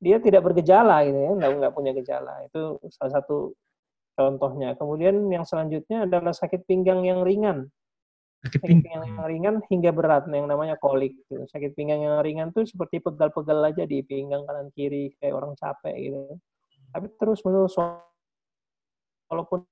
dia 0.00 0.20
tidak 0.20 0.48
bergejala 0.48 1.04
gitu 1.04 1.16
ya, 1.16 1.30
nggak, 1.36 1.50
nggak 1.60 1.72
punya 1.76 1.92
gejala. 1.96 2.44
Itu 2.48 2.80
salah 2.92 3.20
satu 3.20 3.56
contohnya. 4.16 4.76
Kemudian 4.76 5.16
yang 5.32 5.48
selanjutnya 5.48 6.04
adalah 6.04 6.36
sakit 6.36 6.68
pinggang 6.68 7.04
yang 7.08 7.24
ringan. 7.24 7.68
Sakit 8.40 8.60
pinggang 8.84 9.04
yang 9.04 9.24
ringan 9.28 9.54
hingga 9.68 9.92
berat, 9.92 10.24
yang 10.28 10.48
namanya 10.48 10.76
kolik. 10.80 11.16
Gitu. 11.28 11.44
Sakit 11.48 11.72
pinggang 11.72 12.04
yang 12.04 12.20
ringan 12.20 12.52
tuh 12.52 12.68
seperti 12.68 13.00
pegal-pegal 13.00 13.60
aja 13.72 13.84
di 13.84 14.00
pinggang 14.04 14.44
kanan 14.44 14.68
kiri 14.76 15.12
kayak 15.20 15.36
orang 15.36 15.52
capek 15.56 15.96
gitu. 15.96 16.20
Tapi 16.90 17.06
terus 17.16 17.40
menerus 17.44 17.76
walaupun 19.30 19.62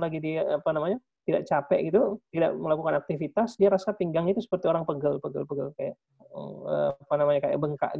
lagi 0.00 0.18
dia 0.18 0.58
apa 0.58 0.70
namanya 0.74 0.98
tidak 1.24 1.48
capek 1.48 1.80
gitu, 1.88 2.20
tidak 2.28 2.52
melakukan 2.54 3.00
aktivitas, 3.00 3.56
dia 3.56 3.72
rasa 3.72 3.96
pinggang 3.96 4.28
itu 4.28 4.44
seperti 4.44 4.68
orang 4.68 4.84
pegel-pegel-pegel 4.84 5.72
kayak 5.76 5.96
eh, 6.36 6.90
apa 6.92 7.14
namanya 7.16 7.40
kayak 7.48 7.58
bengkak 7.58 7.92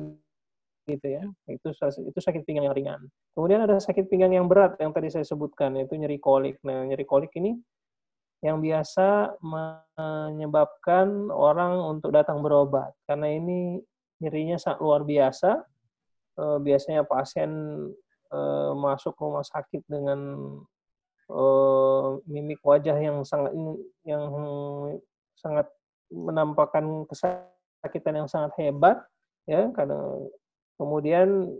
gitu 0.84 1.06
ya. 1.08 1.24
Itu 1.48 1.72
itu 1.72 2.18
sakit 2.20 2.44
pinggang 2.44 2.68
yang 2.68 2.76
ringan. 2.76 3.00
Kemudian 3.32 3.64
ada 3.64 3.80
sakit 3.80 4.06
pinggang 4.12 4.36
yang 4.36 4.46
berat 4.46 4.76
yang 4.76 4.92
tadi 4.92 5.08
saya 5.08 5.24
sebutkan 5.24 5.72
yaitu 5.80 5.96
nyeri 5.96 6.20
kolik. 6.20 6.60
Nah, 6.62 6.84
nyeri 6.84 7.08
kolik 7.08 7.32
ini 7.40 7.56
yang 8.44 8.60
biasa 8.60 9.40
menyebabkan 9.40 11.32
orang 11.32 11.80
untuk 11.80 12.12
datang 12.12 12.44
berobat 12.44 12.92
karena 13.08 13.32
ini 13.32 13.80
nyerinya 14.20 14.60
sangat 14.60 14.84
luar 14.84 15.00
biasa. 15.02 15.64
Eh, 16.34 16.58
biasanya 16.60 17.08
pasien 17.08 17.50
eh, 18.28 18.72
masuk 18.76 19.16
rumah 19.16 19.46
sakit 19.46 19.88
dengan 19.88 20.20
eh, 21.28 22.08
mimik 22.28 22.60
wajah 22.60 22.96
yang 22.96 23.24
sangat 23.24 23.52
yang 24.04 24.22
sangat 25.38 25.66
menampakkan 26.12 27.08
kesakitan 27.08 28.24
yang 28.24 28.28
sangat 28.28 28.52
hebat 28.60 29.00
ya. 29.48 29.72
Karena 29.72 29.98
kemudian 30.76 31.52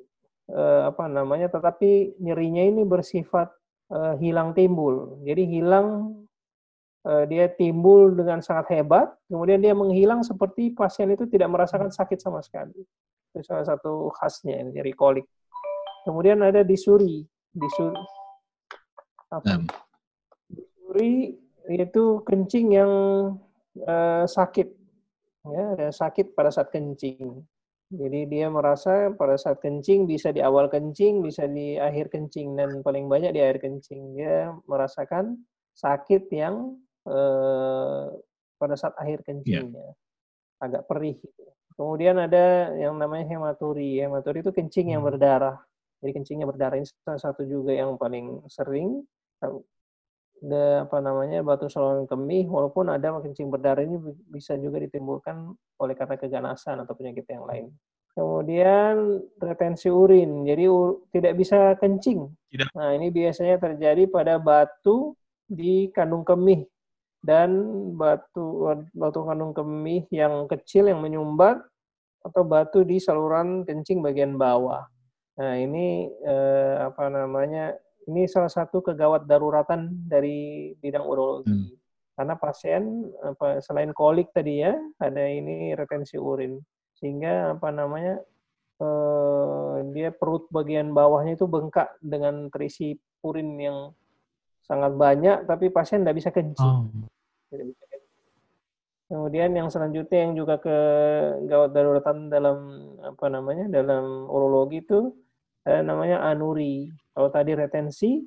eh, 0.51 0.83
apa 0.89 1.09
namanya 1.09 1.49
tetapi 1.49 2.21
nyerinya 2.21 2.65
ini 2.65 2.83
bersifat 2.85 3.53
eh, 3.93 4.15
hilang 4.21 4.53
timbul. 4.53 5.21
Jadi 5.25 5.43
hilang 5.49 6.19
eh, 7.09 7.25
dia 7.29 7.49
timbul 7.53 8.13
dengan 8.13 8.45
sangat 8.45 8.73
hebat 8.77 9.13
kemudian 9.29 9.61
dia 9.61 9.73
menghilang 9.73 10.21
seperti 10.25 10.73
pasien 10.77 11.13
itu 11.13 11.25
tidak 11.29 11.49
merasakan 11.53 11.89
sakit 11.89 12.21
sama 12.21 12.45
sekali. 12.45 12.77
Itu 13.33 13.43
salah 13.43 13.67
satu 13.67 14.13
khasnya 14.15 14.61
nyeri 14.63 14.95
kolik. 14.95 15.27
Kemudian 16.05 16.45
ada 16.45 16.61
disuri. 16.61 17.25
Disuri 17.55 18.24
apa? 19.41 19.65
disuri 20.51 21.35
itu 21.71 22.05
kencing 22.29 22.67
yang 22.77 22.93
eh, 23.79 24.25
sakit 24.29 24.69
ya 25.45 25.91
sakit 25.91 26.37
pada 26.37 26.53
saat 26.53 26.69
kencing 26.71 27.45
jadi 27.95 28.21
dia 28.27 28.47
merasa 28.51 29.13
pada 29.15 29.39
saat 29.39 29.63
kencing 29.63 30.11
bisa 30.11 30.35
di 30.35 30.43
awal 30.43 30.67
kencing, 30.67 31.23
bisa 31.23 31.47
di 31.47 31.79
akhir 31.79 32.11
kencing 32.11 32.59
dan 32.59 32.83
paling 32.83 33.07
banyak 33.07 33.37
di 33.37 33.41
akhir 33.45 33.63
kencing. 33.63 34.19
Dia 34.19 34.51
merasakan 34.67 35.39
sakit 35.77 36.27
yang 36.35 36.75
eh, 37.07 38.05
pada 38.59 38.75
saat 38.75 38.97
akhir 38.99 39.23
kencingnya. 39.23 39.95
Yeah. 39.95 40.65
Agak 40.65 40.89
perih. 40.91 41.21
Gitu. 41.21 41.45
Kemudian 41.75 42.19
ada 42.19 42.75
yang 42.75 42.99
namanya 42.99 43.31
hematuri. 43.31 44.03
Hematuri 44.03 44.43
itu 44.43 44.51
kencing 44.51 44.95
yang 44.95 45.05
hmm. 45.05 45.11
berdarah. 45.15 45.59
Jadi 46.03 46.11
kencingnya 46.21 46.47
berdarah 46.49 46.77
ini 46.81 46.89
salah 47.05 47.21
satu 47.21 47.47
juga 47.47 47.73
yang 47.73 47.97
paling 47.97 48.45
sering 48.51 49.07
ada 49.43 50.85
apa 50.85 50.99
namanya 51.01 51.41
batu 51.41 51.73
saluran 51.73 52.05
kemih 52.05 52.45
walaupun 52.47 52.93
ada 52.93 53.17
kencing 53.25 53.49
berdarah 53.49 53.81
ini 53.81 53.97
bisa 54.29 54.55
juga 54.61 54.83
ditimbulkan 54.85 55.57
oleh 55.81 55.95
karena 55.97 56.17
keganasan 56.21 56.85
atau 56.85 56.93
penyakit 56.93 57.25
yang 57.33 57.49
lain. 57.49 57.67
Kemudian 58.15 59.27
retensi 59.43 59.91
urin, 59.91 60.47
jadi 60.47 60.71
ur, 60.71 61.11
tidak 61.11 61.35
bisa 61.35 61.75
kencing. 61.83 62.31
Tidak. 62.47 62.71
Nah 62.79 62.95
ini 62.95 63.11
biasanya 63.11 63.59
terjadi 63.59 64.07
pada 64.07 64.39
batu 64.39 65.19
di 65.51 65.91
kandung 65.91 66.23
kemih 66.23 66.63
dan 67.25 67.51
batu 67.99 68.71
batu 68.95 69.21
kandung 69.27 69.51
kemih 69.51 70.07
yang 70.15 70.47
kecil 70.47 70.87
yang 70.87 71.03
menyumbat 71.03 71.59
atau 72.23 72.47
batu 72.47 72.87
di 72.87 73.03
saluran 73.03 73.67
kencing 73.67 73.99
bagian 73.99 74.39
bawah. 74.39 74.87
Nah 75.35 75.59
ini 75.59 76.07
eh, 76.23 76.75
apa 76.87 77.11
namanya 77.11 77.75
ini 78.09 78.29
salah 78.29 78.53
satu 78.53 78.85
kegawat 78.85 79.25
daruratan 79.29 80.09
dari 80.09 80.73
bidang 80.79 81.05
urologi. 81.05 81.53
Hmm. 81.53 81.73
Karena 82.15 82.35
pasien 82.39 83.11
apa 83.25 83.59
selain 83.59 83.91
kolik 83.91 84.31
tadi 84.31 84.63
ya, 84.63 84.75
ada 85.03 85.25
ini 85.27 85.75
retensi 85.75 86.15
urin. 86.15 86.61
Sehingga 86.95 87.59
apa 87.59 87.75
namanya? 87.75 88.23
Eh, 88.75 89.77
dia 89.95 90.11
perut 90.11 90.51
bagian 90.51 90.91
bawahnya 90.91 91.39
itu 91.39 91.47
bengkak 91.47 91.95
dengan 92.03 92.51
terisi 92.51 92.99
urin 93.23 93.55
yang 93.55 93.79
sangat 94.67 94.99
banyak 94.99 95.47
tapi 95.47 95.71
pasien 95.71 96.03
tidak 96.03 96.19
bisa 96.19 96.31
kencing. 96.35 96.59
Oh. 96.59 96.91
Kemudian 99.05 99.55
yang 99.55 99.71
selanjutnya 99.71 100.27
yang 100.27 100.35
juga 100.35 100.59
ke 100.59 100.77
gawat 101.47 101.71
daruratan 101.71 102.33
dalam 102.33 102.59
apa 102.99 103.27
namanya 103.31 103.71
dalam 103.71 104.27
urologi 104.27 104.83
itu 104.83 105.15
eh, 105.71 105.79
namanya 105.85 106.25
anuri. 106.27 106.91
Kalau 107.15 107.29
tadi 107.31 107.55
retensi, 107.55 108.19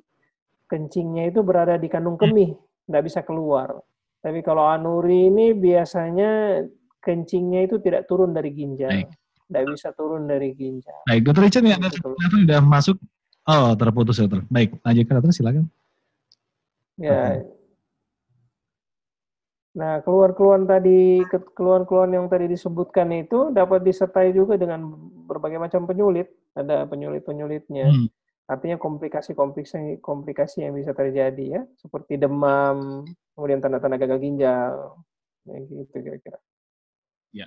kencingnya 0.64 1.28
itu 1.28 1.44
berada 1.44 1.76
di 1.76 1.88
kandung 1.92 2.16
kemih, 2.16 2.56
nggak 2.88 3.04
bisa 3.04 3.20
keluar. 3.20 3.76
Tapi 4.24 4.40
kalau 4.40 4.64
anuri 4.64 5.28
ini 5.28 5.52
biasanya 5.52 6.64
kencingnya 7.04 7.68
itu 7.68 7.78
tidak 7.84 8.08
turun 8.08 8.32
dari 8.32 8.50
ginjal. 8.50 8.90
Baik. 8.90 9.08
Nggak 9.48 9.64
bisa 9.76 9.88
turun 9.92 10.24
dari 10.24 10.50
ginjal. 10.56 10.98
Baik, 11.04 11.20
dokter 11.24 11.42
Richard 11.44 11.64
ada 11.68 11.88
sudah 11.92 12.60
masuk. 12.64 12.96
Oh, 13.48 13.72
terputus 13.76 14.20
dokter. 14.20 14.44
Baik, 14.48 14.76
lanjutkan 14.84 15.14
dokter, 15.20 15.32
silakan. 15.32 15.64
Ya, 16.98 17.44
Nah, 19.78 20.02
keluhan-keluhan 20.02 20.66
tadi, 20.66 21.22
keluhan-keluhan 21.54 22.10
yang 22.10 22.26
tadi 22.26 22.50
disebutkan 22.50 23.14
itu 23.14 23.54
dapat 23.54 23.86
disertai 23.86 24.34
juga 24.34 24.58
dengan 24.58 24.82
berbagai 25.30 25.62
macam 25.62 25.86
penyulit. 25.86 26.26
Ada 26.58 26.90
penyulit-penyulitnya. 26.90 27.86
Hmm. 27.86 28.08
Artinya 28.48 28.80
komplikasi-komplikasi 28.80 30.00
komplikasi 30.00 30.64
yang 30.64 30.72
bisa 30.72 30.96
terjadi 30.96 31.60
ya, 31.60 31.62
seperti 31.76 32.16
demam, 32.16 33.04
kemudian 33.36 33.60
tanda-tanda 33.60 34.00
gagal 34.00 34.18
ginjal, 34.24 34.96
ya, 35.44 35.56
gitu 35.68 35.94
kira-kira. 36.00 36.40
Ya, 37.36 37.46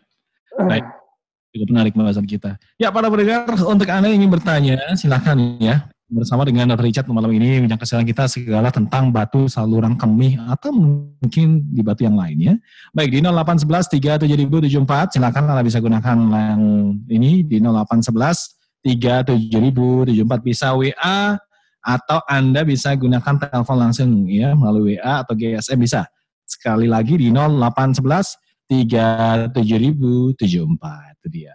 baik. 0.55 0.85
Cukup 1.51 1.67
menarik 1.73 1.91
pembahasan 1.97 2.23
kita. 2.23 2.55
Ya, 2.79 2.93
para 2.95 3.11
pendengar, 3.11 3.43
untuk 3.43 3.83
Anda 3.89 4.07
yang 4.07 4.23
ingin 4.23 4.31
bertanya, 4.31 4.77
silakan 4.95 5.59
ya 5.59 5.91
bersama 6.11 6.43
dengan 6.43 6.67
Dr. 6.75 6.83
Richard 6.83 7.07
malam 7.07 7.31
ini 7.31 7.63
yang 7.63 7.79
kesalahan 7.79 8.03
kita 8.03 8.27
segala 8.27 8.67
tentang 8.67 9.15
batu 9.15 9.47
saluran 9.47 9.95
kemih 9.95 10.43
atau 10.51 10.75
mungkin 10.75 11.63
di 11.71 11.79
batu 11.79 12.03
yang 12.03 12.19
lainnya. 12.19 12.59
Baik 12.91 13.15
di 13.15 13.19
0811 13.23 14.27
37074 14.27 15.15
silakan 15.15 15.43
Anda 15.47 15.63
bisa 15.63 15.79
gunakan 15.79 16.17
yang 16.35 16.61
ini 17.07 17.47
di 17.47 17.63
0811 17.63 18.61
37074 18.82 20.41
bisa 20.41 20.74
WA 20.74 21.38
atau 21.82 22.22
Anda 22.30 22.62
bisa 22.62 22.94
gunakan 22.94 23.41
telepon 23.41 23.78
langsung 23.78 24.30
ya 24.30 24.54
melalui 24.54 24.98
WA 24.98 25.26
atau 25.26 25.34
GSM 25.34 25.82
bisa. 25.82 26.06
Sekali 26.46 26.89
lagi 26.89 27.17
di 27.17 27.34
0811 27.34 28.38
37074 28.72 31.17
itu 31.17 31.28
dia. 31.28 31.54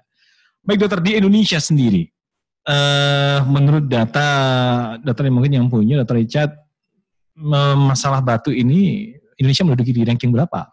Baik 0.66 0.84
dokter 0.84 1.00
di 1.00 1.16
Indonesia 1.16 1.62
sendiri 1.62 2.04
uh, 2.66 3.38
menurut 3.46 3.86
data 3.86 4.28
data 5.00 5.20
yang 5.22 5.36
mungkin 5.38 5.52
yang 5.54 5.66
punya 5.70 6.02
data 6.02 6.12
Richard 6.12 6.52
masalah 7.76 8.24
batu 8.24 8.48
ini 8.48 9.12
Indonesia 9.36 9.64
menduduki 9.64 9.92
di 9.92 10.02
ranking 10.08 10.32
berapa 10.32 10.72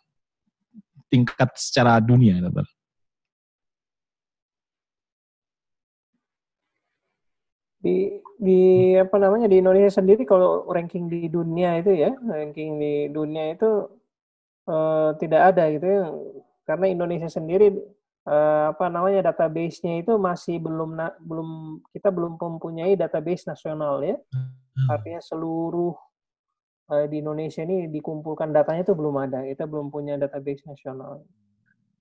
tingkat 1.12 1.52
secara 1.56 2.02
dunia 2.02 2.42
dokter? 2.42 2.66
Di 7.84 8.16
di 8.40 8.62
apa 8.96 9.20
namanya 9.20 9.52
di 9.52 9.60
Indonesia 9.60 9.92
sendiri 9.92 10.24
kalau 10.24 10.64
ranking 10.72 11.12
di 11.12 11.28
dunia 11.28 11.84
itu 11.84 11.92
ya 11.92 12.16
ranking 12.16 12.80
di 12.80 13.12
dunia 13.12 13.52
itu 13.52 13.92
uh, 14.72 15.12
tidak 15.20 15.52
ada 15.52 15.68
gitu 15.68 15.84
ya 15.84 16.04
karena 16.64 16.86
Indonesia 16.88 17.28
sendiri 17.28 17.76
uh, 18.28 18.72
apa 18.72 18.88
namanya 18.88 19.32
database-nya 19.32 20.00
itu 20.00 20.16
masih 20.16 20.60
belum 20.64 20.96
na, 20.96 21.12
belum 21.20 21.80
kita 21.92 22.10
belum 22.12 22.40
mempunyai 22.40 22.96
database 22.96 23.48
nasional 23.48 24.00
ya. 24.04 24.16
Hmm. 24.32 24.88
Artinya 24.90 25.20
seluruh 25.20 25.96
uh, 26.92 27.06
di 27.08 27.20
Indonesia 27.20 27.62
ini 27.68 27.92
dikumpulkan 27.92 28.56
datanya 28.56 28.88
itu 28.88 28.96
belum 28.96 29.16
ada. 29.20 29.44
Kita 29.44 29.68
belum 29.68 29.92
punya 29.92 30.16
database 30.16 30.64
nasional. 30.68 31.24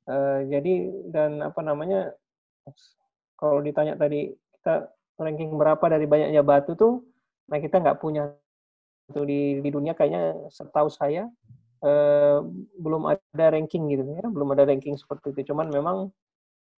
Uh, 0.02 0.42
jadi 0.50 0.90
dan 1.14 1.42
apa 1.46 1.62
namanya 1.62 2.10
kalau 3.38 3.62
ditanya 3.62 3.94
tadi 3.98 4.34
kita 4.58 4.90
ranking 5.24 5.54
berapa 5.54 5.82
dari 5.86 6.06
banyaknya 6.06 6.42
batu 6.42 6.74
tuh, 6.74 7.06
nah 7.48 7.58
kita 7.58 7.78
nggak 7.78 7.98
punya 8.02 8.34
itu 9.10 9.22
di 9.26 9.40
di 9.60 9.68
dunia 9.68 9.92
kayaknya 9.92 10.48
setahu 10.48 10.88
saya 10.88 11.26
eh, 11.82 12.38
belum 12.78 13.10
ada 13.10 13.46
ranking 13.52 13.90
gitu 13.90 14.02
ya, 14.06 14.26
belum 14.30 14.54
ada 14.54 14.66
ranking 14.66 14.94
seperti 14.94 15.34
itu. 15.34 15.52
Cuman 15.52 15.70
memang 15.70 16.10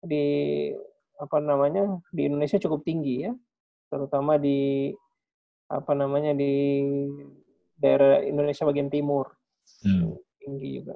di 0.03 0.71
apa 1.19 1.39
namanya 1.39 2.03
di 2.11 2.27
Indonesia 2.27 2.59
cukup 2.59 2.83
tinggi 2.83 3.27
ya, 3.27 3.33
terutama 3.91 4.39
di 4.39 4.91
apa 5.73 5.93
namanya 5.97 6.37
di 6.37 6.85
daerah 7.79 8.21
Indonesia 8.23 8.69
bagian 8.69 8.93
timur 8.93 9.33
hmm. 9.83 10.13
tinggi 10.39 10.69
juga. 10.83 10.95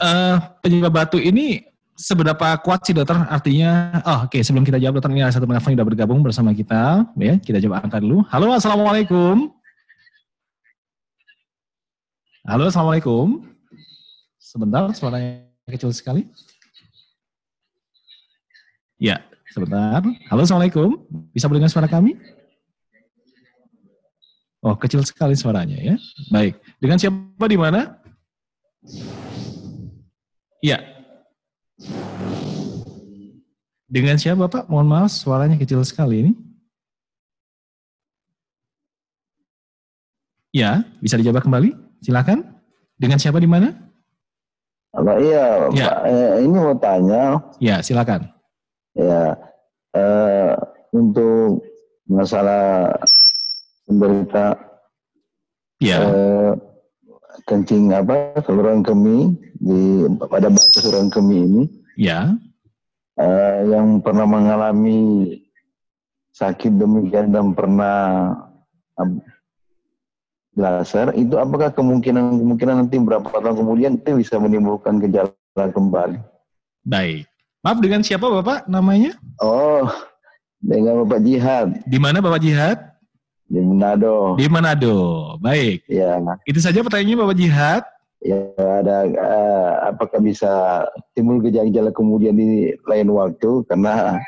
Uh, 0.00 0.38
penyebab 0.64 0.96
batu 0.96 1.20
ini 1.20 1.60
seberapa 2.00 2.56
kuat 2.64 2.80
sih 2.88 2.96
dokter? 2.96 3.20
Artinya, 3.28 4.00
oh 4.08 4.24
oke 4.24 4.32
okay, 4.32 4.40
sebelum 4.40 4.64
kita 4.64 4.80
jawab 4.80 4.98
dokter 4.98 5.12
ini 5.12 5.20
ada 5.20 5.36
satu 5.36 5.44
penelpon 5.44 5.76
sudah 5.76 5.86
bergabung 5.86 6.24
bersama 6.24 6.56
kita, 6.56 7.04
ya 7.20 7.36
kita 7.36 7.60
coba 7.60 7.84
angkat 7.84 8.00
dulu. 8.00 8.24
Halo, 8.32 8.56
assalamualaikum. 8.56 9.52
Halo, 12.40 12.66
Assalamualaikum. 12.66 13.46
Sebentar, 14.40 14.88
suaranya 14.96 15.44
kecil 15.68 15.92
sekali. 15.92 16.26
Ya, 18.96 19.22
sebentar. 19.52 20.02
Halo, 20.02 20.40
Assalamualaikum. 20.42 20.98
Bisa 21.30 21.46
mendengar 21.46 21.70
suara 21.70 21.86
kami? 21.86 22.16
Oh, 24.64 24.74
kecil 24.74 25.04
sekali 25.06 25.38
suaranya 25.38 25.78
ya. 25.78 25.94
Baik. 26.32 26.58
Dengan 26.82 26.98
siapa 26.98 27.44
di 27.46 27.54
mana? 27.60 28.00
Iya. 30.64 30.89
Dengan 33.90 34.14
siapa 34.14 34.46
Pak? 34.46 34.70
Mohon 34.70 34.86
maaf, 34.86 35.10
suaranya 35.10 35.58
kecil 35.58 35.82
sekali 35.82 36.22
ini. 36.22 36.32
Ya, 40.54 40.86
bisa 41.02 41.18
dijawab 41.18 41.42
kembali? 41.42 41.74
Silakan. 41.98 42.46
Dengan 42.94 43.18
siapa 43.18 43.42
di 43.42 43.50
mana? 43.50 43.74
Halo, 44.94 45.18
iya, 45.18 45.66
ya. 45.74 45.86
Pak, 45.90 45.98
eh, 46.06 46.30
ini 46.46 46.54
mau 46.54 46.74
tanya. 46.78 47.42
Ya, 47.58 47.82
silakan. 47.82 48.30
Ya, 48.94 49.34
eh, 49.98 50.54
untuk 50.94 51.66
masalah 52.06 52.94
penderita 53.86 54.54
ya. 55.82 55.98
eh, 55.98 56.52
kencing 57.46 57.90
apa 57.90 58.38
saluran 58.46 58.86
kemih 58.86 59.34
di 59.58 60.06
pada 60.30 60.46
batu 60.46 60.78
saluran 60.78 61.10
kemih 61.10 61.40
ini. 61.42 61.62
Ya. 61.98 62.38
Eh, 63.18 63.56
yang 63.68 63.98
pernah 63.98 64.24
mengalami 64.24 65.34
sakit 66.30 66.72
demikian 66.78 67.34
dan 67.34 67.52
pernah 67.52 68.32
laser 70.54 71.12
itu 71.16 71.36
apakah 71.36 71.72
kemungkinan 71.74 72.40
kemungkinan 72.40 72.74
nanti 72.86 72.96
berapa 73.00 73.26
tahun 73.26 73.56
kemudian 73.60 73.92
itu 73.98 74.20
bisa 74.20 74.38
menimbulkan 74.38 75.02
gejala 75.02 75.66
kembali? 75.74 76.20
Baik. 76.86 77.28
Maaf 77.60 77.78
dengan 77.84 78.00
siapa 78.00 78.24
Bapak 78.24 78.64
namanya? 78.72 79.12
Oh, 79.36 79.84
dengan 80.64 81.04
Bapak 81.04 81.20
Jihad. 81.20 81.68
Di 81.84 81.98
mana 82.00 82.24
Bapak 82.24 82.40
Jihad? 82.40 82.78
Di 83.50 83.60
Manado. 83.60 84.38
Di 84.38 84.46
Manado. 84.48 84.96
Baik. 85.42 85.84
Ya. 85.90 86.16
Itu 86.48 86.62
saja 86.62 86.80
pertanyaannya 86.80 87.20
Bapak 87.20 87.36
Jihad. 87.36 87.82
Ya, 88.20 88.52
ada 88.52 89.08
uh, 89.08 89.72
apakah 89.96 90.20
bisa 90.20 90.84
timbul 91.16 91.40
gejala-gejala 91.40 91.88
kemudian 91.88 92.36
di 92.36 92.68
lain 92.84 93.08
waktu 93.16 93.64
karena 93.64 94.20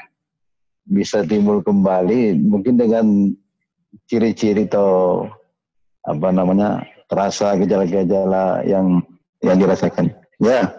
bisa 0.88 1.20
timbul 1.28 1.60
kembali 1.60 2.40
mungkin 2.40 2.80
dengan 2.80 3.36
ciri-ciri 4.08 4.64
atau 4.64 5.28
apa 6.08 6.28
namanya 6.32 6.80
terasa 7.04 7.52
gejala-gejala 7.60 8.64
yang 8.64 9.04
yang 9.44 9.60
dirasakan. 9.60 10.08
Ya. 10.40 10.72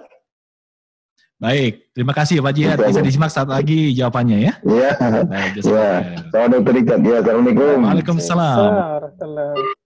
Baik, 1.37 1.91
terima 1.91 2.15
kasih 2.15 2.39
Pak 2.39 2.53
Jihad. 2.55 2.79
Bisa 2.81 3.03
disimak 3.03 3.29
saat 3.29 3.51
lagi 3.51 3.91
jawabannya 3.93 4.47
ya. 4.47 4.53
Iya. 4.63 4.91
Ya. 5.59 5.89
Selamat 6.31 6.49
dokter 6.55 6.73
Ikat. 6.81 6.99
Ya, 7.03 7.17
Assalamualaikum. 7.19 7.77
Waalaikumsalam. 7.83 9.77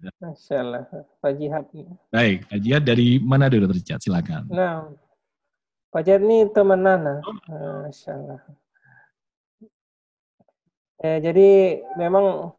Masya 0.00 0.56
Allah, 0.64 0.84
Pak 1.20 1.32
Jihad. 1.36 1.64
Baik, 2.08 2.48
Pak 2.48 2.58
Jihad 2.64 2.82
dari 2.88 3.20
mana 3.20 3.52
dulu 3.52 3.68
Jihad? 3.76 4.00
Silakan. 4.00 4.48
Nah, 4.48 4.88
Pak 5.92 6.02
Jihad 6.06 6.24
ini 6.24 6.48
teman 6.52 6.80
Nana. 6.80 7.20
Masya 7.84 8.10
Allah. 8.16 8.40
Eh, 11.00 11.18
jadi 11.24 11.48
memang 11.96 12.52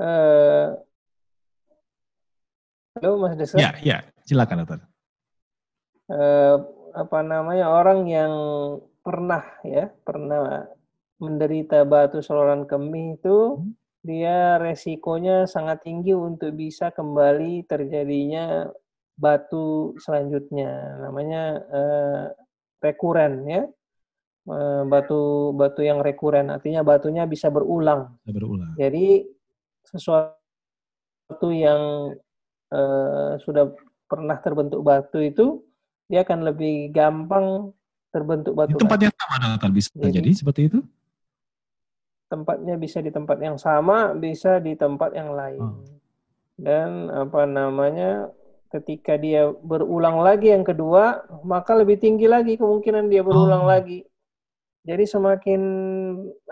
eh, 0.00 0.66
Halo 2.98 3.14
Mas 3.22 3.38
Desa. 3.38 3.54
Ya, 3.62 3.70
ya, 3.78 4.02
silakan 4.26 4.66
dokter. 4.66 4.82
Uh, 6.10 6.58
apa 6.98 7.22
namanya 7.22 7.70
orang 7.70 8.10
yang 8.10 8.32
pernah 9.06 9.44
ya 9.62 9.86
pernah 10.02 10.66
menderita 11.22 11.86
batu 11.86 12.18
saluran 12.18 12.66
kemih 12.66 13.22
itu 13.22 13.62
hmm. 13.62 13.77
Dia 14.02 14.56
resikonya 14.62 15.44
sangat 15.50 15.82
tinggi 15.82 16.14
untuk 16.14 16.54
bisa 16.54 16.94
kembali 16.94 17.66
terjadinya 17.66 18.70
batu 19.18 19.98
selanjutnya 19.98 21.02
namanya 21.02 21.42
uh, 21.66 22.24
rekuren 22.78 23.42
ya 23.50 23.62
uh, 24.48 24.82
batu 24.88 25.52
batu 25.52 25.80
yang 25.84 26.00
rekuren 26.00 26.48
artinya 26.48 26.80
batunya 26.82 27.28
bisa 27.28 27.52
berulang. 27.52 28.16
berulang. 28.24 28.72
Jadi 28.80 29.26
sesuatu 29.84 31.48
yang 31.52 32.14
uh, 32.72 33.32
sudah 33.42 33.72
pernah 34.08 34.40
terbentuk 34.40 34.80
batu 34.80 35.20
itu 35.20 35.60
dia 36.08 36.24
akan 36.24 36.48
lebih 36.48 36.88
gampang 36.88 37.76
terbentuk 38.08 38.56
batu. 38.56 38.72
Di 38.72 38.80
tempat 38.80 38.98
yang 39.04 39.14
sama 39.20 39.36
bisa 39.68 39.92
Jadi, 39.92 40.02
terjadi 40.08 40.30
seperti 40.32 40.60
itu? 40.72 40.80
Tempatnya 42.28 42.76
bisa 42.76 43.00
di 43.00 43.08
tempat 43.08 43.40
yang 43.40 43.56
sama, 43.56 44.12
bisa 44.12 44.60
di 44.60 44.76
tempat 44.76 45.16
yang 45.16 45.32
lain. 45.32 45.62
Oh. 45.64 45.80
Dan 46.60 47.08
apa 47.08 47.48
namanya? 47.48 48.28
Ketika 48.68 49.16
dia 49.16 49.48
berulang 49.48 50.20
lagi 50.20 50.52
yang 50.52 50.60
kedua, 50.60 51.24
maka 51.40 51.72
lebih 51.72 51.96
tinggi 51.96 52.28
lagi 52.28 52.60
kemungkinan 52.60 53.08
dia 53.08 53.24
berulang 53.24 53.64
oh. 53.64 53.70
lagi. 53.72 54.04
Jadi 54.84 55.04
semakin 55.08 55.62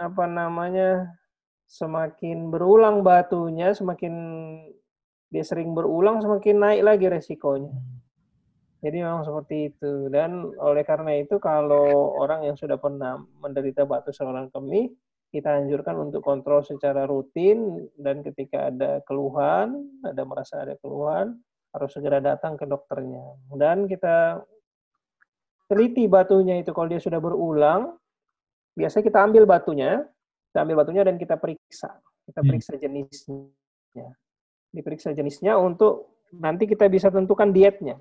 apa 0.00 0.24
namanya? 0.24 1.12
Semakin 1.68 2.48
berulang 2.48 3.04
batunya, 3.04 3.76
semakin 3.76 4.14
dia 5.28 5.44
sering 5.44 5.76
berulang 5.76 6.24
semakin 6.24 6.56
naik 6.56 6.82
lagi 6.86 7.06
resikonya. 7.10 7.74
Jadi 8.80 9.02
memang 9.02 9.26
seperti 9.26 9.74
itu. 9.74 10.06
Dan 10.12 10.54
oleh 10.62 10.84
karena 10.86 11.18
itu 11.18 11.42
kalau 11.42 12.14
orang 12.22 12.46
yang 12.46 12.56
sudah 12.56 12.78
pernah 12.78 13.18
menderita 13.42 13.82
batu 13.82 14.14
saluran 14.14 14.46
kemih, 14.54 14.94
kita 15.36 15.60
anjurkan 15.60 16.08
untuk 16.08 16.24
kontrol 16.24 16.64
secara 16.64 17.04
rutin 17.04 17.84
dan 18.00 18.24
ketika 18.24 18.72
ada 18.72 19.04
keluhan, 19.04 19.84
ada 20.00 20.24
merasa 20.24 20.64
ada 20.64 20.74
keluhan, 20.80 21.36
harus 21.76 21.90
segera 21.92 22.24
datang 22.24 22.56
ke 22.56 22.64
dokternya. 22.64 23.22
Dan 23.52 23.84
kita 23.84 24.40
teliti 25.68 26.08
batunya 26.08 26.64
itu 26.64 26.72
kalau 26.72 26.88
dia 26.88 27.00
sudah 27.04 27.20
berulang, 27.20 27.94
biasanya 28.72 29.04
kita 29.04 29.18
ambil 29.20 29.44
batunya, 29.44 30.00
kita 30.50 30.58
ambil 30.64 30.76
batunya 30.80 31.02
dan 31.04 31.20
kita 31.20 31.36
periksa. 31.36 31.92
Kita 32.24 32.40
hmm. 32.40 32.48
periksa 32.48 32.72
jenisnya 32.80 34.10
diperiksa 34.76 35.16
jenisnya 35.16 35.56
untuk 35.56 36.20
nanti 36.36 36.68
kita 36.68 36.84
bisa 36.92 37.08
tentukan 37.08 37.48
dietnya. 37.48 37.96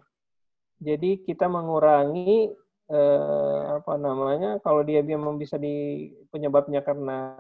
Jadi 0.76 1.24
kita 1.24 1.48
mengurangi 1.48 2.52
eh, 2.90 3.62
apa 3.82 3.94
namanya 3.98 4.62
kalau 4.62 4.86
dia 4.86 5.02
memang 5.02 5.38
bisa 5.42 5.58
di 5.58 6.10
penyebabnya 6.30 6.86
karena 6.86 7.36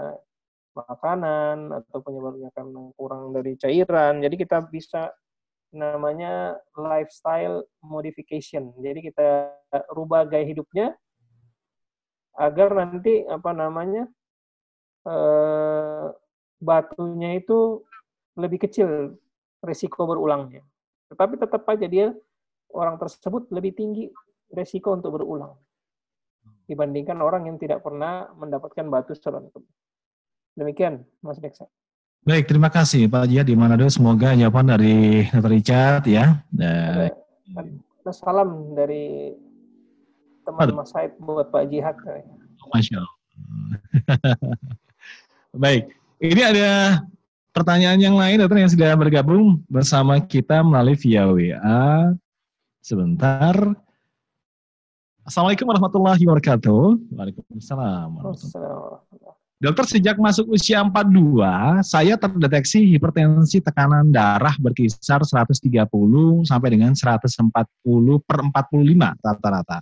makanan 0.75 1.71
atau 1.71 2.03
penyebabnya 2.03 2.51
karena 2.51 2.91
kurang 2.99 3.31
dari 3.31 3.55
cairan. 3.55 4.19
Jadi 4.19 4.35
kita 4.35 4.65
bisa 4.67 5.13
namanya 5.71 6.59
lifestyle 6.75 7.63
modification. 7.83 8.75
Jadi 8.79 9.11
kita 9.11 9.51
rubah 9.95 10.27
gaya 10.27 10.43
hidupnya 10.43 10.95
agar 12.35 12.75
nanti 12.75 13.23
apa 13.27 13.51
namanya 13.55 14.11
eh, 15.07 16.05
batunya 16.59 17.39
itu 17.39 17.83
lebih 18.35 18.67
kecil 18.67 19.15
risiko 19.63 20.03
berulangnya. 20.03 20.63
Tetapi 21.11 21.39
tetap 21.39 21.63
aja 21.71 21.87
dia 21.87 22.07
orang 22.75 22.99
tersebut 22.99 23.47
lebih 23.55 23.71
tinggi 23.71 24.11
resiko 24.55 24.95
untuk 24.95 25.19
berulang 25.19 25.53
dibandingkan 26.65 27.21
orang 27.21 27.45
yang 27.45 27.57
tidak 27.61 27.85
pernah 27.85 28.29
mendapatkan 28.33 28.85
batu 28.89 29.13
saluran 29.13 29.49
kemih. 29.53 29.73
Demikian, 30.55 31.03
Mas 31.21 31.37
Deksa. 31.37 31.69
Baik, 32.25 32.49
terima 32.49 32.73
kasih 32.73 33.05
Pak 33.05 33.29
Jihad 33.29 33.45
di 33.45 33.53
Manado. 33.53 33.85
Semoga 33.85 34.33
jawaban 34.33 34.73
dari 34.73 35.29
Dr. 35.29 35.51
Richard 35.51 36.03
ya. 36.09 36.41
Dan... 36.49 37.13
Ada, 37.53 38.11
salam 38.13 38.73
dari 38.73 39.35
teman 40.41 40.73
Mas 40.73 40.89
Said 40.89 41.13
buat 41.21 41.53
Pak 41.53 41.69
Jihad. 41.69 41.93
Masya 42.73 42.97
Allah. 42.97 43.15
Baik, 45.61 45.93
ini 46.17 46.41
ada 46.41 46.69
pertanyaan 47.53 48.01
yang 48.01 48.17
lain 48.17 48.41
dokter 48.41 48.57
yang 48.57 48.73
sudah 48.73 48.91
bergabung 48.97 49.61
bersama 49.69 50.17
kita 50.17 50.65
melalui 50.65 50.97
via 50.97 51.29
WA. 51.29 52.09
Sebentar. 52.81 53.53
Assalamualaikum 55.25 55.65
warahmatullahi 55.73 56.21
wabarakatuh. 56.21 57.09
Waalaikumsalam. 57.17 58.09
Dokter, 59.57 59.97
sejak 59.97 60.21
masuk 60.21 60.53
usia 60.53 60.85
42, 60.85 61.81
saya 61.81 62.13
terdeteksi 62.13 62.85
hipertensi 62.93 63.57
tekanan 63.57 64.13
darah 64.13 64.53
berkisar 64.61 65.25
130 65.25 65.65
sampai 66.45 66.69
dengan 66.77 66.93
140 66.93 67.41
per 68.21 68.37
45 68.53 69.17
rata-rata. 69.17 69.81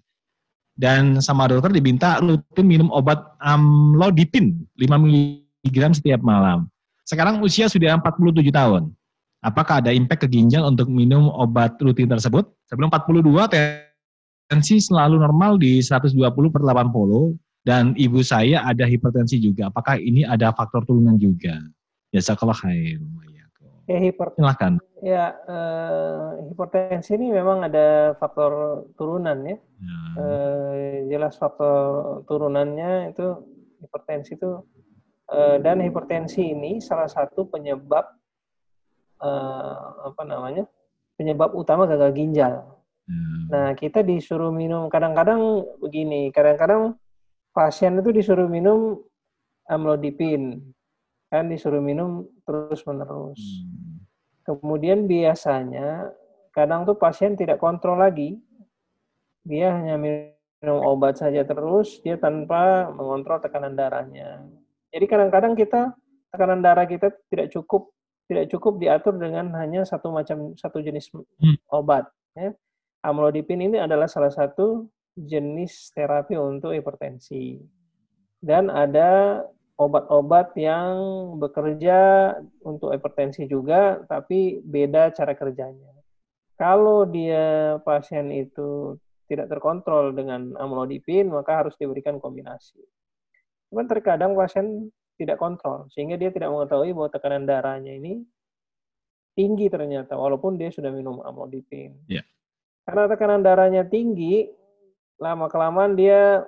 Dan 0.80 1.20
sama 1.20 1.52
dokter 1.52 1.76
diminta 1.76 2.24
rutin 2.24 2.64
minum 2.64 2.88
obat 2.96 3.20
amlodipin 3.44 4.64
5 4.80 4.96
mg 4.96 5.78
setiap 5.92 6.24
malam. 6.24 6.72
Sekarang 7.04 7.44
usia 7.44 7.68
sudah 7.68 8.00
47 8.00 8.48
tahun. 8.48 8.96
Apakah 9.44 9.84
ada 9.84 9.92
impact 9.92 10.24
ke 10.24 10.40
ginjal 10.40 10.64
untuk 10.64 10.88
minum 10.88 11.28
obat 11.36 11.76
rutin 11.84 12.08
tersebut? 12.08 12.48
Sebelum 12.72 12.88
42, 12.88 13.44
tensi 14.48 14.80
selalu 14.80 15.22
normal 15.22 15.58
di 15.58 15.80
120 15.80 16.20
per 16.52 16.62
80 16.62 17.36
dan 17.64 17.96
ibu 17.96 18.20
saya 18.20 18.60
ada 18.68 18.84
hipertensi 18.84 19.40
juga. 19.40 19.72
Apakah 19.72 19.96
ini 19.96 20.28
ada 20.28 20.52
faktor 20.52 20.84
turunan 20.84 21.16
juga? 21.16 21.56
Ya, 22.12 22.22
kalau 22.36 22.54
khair. 22.54 23.00
Ya, 23.84 24.00
hiper, 24.00 24.32
Silakan. 24.40 24.80
Ya, 25.04 25.36
eh, 25.44 26.48
hipertensi 26.48 27.20
ini 27.20 27.36
memang 27.36 27.68
ada 27.68 28.16
faktor 28.16 28.86
turunan 28.96 29.44
ya. 29.44 29.58
ya. 29.60 29.98
Eh, 30.24 30.96
jelas 31.12 31.36
faktor 31.36 32.24
turunannya 32.24 33.12
itu 33.12 33.44
hipertensi 33.84 34.40
itu 34.40 34.64
eh, 35.36 35.60
dan 35.60 35.84
hipertensi 35.84 36.56
ini 36.56 36.80
salah 36.80 37.12
satu 37.12 37.44
penyebab 37.52 38.08
eh, 39.20 39.84
apa 40.08 40.24
namanya? 40.24 40.64
penyebab 41.20 41.52
utama 41.54 41.84
gagal 41.86 42.16
ginjal. 42.16 42.64
Ya. 43.04 43.20
Nah, 43.52 43.70
kita 43.76 44.00
disuruh 44.00 44.52
minum 44.52 44.88
kadang-kadang 44.88 45.68
begini, 45.84 46.32
kadang-kadang 46.32 46.96
pasien 47.52 48.00
itu 48.00 48.10
disuruh 48.16 48.48
minum 48.48 49.04
amlodipin, 49.68 50.64
kan 51.28 51.52
disuruh 51.52 51.84
minum 51.84 52.28
terus 52.48 52.84
menerus. 52.88 53.40
Hmm. 53.40 54.08
Kemudian 54.44 55.08
biasanya 55.08 56.12
kadang 56.56 56.84
tuh 56.88 56.96
pasien 56.96 57.36
tidak 57.36 57.60
kontrol 57.60 58.00
lagi, 58.00 58.40
dia 59.44 59.76
hanya 59.76 60.00
minum 60.00 60.80
obat 60.84 61.20
saja 61.20 61.44
terus, 61.44 62.00
dia 62.04 62.16
tanpa 62.16 62.88
mengontrol 62.92 63.44
tekanan 63.44 63.76
darahnya. 63.76 64.48
Jadi 64.94 65.06
kadang-kadang 65.10 65.54
kita 65.60 65.92
tekanan 66.32 66.64
darah 66.64 66.88
kita 66.88 67.12
tidak 67.28 67.52
cukup 67.52 67.92
tidak 68.24 68.48
cukup 68.50 68.80
diatur 68.80 69.20
dengan 69.20 69.52
hanya 69.60 69.84
satu 69.84 70.10
macam 70.10 70.56
satu 70.56 70.80
jenis 70.80 71.12
hmm. 71.12 71.60
obat. 71.70 72.08
Ya. 72.34 72.56
Amlodipin 73.04 73.60
ini 73.60 73.78
adalah 73.84 74.08
salah 74.08 74.32
satu 74.32 74.88
jenis 75.20 75.92
terapi 75.92 76.40
untuk 76.40 76.72
hipertensi. 76.72 77.60
Dan 78.40 78.72
ada 78.72 79.44
obat-obat 79.76 80.56
yang 80.56 80.96
bekerja 81.36 82.32
untuk 82.64 82.96
hipertensi 82.96 83.44
juga, 83.48 84.00
tapi 84.08 84.64
beda 84.64 85.12
cara 85.12 85.36
kerjanya. 85.36 85.92
Kalau 86.56 87.04
dia 87.04 87.76
pasien 87.84 88.30
itu 88.32 88.96
tidak 89.28 89.52
terkontrol 89.52 90.16
dengan 90.16 90.54
amlodipin, 90.56 91.28
maka 91.28 91.66
harus 91.66 91.76
diberikan 91.76 92.22
kombinasi. 92.24 92.80
Cuman 93.68 93.90
terkadang 93.90 94.38
pasien 94.38 94.88
tidak 95.18 95.42
kontrol, 95.42 95.90
sehingga 95.92 96.16
dia 96.16 96.30
tidak 96.30 96.54
mengetahui 96.54 96.94
bahwa 96.94 97.10
tekanan 97.10 97.44
darahnya 97.44 97.98
ini 97.98 98.22
tinggi 99.34 99.66
ternyata, 99.68 100.14
walaupun 100.14 100.62
dia 100.62 100.70
sudah 100.70 100.94
minum 100.94 101.20
amlodipin. 101.26 101.98
Yeah. 102.06 102.24
Karena 102.84 103.08
tekanan 103.08 103.42
darahnya 103.42 103.88
tinggi, 103.88 104.48
lama 105.20 105.48
kelamaan 105.48 105.96
dia 105.96 106.44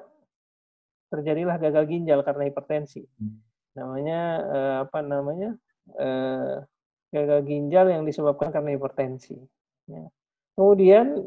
terjadilah 1.08 1.56
gagal 1.56 1.88
ginjal 1.88 2.20
karena 2.28 2.52
hipertensi. 2.52 3.08
Hmm. 3.16 3.40
Namanya 3.76 4.22
eh, 4.44 4.76
apa 4.84 5.00
namanya? 5.00 5.56
Eh, 5.96 6.54
gagal 7.16 7.40
ginjal 7.48 7.88
yang 7.88 8.04
disebabkan 8.04 8.52
karena 8.52 8.76
hipertensi. 8.76 9.40
Ya. 9.88 10.12
Kemudian 10.60 11.24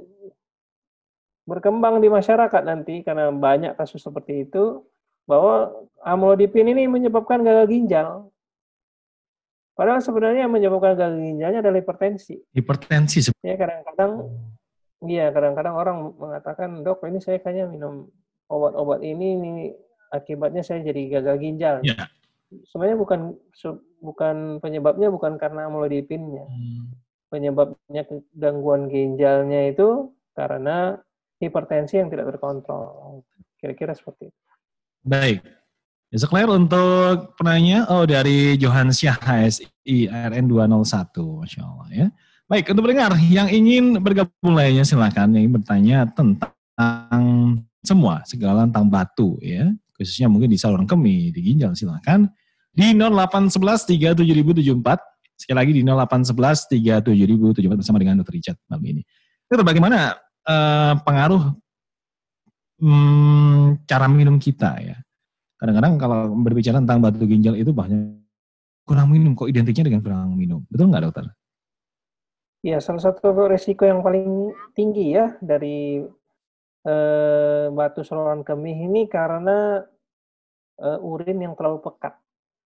berkembang 1.49 2.05
di 2.05 2.13
masyarakat 2.13 2.63
nanti 2.65 3.01
karena 3.01 3.33
banyak 3.33 3.73
kasus 3.81 4.05
seperti 4.05 4.45
itu 4.45 4.85
bahwa 5.25 5.73
amlodipin 6.05 6.69
ini 6.69 6.85
menyebabkan 6.85 7.41
gagal 7.41 7.69
ginjal. 7.73 8.09
Padahal 9.73 10.03
sebenarnya 10.03 10.45
yang 10.45 10.53
menyebabkan 10.53 10.99
gagal 10.99 11.17
ginjalnya 11.17 11.61
adalah 11.65 11.79
hipertensi. 11.81 12.35
Hipertensi. 12.53 13.31
Ya 13.41 13.55
kadang-kadang 13.55 14.27
Iya, 14.99 15.31
kadang-kadang 15.31 15.75
orang 15.79 15.97
mengatakan, 16.19 16.83
dok 16.83 17.07
ini 17.07 17.23
saya 17.23 17.39
kayaknya 17.39 17.71
minum 17.71 18.11
obat-obat 18.51 18.99
ini, 19.07 19.39
ini 19.39 19.53
akibatnya 20.11 20.67
saya 20.67 20.83
jadi 20.83 21.21
gagal 21.21 21.37
ginjal. 21.39 21.77
Ya. 21.87 22.11
Sebenarnya 22.73 22.99
bukan 22.99 23.21
bukan 24.01 24.59
penyebabnya 24.59 25.13
bukan 25.13 25.37
karena 25.39 25.69
amlodipinnya. 25.69 26.49
Hmm. 26.49 26.91
Penyebabnya 27.29 28.09
gangguan 28.33 28.89
ginjalnya 28.89 29.69
itu 29.69 30.17
karena 30.33 30.97
hipertensi 31.39 32.01
yang 32.01 32.09
tidak 32.09 32.35
terkontrol. 32.35 33.23
Kira-kira 33.61 33.93
seperti 33.93 34.33
itu. 34.33 34.41
Baik. 35.05 35.45
Ya, 36.09 36.25
untuk 36.49 37.37
penanya, 37.37 37.85
oh 37.93 38.09
dari 38.09 38.57
Johan 38.57 38.89
Syah 38.89 39.21
HSI 39.21 40.09
RN 40.09 40.49
201, 40.49 41.21
Masya 41.21 41.61
Allah 41.61 41.89
ya. 41.93 42.07
Baik, 42.49 42.73
untuk 42.73 42.89
pendengar 42.89 43.13
yang 43.29 43.45
ingin 43.53 44.01
bergabung 44.01 44.57
lainnya 44.57 44.81
silakan 44.81 45.37
yang 45.37 45.45
ingin 45.45 45.55
bertanya 45.61 45.99
tentang 46.17 47.61
semua 47.85 48.25
segala 48.25 48.65
tentang 48.65 48.89
batu 48.89 49.37
ya, 49.45 49.69
khususnya 49.93 50.33
mungkin 50.33 50.49
di 50.49 50.57
saluran 50.57 50.89
kemih, 50.89 51.29
di 51.29 51.45
ginjal 51.45 51.77
silakan 51.77 52.33
di 52.73 52.97
0811 52.97 53.93
37074 54.25 54.81
sekali 55.37 55.57
lagi 55.61 55.73
di 55.77 55.83
0811 55.85 56.73
37074 57.61 57.79
bersama 57.85 58.01
dengan 58.01 58.25
Dr. 58.25 58.33
Richard 58.33 58.57
malam 58.65 58.97
ini. 58.97 59.03
Itu 59.45 59.61
bagaimana 59.61 60.17
uh, 60.49 60.97
pengaruh 61.05 61.53
hmm, 62.81 63.85
cara 63.85 64.09
minum 64.09 64.41
kita 64.41 64.73
ya? 64.81 64.97
Kadang-kadang 65.61 66.01
kalau 66.01 66.33
berbicara 66.33 66.81
tentang 66.81 67.05
batu 67.05 67.29
ginjal 67.29 67.61
itu 67.61 67.77
banyak 67.77 68.25
kurang 68.89 69.13
minum 69.13 69.37
kok 69.37 69.53
identiknya 69.53 69.93
dengan 69.93 70.01
kurang 70.01 70.33
minum. 70.33 70.65
Betul 70.73 70.89
nggak 70.89 71.13
dokter? 71.13 71.29
Ya, 72.59 72.83
salah 72.83 72.99
satu 72.99 73.31
resiko 73.47 73.87
yang 73.87 74.03
paling 74.03 74.51
tinggi 74.75 75.15
ya 75.15 75.39
dari 75.39 76.03
eh, 76.83 77.65
batu 77.71 78.03
saluran 78.03 78.43
kemih 78.43 78.91
ini 78.91 79.07
karena 79.07 79.87
eh, 80.83 80.99
urin 80.99 81.39
yang 81.39 81.55
terlalu 81.55 81.79
pekat. 81.87 82.19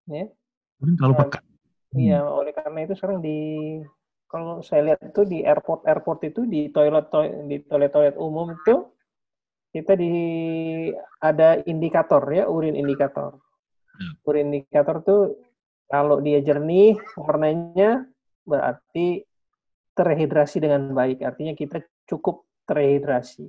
Ya. 0.09 0.32
Urin 0.80 0.97
terlalu 0.97 1.16
pekat. 1.28 1.43
Iya, 1.93 2.24
hmm. 2.24 2.38
oleh 2.40 2.53
karena 2.57 2.78
itu 2.88 2.95
sekarang 2.97 3.20
di 3.20 3.38
kalau 4.32 4.64
saya 4.64 4.80
lihat 4.93 5.01
itu 5.12 5.28
di 5.28 5.45
airport 5.45 5.84
airport 5.84 6.24
itu 6.24 6.49
di 6.49 6.72
toilet, 6.72 7.12
toilet 7.12 7.45
di 7.53 7.57
toilet 7.68 7.93
toilet 7.93 8.16
umum 8.16 8.57
itu 8.57 8.88
kita 9.76 9.93
di 9.93 10.12
ada 11.20 11.61
indikator 11.68 12.24
ya 12.32 12.49
urin 12.49 12.72
indikator. 12.72 13.36
Hmm. 13.93 14.12
Urin 14.24 14.57
indikator 14.57 15.05
tuh 15.05 15.36
kalau 15.93 16.24
dia 16.24 16.40
jernih 16.40 16.97
warnanya 17.20 18.09
berarti 18.49 19.28
terhidrasi 19.93 20.59
dengan 20.61 20.93
baik. 20.93 21.20
Artinya 21.24 21.53
kita 21.57 21.80
cukup 22.09 22.45
terhidrasi. 22.64 23.49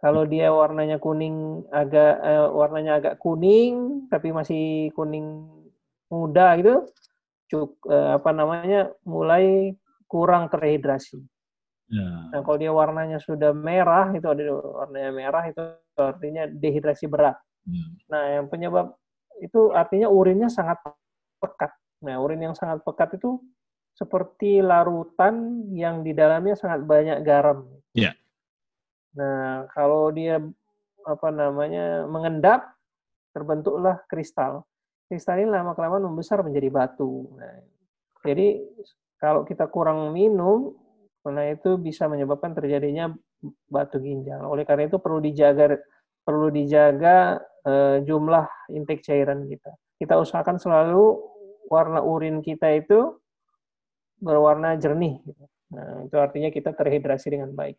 Kalau 0.00 0.24
dia 0.24 0.48
warnanya 0.48 0.96
kuning 0.96 1.68
agak 1.68 2.14
eh, 2.24 2.48
warnanya 2.48 2.92
agak 2.96 3.14
kuning 3.20 4.08
tapi 4.08 4.32
masih 4.32 4.88
kuning 4.96 5.44
muda 6.08 6.56
gitu, 6.56 6.88
cuk 7.52 7.84
eh, 7.92 8.16
apa 8.16 8.30
namanya 8.32 8.88
mulai 9.04 9.76
kurang 10.08 10.48
terhidrasi. 10.48 11.20
Ya. 11.90 12.32
Nah 12.32 12.40
kalau 12.40 12.56
dia 12.56 12.72
warnanya 12.72 13.20
sudah 13.20 13.52
merah 13.52 14.08
itu 14.16 14.24
ada 14.24 14.42
warnanya 14.56 15.10
merah 15.12 15.44
itu 15.50 15.60
artinya 16.00 16.48
dehidrasi 16.48 17.04
berat. 17.04 17.36
Ya. 17.68 17.84
Nah 18.08 18.22
yang 18.40 18.46
penyebab 18.48 18.96
itu 19.44 19.68
artinya 19.76 20.08
urinnya 20.08 20.48
sangat 20.48 20.80
pekat. 21.36 21.76
Nah 22.00 22.16
urin 22.24 22.40
yang 22.40 22.56
sangat 22.56 22.80
pekat 22.80 23.20
itu 23.20 23.36
seperti 23.94 24.64
larutan 24.64 25.66
yang 25.76 26.00
di 26.00 26.16
dalamnya 26.16 26.56
sangat 26.56 26.84
banyak 26.84 27.20
garam. 27.20 27.68
Iya. 27.92 28.16
Nah, 29.16 29.66
kalau 29.74 30.08
dia 30.14 30.40
apa 31.04 31.28
namanya 31.32 32.06
mengendap, 32.06 32.76
terbentuklah 33.34 34.02
kristal. 34.06 34.64
Kristal 35.10 35.42
ini 35.42 35.50
lama 35.50 35.74
kelamaan 35.74 36.06
membesar 36.06 36.40
menjadi 36.46 36.70
batu. 36.70 37.26
Nah, 37.34 37.60
jadi 38.22 38.62
kalau 39.18 39.42
kita 39.42 39.66
kurang 39.66 40.14
minum, 40.14 40.72
karena 41.20 41.52
itu 41.52 41.76
bisa 41.76 42.08
menyebabkan 42.08 42.56
terjadinya 42.56 43.12
batu 43.68 44.00
ginjal. 44.00 44.44
Oleh 44.48 44.64
karena 44.64 44.88
itu 44.88 44.96
perlu 44.96 45.20
dijaga 45.20 45.76
perlu 46.24 46.52
dijaga 46.52 47.40
uh, 47.64 47.96
jumlah 48.04 48.46
intake 48.72 49.04
cairan 49.04 49.44
kita. 49.48 49.72
Kita 50.00 50.16
usahakan 50.16 50.56
selalu 50.56 51.20
warna 51.68 52.00
urin 52.00 52.40
kita 52.40 52.72
itu 52.72 53.20
berwarna 54.20 54.76
jernih. 54.76 55.18
Gitu. 55.24 55.44
Nah, 55.74 56.04
itu 56.06 56.16
artinya 56.20 56.52
kita 56.52 56.76
terhidrasi 56.76 57.32
dengan 57.32 57.50
baik. 57.56 57.74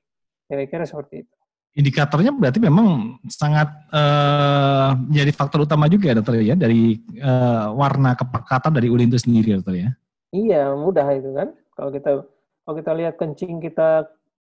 Kira-kira 0.49 0.83
seperti 0.83 1.23
itu. 1.23 1.33
Indikatornya 1.71 2.35
berarti 2.35 2.59
memang 2.59 3.15
sangat 3.31 3.71
uh, 3.95 4.91
menjadi 5.07 5.31
faktor 5.31 5.63
utama 5.63 5.87
juga 5.87 6.11
ya 6.11 6.19
dokter 6.19 6.43
ya 6.43 6.51
dari 6.59 6.99
uh, 7.23 7.71
warna 7.71 8.11
kepekatan 8.11 8.75
dari 8.75 8.91
urin 8.91 9.07
itu 9.07 9.23
sendiri 9.23 9.55
dokter 9.55 9.87
ya. 9.87 9.89
Iya 10.35 10.75
mudah 10.75 11.07
itu 11.15 11.31
kan. 11.31 11.55
Kalau 11.71 11.95
kita 11.95 12.27
kalau 12.67 12.75
kita 12.75 12.91
lihat 12.91 13.15
kencing 13.15 13.63
kita 13.63 14.03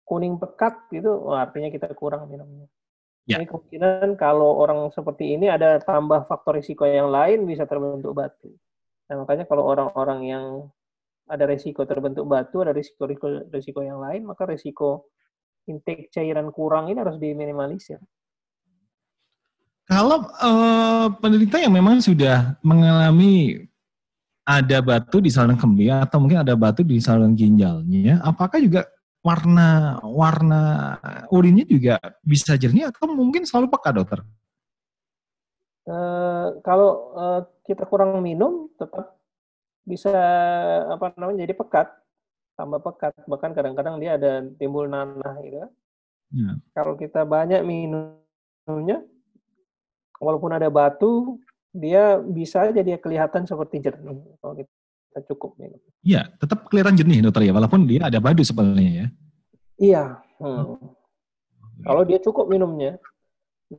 kuning 0.09 0.41
pekat 0.41 0.89
gitu, 0.89 1.13
oh, 1.13 1.37
artinya 1.37 1.69
kita 1.69 1.93
kurang 1.93 2.33
minumnya. 2.33 2.65
Ya. 3.29 3.39
Ini 3.39 3.45
kemungkinan 3.45 4.17
kalau 4.17 4.59
orang 4.59 4.89
seperti 4.91 5.37
ini 5.37 5.53
ada 5.53 5.79
tambah 5.85 6.27
faktor 6.27 6.59
risiko 6.59 6.89
yang 6.89 7.13
lain 7.13 7.45
bisa 7.45 7.69
terbentuk 7.69 8.17
batu. 8.17 8.51
Nah, 9.13 9.23
makanya 9.23 9.45
kalau 9.47 9.69
orang-orang 9.69 10.21
yang 10.27 10.47
ada 11.33 11.49
risiko 11.49 11.89
terbentuk 11.89 12.29
batu, 12.29 12.61
ada 12.61 12.77
risiko 12.77 13.09
risiko, 13.09 13.27
risiko 13.49 13.81
yang 13.81 14.05
lain, 14.05 14.29
maka 14.29 14.45
risiko 14.45 15.09
intake 15.65 16.13
cairan 16.13 16.53
kurang 16.53 16.93
ini 16.93 17.01
harus 17.01 17.17
diminimalisir. 17.17 17.97
Kalau 19.89 20.29
uh, 20.29 21.09
penderita 21.19 21.57
yang 21.57 21.73
memang 21.73 22.05
sudah 22.05 22.61
mengalami 22.61 23.65
ada 24.45 24.79
batu 24.85 25.25
di 25.25 25.33
saluran 25.33 25.57
kemih 25.57 26.05
atau 26.05 26.21
mungkin 26.21 26.45
ada 26.45 26.53
batu 26.53 26.85
di 26.85 27.01
saluran 27.01 27.33
ginjalnya, 27.33 28.21
apakah 28.21 28.61
juga 28.61 28.85
warna 29.23 30.03
warna 30.03 30.63
urinnya 31.31 31.65
juga 31.65 31.95
bisa 32.27 32.59
jernih 32.59 32.91
atau 32.91 33.09
mungkin 33.11 33.47
selalu 33.47 33.73
pekat, 33.73 33.93
dokter? 33.97 34.21
Uh, 35.83 36.63
kalau 36.63 36.91
uh, 37.19 37.41
kita 37.67 37.87
kurang 37.87 38.23
minum, 38.23 38.71
tetap 38.79 39.22
bisa 39.83 40.15
apa 40.89 41.13
namanya 41.19 41.47
jadi 41.47 41.55
pekat 41.55 41.89
tambah 42.55 42.81
pekat. 42.83 43.13
Bahkan 43.27 43.51
kadang-kadang 43.57 43.99
dia 43.99 44.17
ada 44.17 44.45
timbul 44.57 44.87
nanah 44.87 45.37
gitu. 45.43 45.59
Ya. 46.33 46.57
kalau 46.73 46.97
kita 46.97 47.29
banyak 47.29 47.61
minumnya 47.61 49.05
walaupun 50.17 50.49
ada 50.57 50.73
batu 50.73 51.37
dia 51.77 52.17
bisa 52.25 52.65
aja 52.65 52.81
dia 52.81 52.97
kelihatan 52.97 53.45
seperti 53.45 53.85
jernih. 53.85 54.17
Kalau 54.41 54.57
kita 54.57 55.21
cukup 55.29 55.61
minum. 55.61 55.77
Iya 56.01 56.33
tetap 56.41 56.65
kelihatan 56.73 56.97
jernih 56.97 57.21
dokter 57.21 57.49
ya. 57.49 57.53
Walaupun 57.53 57.85
dia 57.85 58.09
ada 58.09 58.17
batu 58.17 58.41
sebenarnya 58.41 58.93
ya. 58.93 59.07
Iya 59.77 60.05
hmm. 60.43 60.79
kalau 61.87 62.03
dia 62.03 62.19
cukup 62.19 62.51
minumnya 62.51 62.99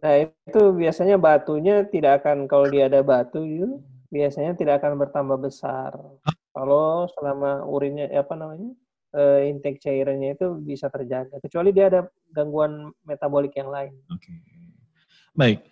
nah 0.01 0.25
itu 0.25 0.61
biasanya 0.73 1.21
batunya 1.21 1.85
tidak 1.85 2.25
akan 2.25 2.49
kalau 2.49 2.65
dia 2.65 2.89
ada 2.89 3.05
batu 3.05 3.45
itu 3.45 3.77
biasanya 4.14 4.53
tidak 4.53 4.86
akan 4.86 5.01
bertambah 5.01 5.41
besar 5.41 5.89
kalau 6.53 7.09
selama 7.18 7.66
urinnya 7.66 8.05
ya 8.14 8.22
apa 8.22 8.38
namanya 8.38 8.78
uh, 9.18 9.41
intake 9.41 9.82
cairannya 9.82 10.38
itu 10.38 10.53
bisa 10.61 10.86
terjaga 10.93 11.41
kecuali 11.41 11.74
dia 11.74 11.89
ada 11.89 12.05
gangguan 12.30 12.93
metabolik 13.01 13.57
yang 13.57 13.74
lain. 13.74 13.93
Oke. 14.14 14.30
Okay. 14.30 14.38
Baik. 15.34 15.66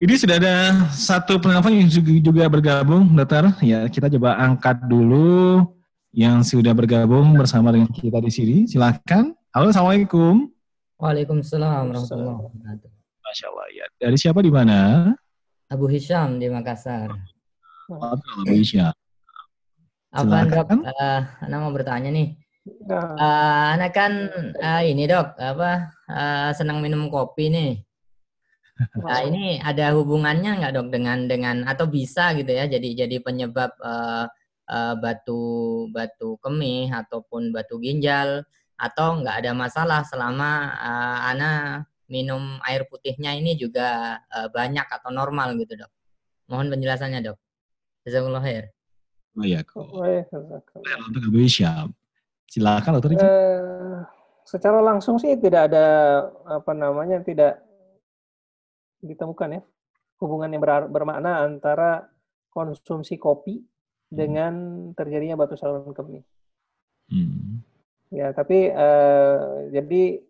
Ini 0.00 0.14
sudah 0.20 0.36
ada 0.36 0.56
satu 0.92 1.40
penelpon 1.40 1.80
yang 1.80 1.88
juga 1.88 2.44
bergabung, 2.50 3.08
dokter. 3.14 3.46
Ya, 3.64 3.88
kita 3.88 4.12
coba 4.12 4.36
angkat 4.36 4.84
dulu 4.84 5.64
yang 6.12 6.44
sudah 6.44 6.76
bergabung 6.76 7.32
bersama 7.36 7.72
dengan 7.72 7.88
kita 7.88 8.20
di 8.20 8.28
sini. 8.28 8.56
Silakan. 8.68 9.32
Halo, 9.54 9.72
assalamualaikum. 9.72 10.50
Waalaikumsalam 11.00 11.94
warahmatullahi 11.94 12.36
wabarakatuh. 12.36 12.90
Masya 13.22 13.46
Allah 13.48 13.66
ya. 13.72 13.84
Dari 13.96 14.16
siapa 14.20 14.40
di 14.44 14.52
mana? 14.52 14.78
Abu 15.72 15.88
Hisham 15.88 16.36
di 16.36 16.52
Makassar. 16.52 17.33
Apa 20.14 20.36
dok? 20.46 20.68
Uh, 20.72 21.20
Anda 21.42 21.56
mau 21.58 21.72
bertanya 21.74 22.08
nih. 22.14 22.38
Uh, 22.88 23.76
anak 23.76 23.92
kan 23.92 24.12
uh, 24.56 24.80
ini 24.80 25.04
dok, 25.04 25.36
apa 25.36 25.92
uh, 26.08 26.50
senang 26.56 26.80
minum 26.80 27.12
kopi 27.12 27.52
nih. 27.52 27.84
Nah, 29.04 29.20
ini 29.22 29.60
ada 29.62 29.94
hubungannya 29.94 30.64
nggak 30.64 30.74
dok 30.74 30.88
dengan 30.90 31.30
dengan 31.30 31.56
atau 31.68 31.86
bisa 31.86 32.34
gitu 32.34 32.50
ya 32.50 32.66
jadi 32.66 33.06
jadi 33.06 33.22
penyebab 33.22 33.70
uh, 33.78 34.26
uh, 34.66 34.94
batu 34.98 35.86
batu 35.94 36.40
kemih 36.42 36.90
ataupun 36.90 37.54
batu 37.54 37.78
ginjal 37.78 38.42
atau 38.74 39.22
nggak 39.22 39.46
ada 39.46 39.52
masalah 39.54 40.02
selama 40.02 40.74
uh, 40.74 41.18
Ana 41.30 41.52
minum 42.10 42.58
air 42.66 42.88
putihnya 42.90 43.38
ini 43.38 43.54
juga 43.54 44.18
uh, 44.26 44.48
banyak 44.50 44.88
atau 44.88 45.14
normal 45.14 45.54
gitu 45.60 45.78
dok. 45.78 45.92
Mohon 46.50 46.74
penjelasannya 46.74 47.20
dok. 47.30 47.43
Jazakumullah 48.04 48.44
khair. 48.44 48.64
Oh 49.34 49.42
iya, 49.42 49.66
oh, 49.74 50.04
iya. 50.06 50.22
Silakan 52.46 53.00
dokter. 53.00 53.18
Uh, 53.18 54.06
secara 54.46 54.78
langsung 54.78 55.18
sih 55.18 55.34
tidak 55.40 55.72
ada 55.72 55.86
apa 56.46 56.70
namanya 56.70 57.18
tidak 57.24 57.58
ditemukan 59.02 59.58
ya 59.58 59.62
hubungan 60.22 60.52
yang 60.54 60.62
ber, 60.62 60.86
bermakna 60.86 61.42
antara 61.42 62.06
konsumsi 62.54 63.18
kopi 63.18 63.58
hmm. 63.58 64.14
dengan 64.14 64.54
terjadinya 64.94 65.34
batu 65.34 65.58
saluran 65.58 65.90
kemih. 65.90 66.22
Hmm. 67.10 67.60
Ya, 68.14 68.30
tapi 68.30 68.70
uh, 68.70 69.66
jadi 69.74 70.22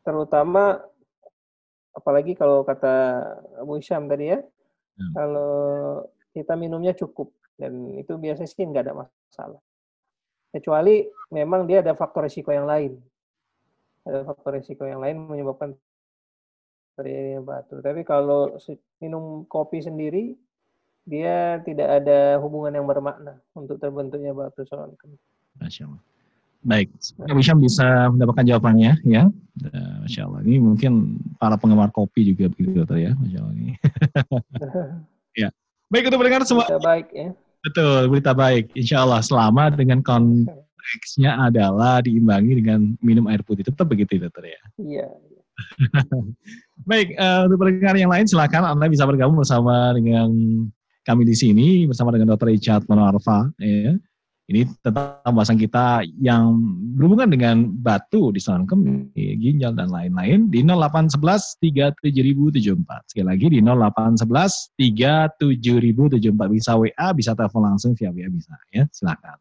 terutama 0.00 0.80
apalagi 1.92 2.32
kalau 2.32 2.64
kata 2.64 3.20
Abu 3.60 3.76
Isyam 3.76 4.08
tadi 4.08 4.32
ya, 4.32 4.40
hmm. 4.40 5.12
kalau 5.12 5.52
kita 6.40 6.56
minumnya 6.56 6.96
cukup 6.96 7.28
dan 7.60 7.92
itu 8.00 8.16
biasanya 8.16 8.48
sih 8.48 8.64
nggak 8.64 8.84
ada 8.88 8.94
masalah. 9.04 9.60
Kecuali 10.50 11.04
memang 11.30 11.68
dia 11.68 11.84
ada 11.84 11.92
faktor 11.92 12.26
risiko 12.26 12.50
yang 12.50 12.64
lain. 12.64 12.96
Ada 14.08 14.24
faktor 14.24 14.56
risiko 14.56 14.88
yang 14.88 15.04
lain 15.04 15.28
menyebabkan 15.28 15.76
terjadinya 16.96 17.44
batu. 17.44 17.78
Tapi 17.78 18.00
kalau 18.02 18.56
minum 18.98 19.44
kopi 19.46 19.84
sendiri, 19.84 20.34
dia 21.04 21.60
tidak 21.62 22.02
ada 22.02 22.40
hubungan 22.40 22.74
yang 22.74 22.88
bermakna 22.88 23.38
untuk 23.52 23.76
terbentuknya 23.78 24.32
batu 24.32 24.64
saluran. 24.64 24.96
Masya 25.60 25.86
Allah. 25.86 26.02
Baik, 26.60 26.92
semoga 27.00 27.56
bisa 27.56 27.86
mendapatkan 28.12 28.44
jawabannya 28.44 29.00
ya. 29.08 29.32
Eh, 29.64 29.94
Masya 30.04 30.28
Allah. 30.28 30.40
Ini 30.44 30.60
mungkin 30.60 31.16
para 31.40 31.56
penggemar 31.56 31.88
kopi 31.88 32.32
juga 32.32 32.52
begitu 32.52 32.84
ya. 33.00 33.16
Masya 33.16 33.38
Allah 33.40 33.54
ini. 33.56 33.74
ya. 35.44 35.48
Baik 35.90 36.06
untuk 36.06 36.18
mendengar 36.22 36.42
semua. 36.46 36.66
Baik 36.78 37.10
ya. 37.10 37.34
Betul, 37.60 38.08
berita 38.08 38.32
baik. 38.32 38.72
Insya 38.78 39.04
Allah 39.04 39.20
selama 39.20 39.68
dengan 39.74 40.00
konteksnya 40.00 41.36
adalah 41.36 42.00
diimbangi 42.00 42.62
dengan 42.62 42.94
minum 43.02 43.26
air 43.26 43.42
putih. 43.42 43.66
Tetap 43.66 43.90
begitu, 43.90 44.16
dokter 44.16 44.54
ya? 44.54 44.62
Iya. 44.78 45.08
baik, 46.90 47.18
uh, 47.20 47.44
untuk 47.50 47.58
pendengar 47.60 47.92
yang 47.98 48.08
lain 48.08 48.24
silakan 48.24 48.64
Anda 48.64 48.88
bisa 48.88 49.04
bergabung 49.04 49.36
bersama 49.36 49.92
dengan 49.92 50.30
kami 51.04 51.26
di 51.28 51.36
sini 51.36 51.84
bersama 51.84 52.14
dengan 52.14 52.32
Dr. 52.32 52.48
Richard 52.48 52.86
Monarva. 52.88 53.50
Ya. 53.60 53.98
Ini 54.50 54.66
tentang 54.82 55.22
pembahasan 55.22 55.54
kita 55.54 56.02
yang 56.18 56.58
berhubungan 56.98 57.30
dengan 57.30 57.70
batu 57.70 58.34
di 58.34 58.42
saluran 58.42 58.66
kemih, 58.66 59.38
ginjal, 59.38 59.70
dan 59.78 59.94
lain-lain 59.94 60.50
di 60.50 60.66
0811 60.66 61.62
37074. 61.62 63.14
Sekali 63.14 63.26
lagi 63.30 63.46
di 63.46 63.62
0811 63.62 64.74
37074. 65.38 66.50
Bisa 66.50 66.74
WA, 66.74 67.06
bisa 67.14 67.30
telepon 67.38 67.62
langsung 67.62 67.94
via 67.94 68.10
WA 68.10 68.26
bisa. 68.26 68.58
ya 68.74 68.90
Silakan. 68.90 69.38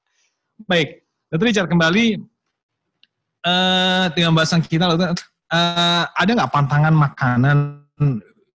Baik, 0.70 1.01
Dr. 1.34 1.45
Richard 1.49 1.70
kembali 1.74 2.22
uh, 3.49 4.14
dengan 4.14 4.38
bahasan 4.38 4.62
kita. 4.62 4.93
Uh, 4.93 6.05
ada 6.05 6.32
nggak 6.38 6.53
pantangan 6.53 6.93
makanan 6.93 7.57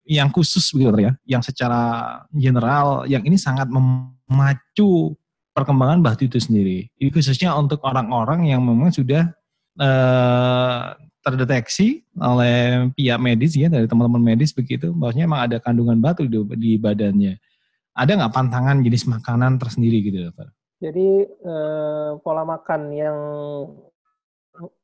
yang 0.03 0.35
khusus 0.35 0.75
begitu 0.75 1.07
ya, 1.07 1.13
yang 1.39 1.47
secara 1.47 2.19
general, 2.35 3.07
yang 3.07 3.23
ini 3.23 3.39
sangat 3.39 3.71
memacu 3.71 5.15
perkembangan 5.55 6.01
batu 6.01 6.27
itu 6.27 6.39
sendiri. 6.39 6.89
Ini 6.99 7.11
khususnya 7.11 7.55
untuk 7.59 7.83
orang-orang 7.83 8.51
yang 8.51 8.63
memang 8.63 8.95
sudah 8.95 9.31
uh, 9.79 10.95
terdeteksi 11.21 12.07
oleh 12.17 12.89
pihak 12.97 13.19
medis 13.21 13.53
ya 13.53 13.69
dari 13.69 13.85
teman-teman 13.85 14.35
medis 14.35 14.57
begitu, 14.57 14.95
bahwasanya 14.97 15.27
memang 15.29 15.43
ada 15.51 15.57
kandungan 15.61 15.99
batu 16.01 16.25
di, 16.25 16.39
di 16.57 16.73
badannya. 16.81 17.37
Ada 17.93 18.17
nggak 18.17 18.35
pantangan 18.35 18.81
jenis 18.81 19.05
makanan 19.11 19.61
tersendiri 19.61 20.01
gitu 20.01 20.31
dokter? 20.31 20.49
Jadi 20.81 21.29
uh, 21.45 22.17
pola 22.25 22.49
makan 22.49 22.81
yang 22.97 23.17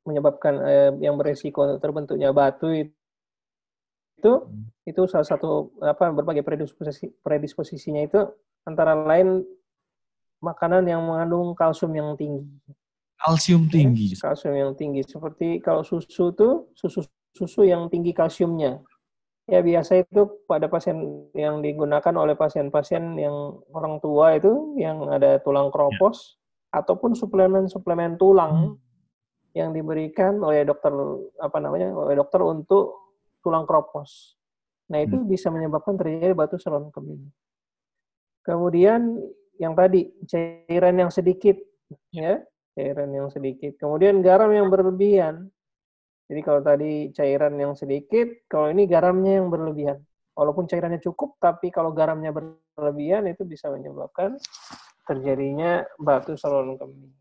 menyebabkan 0.05 0.55
eh, 0.63 0.91
yang 1.03 1.19
beresiko 1.19 1.81
terbentuknya 1.81 2.31
batu 2.31 2.71
itu 2.71 4.33
hmm. 4.33 4.89
itu 4.89 5.03
salah 5.11 5.27
satu 5.27 5.77
apa 5.83 6.15
berbagai 6.15 6.47
predisposisi 6.47 7.11
predisposisinya 7.21 8.03
itu 8.07 8.21
antara 8.65 8.97
lain 8.97 9.45
makanan 10.41 10.85
yang 10.87 11.03
mengandung 11.05 11.57
kalsium 11.57 11.93
yang 11.97 12.15
tinggi. 12.15 12.45
Kalsium 13.17 13.69
tinggi. 13.73 14.13
Kalsium 14.17 14.55
yang 14.55 14.73
tinggi 14.77 15.03
seperti 15.05 15.59
kalau 15.65 15.81
susu 15.83 16.33
tuh 16.37 16.71
susu 16.77 17.05
susu 17.37 17.65
yang 17.65 17.89
tinggi 17.93 18.17
kalsiumnya. 18.17 18.81
Ya 19.47 19.63
biasa 19.63 20.03
itu 20.03 20.27
pada 20.51 20.67
pasien 20.67 20.99
yang 21.31 21.63
digunakan 21.63 22.11
oleh 22.19 22.35
pasien-pasien 22.35 23.15
yang 23.15 23.63
orang 23.71 24.03
tua 24.03 24.35
itu 24.35 24.75
yang 24.75 25.07
ada 25.07 25.39
tulang 25.39 25.71
kropos 25.71 26.35
ya. 26.35 26.83
ataupun 26.83 27.15
suplemen-suplemen 27.15 28.19
tulang 28.19 28.75
hmm. 28.75 29.55
yang 29.55 29.71
diberikan 29.71 30.43
oleh 30.43 30.67
dokter 30.67 30.91
apa 31.39 31.63
namanya 31.63 31.95
oleh 31.95 32.19
dokter 32.19 32.43
untuk 32.43 33.15
tulang 33.39 33.63
kropos. 33.71 34.35
Nah 34.91 34.99
itu 35.07 35.15
hmm. 35.15 35.31
bisa 35.31 35.47
menyebabkan 35.55 35.95
terjadi 35.95 36.35
batu 36.35 36.59
saluran 36.59 36.91
kemih. 36.91 37.31
Kemudian 38.43 39.15
yang 39.59 39.75
tadi 39.75 40.09
cairan 40.29 40.97
yang 41.01 41.11
sedikit 41.13 41.57
ya 42.13 42.41
cairan 42.77 43.11
yang 43.15 43.29
sedikit. 43.33 43.77
Kemudian 43.81 44.21
garam 44.21 44.53
yang 44.53 44.69
berlebihan 44.69 45.49
jadi 46.27 46.41
kalau 46.43 46.61
tadi 46.63 47.15
cairan 47.15 47.55
yang 47.55 47.79
sedikit, 47.79 48.27
kalau 48.51 48.75
ini 48.75 48.91
garamnya 48.91 49.39
yang 49.43 49.49
berlebihan. 49.49 50.03
Walaupun 50.35 50.67
cairannya 50.67 50.99
cukup, 51.01 51.39
tapi 51.39 51.71
kalau 51.71 51.95
garamnya 51.95 52.35
berlebihan 52.35 53.31
itu 53.31 53.47
bisa 53.47 53.71
menyebabkan 53.71 54.37
terjadinya 55.07 55.87
batu 56.03 56.35
saluran 56.35 56.77
kemih. 56.77 57.15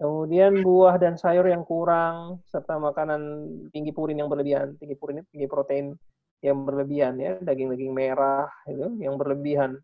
Kemudian 0.00 0.66
buah 0.66 0.98
dan 0.98 1.14
sayur 1.14 1.46
yang 1.46 1.62
kurang 1.62 2.42
serta 2.50 2.74
makanan 2.80 3.46
tinggi 3.70 3.94
purin 3.94 4.18
yang 4.18 4.26
berlebihan. 4.26 4.74
Tinggi 4.80 4.96
purin 4.98 5.22
itu 5.22 5.28
tinggi 5.30 5.46
protein 5.46 5.94
yang 6.42 6.64
berlebihan 6.64 7.20
ya, 7.22 7.38
daging-daging 7.38 7.92
merah 7.92 8.50
itu 8.66 8.98
yang 8.98 9.14
berlebihan. 9.14 9.78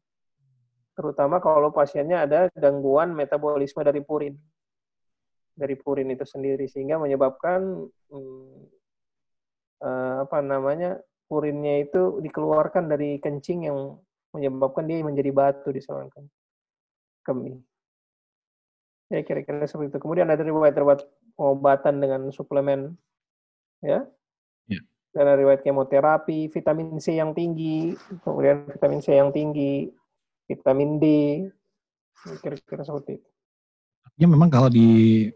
Terutama 0.95 1.43
kalau 1.43 1.75
pasiennya 1.75 2.25
ada 2.25 2.41
gangguan 2.55 3.13
metabolisme 3.13 3.83
dari 3.83 4.01
purin 4.01 4.35
dari 5.55 5.79
purin 5.79 6.11
itu 6.11 6.27
sendiri 6.27 6.67
sehingga 6.67 6.99
menyebabkan 6.99 7.87
hmm, 8.11 8.59
uh, 9.87 10.15
apa 10.27 10.43
namanya 10.43 10.99
purinnya 11.31 11.87
itu 11.87 12.19
dikeluarkan 12.21 12.91
dari 12.91 13.23
kencing 13.23 13.71
yang 13.71 13.79
menyebabkan 14.35 14.85
dia 14.91 15.07
menjadi 15.07 15.31
batu 15.31 15.71
di 15.71 15.79
saluran 15.79 16.11
kemih. 17.23 17.63
Ya 19.09 19.23
kira-kira 19.23 19.63
seperti 19.71 19.95
itu. 19.95 19.99
Kemudian 20.03 20.27
ada 20.27 20.43
riwayat-riwayat 20.43 21.07
pengobatan 21.39 22.03
dengan 22.03 22.21
suplemen, 22.35 22.99
ya. 23.79 24.03
ya. 24.67 24.81
Dan 25.15 25.25
ada 25.31 25.39
riwayat 25.39 25.63
kemoterapi, 25.63 26.51
vitamin 26.51 26.99
C 26.99 27.15
yang 27.15 27.31
tinggi, 27.31 27.95
kemudian 28.27 28.67
vitamin 28.67 28.99
C 28.99 29.15
yang 29.15 29.31
tinggi, 29.31 29.87
vitamin 30.49 31.01
D, 31.01 31.05
kira-kira 32.41 32.83
seperti 32.85 33.21
itu. 33.21 33.29
Ya 34.15 34.27
memang 34.31 34.47
kalau 34.47 34.71
di 34.71 35.29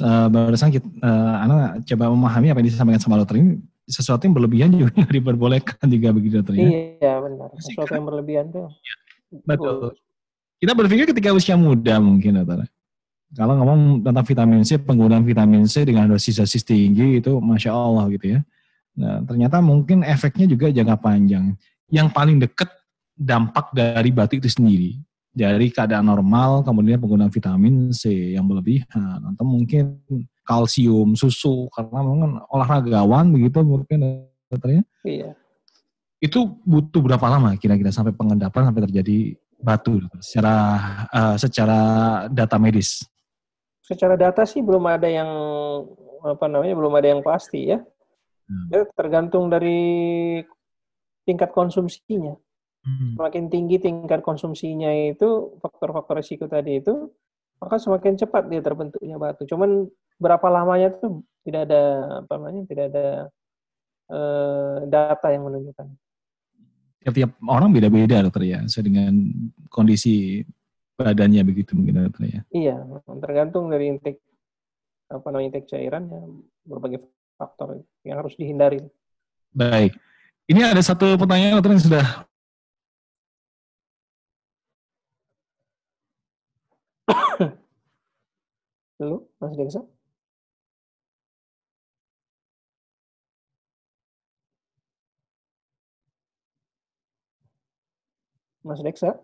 uh, 0.00 0.28
barusan 0.32 0.72
kita, 0.72 0.86
uh, 1.04 1.36
anak 1.44 1.84
coba 1.84 2.04
memahami 2.08 2.48
apa 2.50 2.58
yang 2.64 2.68
disampaikan 2.72 3.02
sama 3.02 3.20
dokter 3.20 3.36
ini 3.42 3.60
sesuatu 3.84 4.24
yang 4.24 4.34
berlebihan 4.34 4.72
juga 4.72 4.96
diperbolehkan 5.16 5.84
juga 5.88 6.08
begitu 6.16 6.40
dokter 6.40 6.56
ya. 6.56 6.68
Iya 7.00 7.14
benar. 7.20 7.48
Sesuatu 7.60 7.92
yang 7.92 8.06
berlebihan 8.08 8.44
tuh. 8.48 8.68
Ya, 8.72 8.94
betul. 9.44 9.92
Kita 10.56 10.72
berpikir 10.72 11.04
ketika 11.12 11.30
usia 11.36 11.56
muda 11.58 12.00
mungkin 12.00 12.40
dokter. 12.40 12.64
Kalau 13.34 13.58
ngomong 13.58 14.06
tentang 14.06 14.24
vitamin 14.24 14.62
C, 14.62 14.78
penggunaan 14.78 15.26
vitamin 15.26 15.66
C 15.66 15.82
dengan 15.82 16.06
dosis-dosis 16.06 16.62
tinggi 16.62 17.18
itu 17.18 17.42
masya 17.42 17.74
Allah 17.74 18.06
gitu 18.14 18.38
ya. 18.38 18.40
Nah, 18.94 19.26
ternyata 19.26 19.58
mungkin 19.58 20.06
efeknya 20.06 20.46
juga 20.46 20.70
jangka 20.70 20.96
panjang. 21.02 21.58
Yang 21.90 22.08
paling 22.14 22.38
dekat 22.38 22.70
dampak 23.14 23.70
dari 23.70 24.10
batik 24.10 24.42
itu 24.42 24.50
sendiri. 24.50 24.98
Dari 25.34 25.66
keadaan 25.70 26.06
normal 26.06 26.62
kemudian 26.62 27.02
penggunaan 27.02 27.30
vitamin 27.30 27.90
C 27.90 28.34
yang 28.38 28.46
berlebihan 28.46 29.34
atau 29.34 29.42
mungkin 29.42 29.98
kalsium 30.46 31.18
susu 31.18 31.66
karena 31.74 32.06
memang 32.06 32.38
olahragawan 32.54 33.34
begitu 33.34 33.58
mungkin 33.66 34.30
dokternya 34.46 34.86
iya. 35.02 35.34
Itu 36.22 36.54
butuh 36.62 37.02
berapa 37.02 37.26
lama 37.26 37.58
kira-kira 37.58 37.90
sampai 37.90 38.14
pengendapan 38.14 38.70
sampai 38.70 38.82
terjadi 38.86 39.34
batu 39.58 39.98
secara 40.22 40.54
uh, 41.10 41.36
secara 41.40 41.80
data 42.30 42.54
medis? 42.62 43.02
Secara 43.82 44.14
data 44.14 44.46
sih 44.46 44.62
belum 44.62 44.86
ada 44.86 45.10
yang 45.10 45.28
apa 46.24 46.46
namanya 46.46 46.78
belum 46.78 46.94
ada 46.94 47.08
yang 47.10 47.20
pasti 47.26 47.74
ya. 47.74 47.82
Hmm. 48.44 48.68
ya 48.68 48.84
tergantung 48.92 49.48
dari 49.48 50.44
tingkat 51.24 51.48
konsumsinya 51.56 52.36
Hmm. 52.84 53.16
Semakin 53.16 53.48
tinggi 53.48 53.80
tingkat 53.80 54.20
konsumsinya 54.20 54.92
itu 54.92 55.56
faktor-faktor 55.64 56.20
risiko 56.20 56.44
tadi 56.44 56.84
itu, 56.84 57.08
maka 57.56 57.80
semakin 57.80 58.20
cepat 58.20 58.52
dia 58.52 58.60
terbentuknya 58.60 59.16
batu. 59.16 59.48
Cuman 59.48 59.88
berapa 60.20 60.44
lamanya 60.52 60.92
itu 60.92 61.24
tidak 61.48 61.72
ada 61.72 61.82
apa 62.20 62.32
namanya 62.36 62.62
tidak 62.68 62.84
ada 62.92 63.06
uh, 64.12 64.76
data 64.84 65.26
yang 65.32 65.48
menunjukkan. 65.48 65.86
Tiap-tiap 67.04 67.30
orang 67.48 67.72
beda-beda 67.72 68.24
dokter 68.24 68.52
ya, 68.52 68.60
sesuai 68.64 68.84
dengan 68.84 69.12
kondisi 69.72 70.44
badannya 70.96 71.40
begitu 71.44 71.76
mungkin 71.76 72.08
dokter 72.08 72.22
ya. 72.28 72.40
Iya, 72.52 72.76
tergantung 73.20 73.72
dari 73.72 73.96
intake 73.96 74.20
apa 75.08 75.26
namanya 75.32 75.56
intake 75.56 75.68
cairan 75.68 76.04
ya 76.08 76.20
berbagai 76.68 77.00
faktor 77.40 77.80
yang 78.04 78.20
harus 78.20 78.36
dihindari. 78.36 78.80
Baik. 79.52 79.96
Ini 80.44 80.68
ada 80.68 80.80
satu 80.84 81.16
pertanyaan 81.16 81.56
dokter 81.56 81.72
yang 81.72 81.84
sudah 81.84 82.06
Halo, 89.04 89.28
Mas 89.38 89.54
Deksa? 89.56 89.84
Mas 98.64 98.82
Deksa? 98.82 99.20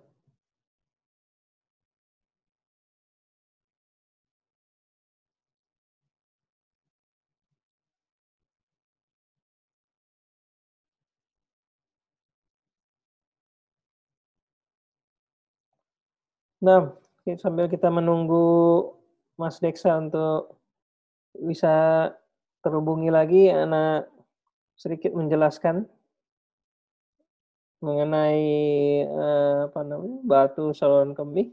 Nah, 16.64 16.81
sambil 17.43 17.66
kita 17.72 17.89
menunggu 17.93 18.45
Mas 19.41 19.57
Deksa 19.57 19.97
untuk 19.97 20.61
bisa 21.32 21.72
terhubungi 22.61 23.09
lagi, 23.09 23.49
anak 23.49 24.12
sedikit 24.76 25.16
menjelaskan 25.16 25.88
mengenai 27.80 28.45
eh, 29.09 29.59
apa 29.64 29.80
namanya 29.80 30.20
batu 30.20 30.76
saluran 30.76 31.16
kemih. 31.16 31.49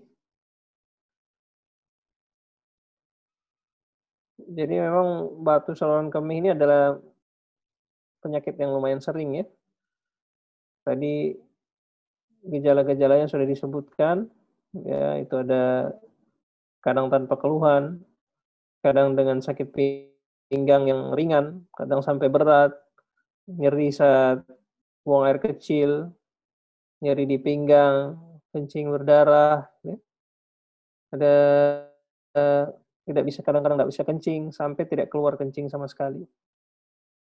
Jadi 4.48 4.76
memang 4.84 5.40
batu 5.40 5.72
saluran 5.72 6.12
kemih 6.12 6.44
ini 6.44 6.50
adalah 6.52 7.00
penyakit 8.20 8.60
yang 8.60 8.76
lumayan 8.76 9.00
sering 9.00 9.40
ya. 9.40 9.46
Tadi 10.84 11.36
gejala-gejalanya 12.48 13.28
sudah 13.32 13.48
disebutkan, 13.48 14.28
ya 14.88 15.20
itu 15.20 15.36
ada 15.40 15.96
kadang 16.88 17.12
tanpa 17.12 17.36
keluhan, 17.36 18.00
kadang 18.80 19.12
dengan 19.20 19.44
sakit 19.44 19.76
pinggang 20.48 20.88
yang 20.88 21.12
ringan, 21.12 21.68
kadang 21.76 22.00
sampai 22.00 22.32
berat, 22.32 22.72
nyeri 23.52 23.92
saat 23.92 24.48
buang 25.04 25.28
air 25.28 25.44
kecil, 25.44 26.16
nyeri 27.04 27.28
di 27.28 27.36
pinggang, 27.44 28.16
kencing 28.56 28.88
berdarah, 28.88 29.68
ya. 29.84 30.00
ada 31.12 31.36
uh, 32.40 32.72
tidak 33.04 33.24
bisa 33.28 33.44
kadang-kadang 33.44 33.84
tidak 33.84 33.92
bisa 33.92 34.04
kencing 34.08 34.42
sampai 34.56 34.84
tidak 34.88 35.12
keluar 35.12 35.36
kencing 35.36 35.68
sama 35.68 35.92
sekali. 35.92 36.24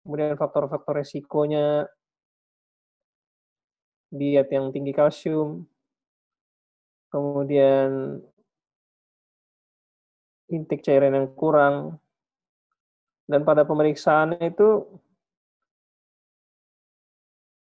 Kemudian 0.02 0.34
faktor-faktor 0.42 0.98
resikonya 0.98 1.86
diet 4.10 4.50
yang 4.50 4.74
tinggi 4.74 4.90
kalsium, 4.90 5.70
kemudian 7.14 8.18
intake 10.52 10.84
cairan 10.84 11.16
yang 11.16 11.32
kurang, 11.34 11.98
dan 13.26 13.48
pada 13.48 13.64
pemeriksaan 13.64 14.36
itu 14.44 14.84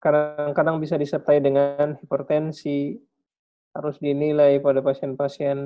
kadang-kadang 0.01 0.81
bisa 0.81 0.97
disertai 0.97 1.37
dengan 1.37 1.93
hipertensi, 2.01 2.97
harus 3.77 4.01
dinilai 4.01 4.57
pada 4.57 4.81
pasien-pasien 4.81 5.57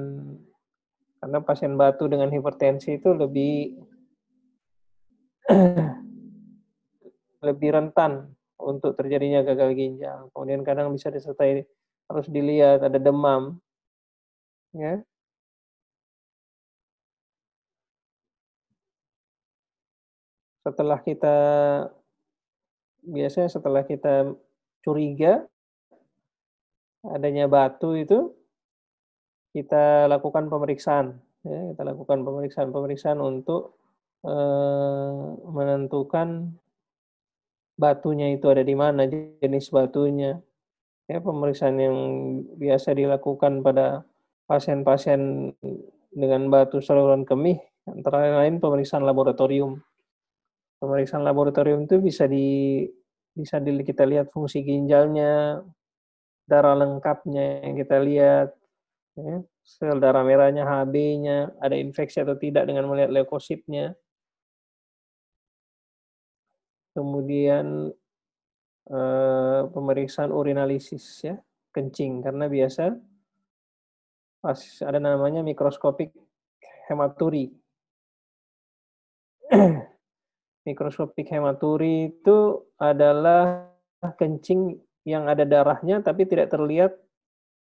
karena 1.24 1.40
pasien 1.42 1.74
batu 1.74 2.06
dengan 2.06 2.30
hipertensi 2.30 3.02
itu 3.02 3.16
lebih 3.16 3.82
lebih 7.48 7.70
rentan 7.74 8.36
untuk 8.60 8.94
terjadinya 8.98 9.42
gagal 9.42 9.74
ginjal. 9.74 10.30
Kemudian 10.34 10.62
kadang 10.62 10.94
bisa 10.94 11.10
disertai 11.10 11.66
harus 12.06 12.28
dilihat 12.30 12.86
ada 12.86 13.00
demam, 13.02 13.58
ya. 14.76 15.02
Setelah 20.66 20.98
kita 21.06 21.36
biasanya 23.06 23.54
setelah 23.54 23.86
kita 23.86 24.34
curiga 24.82 25.46
adanya 27.06 27.46
batu 27.46 27.94
itu 27.94 28.34
kita 29.54 30.10
lakukan 30.10 30.50
pemeriksaan 30.50 31.22
ya, 31.46 31.60
kita 31.70 31.82
lakukan 31.86 32.26
pemeriksaan-pemeriksaan 32.26 33.22
untuk 33.22 33.78
eh, 34.26 35.22
menentukan 35.46 36.58
batunya 37.78 38.34
itu 38.34 38.50
ada 38.50 38.66
di 38.66 38.74
mana 38.74 39.06
jenis 39.06 39.70
batunya. 39.70 40.42
Ya 41.06 41.22
pemeriksaan 41.22 41.78
yang 41.78 41.98
biasa 42.58 42.98
dilakukan 42.98 43.62
pada 43.62 44.02
pasien-pasien 44.50 45.54
dengan 46.10 46.50
batu 46.50 46.82
saluran 46.82 47.22
kemih 47.30 47.62
antara 47.86 48.42
lain 48.42 48.58
pemeriksaan 48.58 49.06
laboratorium 49.06 49.86
pemeriksaan 50.80 51.24
laboratorium 51.24 51.88
itu 51.88 52.00
bisa 52.04 52.28
di 52.28 52.84
bisa 53.36 53.60
di, 53.60 53.76
kita 53.84 54.08
lihat 54.08 54.32
fungsi 54.32 54.64
ginjalnya, 54.64 55.60
darah 56.48 56.76
lengkapnya 56.80 57.68
yang 57.68 57.76
kita 57.76 57.98
lihat, 58.00 58.50
ya, 59.20 59.44
sel 59.60 60.00
darah 60.00 60.24
merahnya, 60.24 60.64
HB-nya, 60.64 61.60
ada 61.60 61.76
infeksi 61.76 62.24
atau 62.24 62.40
tidak 62.40 62.64
dengan 62.64 62.88
melihat 62.88 63.12
leukositnya. 63.12 63.92
Kemudian 66.96 67.92
eh, 68.88 69.62
pemeriksaan 69.68 70.32
urinalisis 70.32 71.28
ya, 71.28 71.36
kencing 71.76 72.24
karena 72.24 72.48
biasa 72.48 72.96
pas 74.40 74.62
ada 74.86 75.02
namanya 75.02 75.44
mikroskopik 75.44 76.16
hematuri. 76.88 77.52
Mikroskopik 80.66 81.30
hematuri 81.30 82.10
itu 82.12 82.66
adalah 82.82 83.70
kencing 84.18 84.82
yang 85.06 85.30
ada 85.30 85.46
darahnya 85.46 86.02
tapi 86.02 86.26
tidak 86.26 86.50
terlihat 86.50 86.98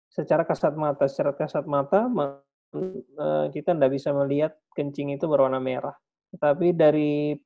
secara 0.08 0.48
kasat 0.48 0.74
mata. 0.80 1.06
Secara 1.12 1.36
kasat 1.36 1.68
mata 1.68 2.08
eh, 2.08 3.46
kita 3.52 3.76
tidak 3.76 3.92
bisa 3.92 4.16
melihat 4.16 4.56
kencing 4.74 5.14
itu 5.14 5.28
berwarna 5.28 5.60
merah. 5.60 5.94
Tapi 6.34 6.74
dari 6.74 7.38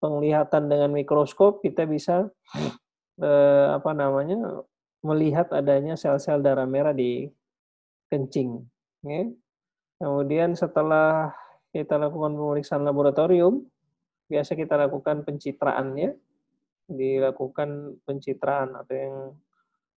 penglihatan 0.00 0.70
dengan 0.70 0.94
mikroskop 0.94 1.60
kita 1.60 1.84
bisa 1.84 2.30
eh, 3.18 3.66
apa 3.74 3.90
namanya 3.92 4.62
melihat 5.02 5.50
adanya 5.50 5.98
sel-sel 5.98 6.40
darah 6.40 6.64
merah 6.64 6.94
di 6.94 7.26
kencing. 8.08 8.62
Ya. 9.02 9.26
Kemudian 9.96 10.52
setelah 10.54 11.32
kita 11.72 11.96
lakukan 11.96 12.36
pemeriksaan 12.36 12.84
laboratorium, 12.84 13.64
biasa 14.26 14.58
kita 14.58 14.74
lakukan 14.74 15.22
pencitraannya, 15.22 16.14
dilakukan 16.86 17.98
pencitraan 18.06 18.74
atau 18.74 18.94
yang 18.94 19.16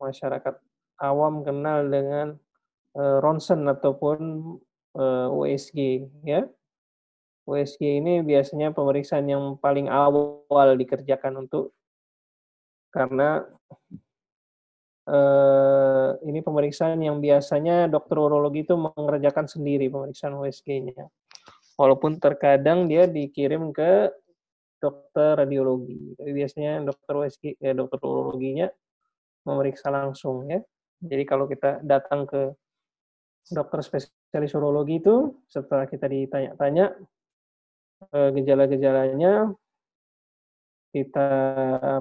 masyarakat 0.02 0.56
awam 1.02 1.42
kenal 1.46 1.86
dengan 1.86 2.38
uh, 2.98 3.18
ronsen 3.22 3.66
ataupun 3.68 4.20
uh, 4.98 5.28
eh, 5.28 5.56
USG 5.58 5.80
ya. 6.26 6.46
USG 7.50 7.82
ini 7.82 8.22
biasanya 8.22 8.70
pemeriksaan 8.70 9.26
yang 9.26 9.58
paling 9.58 9.90
awal 9.90 10.78
dikerjakan 10.78 11.50
untuk 11.50 11.74
karena 12.94 13.42
uh, 15.10 16.14
ini 16.22 16.46
pemeriksaan 16.46 17.02
yang 17.02 17.18
biasanya 17.18 17.90
dokter 17.90 18.22
urologi 18.22 18.62
itu 18.62 18.78
mengerjakan 18.78 19.50
sendiri 19.50 19.90
pemeriksaan 19.90 20.38
USG-nya 20.38 21.10
walaupun 21.80 22.20
terkadang 22.20 22.92
dia 22.92 23.08
dikirim 23.08 23.72
ke 23.72 24.12
dokter 24.84 25.40
radiologi. 25.40 26.12
Tapi 26.20 26.32
biasanya 26.36 26.84
dokter 26.84 27.14
USG, 27.16 27.44
ya 27.56 27.72
dokter 27.72 28.00
urologinya 28.04 28.68
memeriksa 29.48 29.88
langsung 29.88 30.44
ya. 30.52 30.60
Jadi 31.00 31.24
kalau 31.24 31.48
kita 31.48 31.80
datang 31.80 32.28
ke 32.28 32.52
dokter 33.48 33.80
spesialis 33.80 34.52
urologi 34.52 35.00
itu 35.00 35.32
setelah 35.48 35.88
kita 35.88 36.12
ditanya-tanya 36.12 36.92
eh, 38.12 38.30
gejala-gejalanya 38.36 39.56
kita 40.90 41.30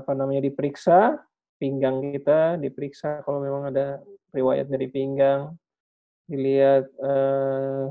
apa 0.03 0.13
namanya 0.17 0.43
diperiksa 0.49 1.21
pinggang 1.61 2.03
kita 2.03 2.59
diperiksa 2.59 3.23
kalau 3.23 3.39
memang 3.39 3.71
ada 3.71 4.03
riwayat 4.35 4.67
dari 4.67 4.91
pinggang 4.91 5.55
dilihat 6.27 6.91
eh, 6.91 7.85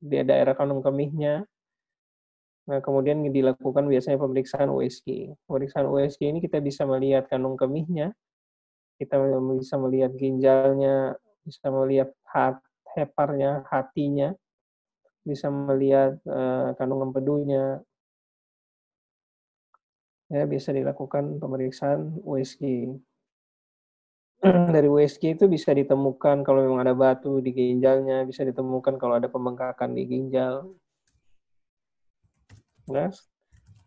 di 0.00 0.16
daerah 0.24 0.56
kandung 0.56 0.80
kemihnya. 0.80 1.44
Nah, 2.66 2.80
kemudian 2.80 3.20
dilakukan 3.28 3.84
biasanya 3.84 4.16
pemeriksaan 4.16 4.72
USG. 4.72 5.36
Pemeriksaan 5.44 5.86
USG 5.86 6.32
ini 6.32 6.40
kita 6.40 6.58
bisa 6.64 6.88
melihat 6.88 7.28
kandung 7.28 7.60
kemihnya, 7.60 8.16
kita 8.96 9.20
bisa 9.56 9.76
melihat 9.76 10.12
ginjalnya, 10.16 11.16
bisa 11.44 11.66
melihat 11.68 12.08
hat, 12.30 12.60
heparnya, 12.96 13.64
hatinya, 13.68 14.32
bisa 15.24 15.52
melihat 15.52 16.16
uh, 16.24 16.72
kandungan 16.80 17.12
empedunya. 17.12 17.64
Ya, 20.30 20.46
bisa 20.46 20.70
dilakukan 20.70 21.42
pemeriksaan 21.42 22.22
USG. 22.22 22.94
Dari 24.40 24.88
USG 24.88 25.36
itu 25.36 25.44
bisa 25.52 25.76
ditemukan 25.76 26.40
kalau 26.40 26.64
memang 26.64 26.80
ada 26.80 26.96
batu 26.96 27.44
di 27.44 27.52
ginjalnya, 27.52 28.24
bisa 28.24 28.40
ditemukan 28.40 28.96
kalau 28.96 29.20
ada 29.20 29.28
pembengkakan 29.28 29.92
di 29.92 30.08
ginjal. 30.08 30.72
Nah, 32.88 33.12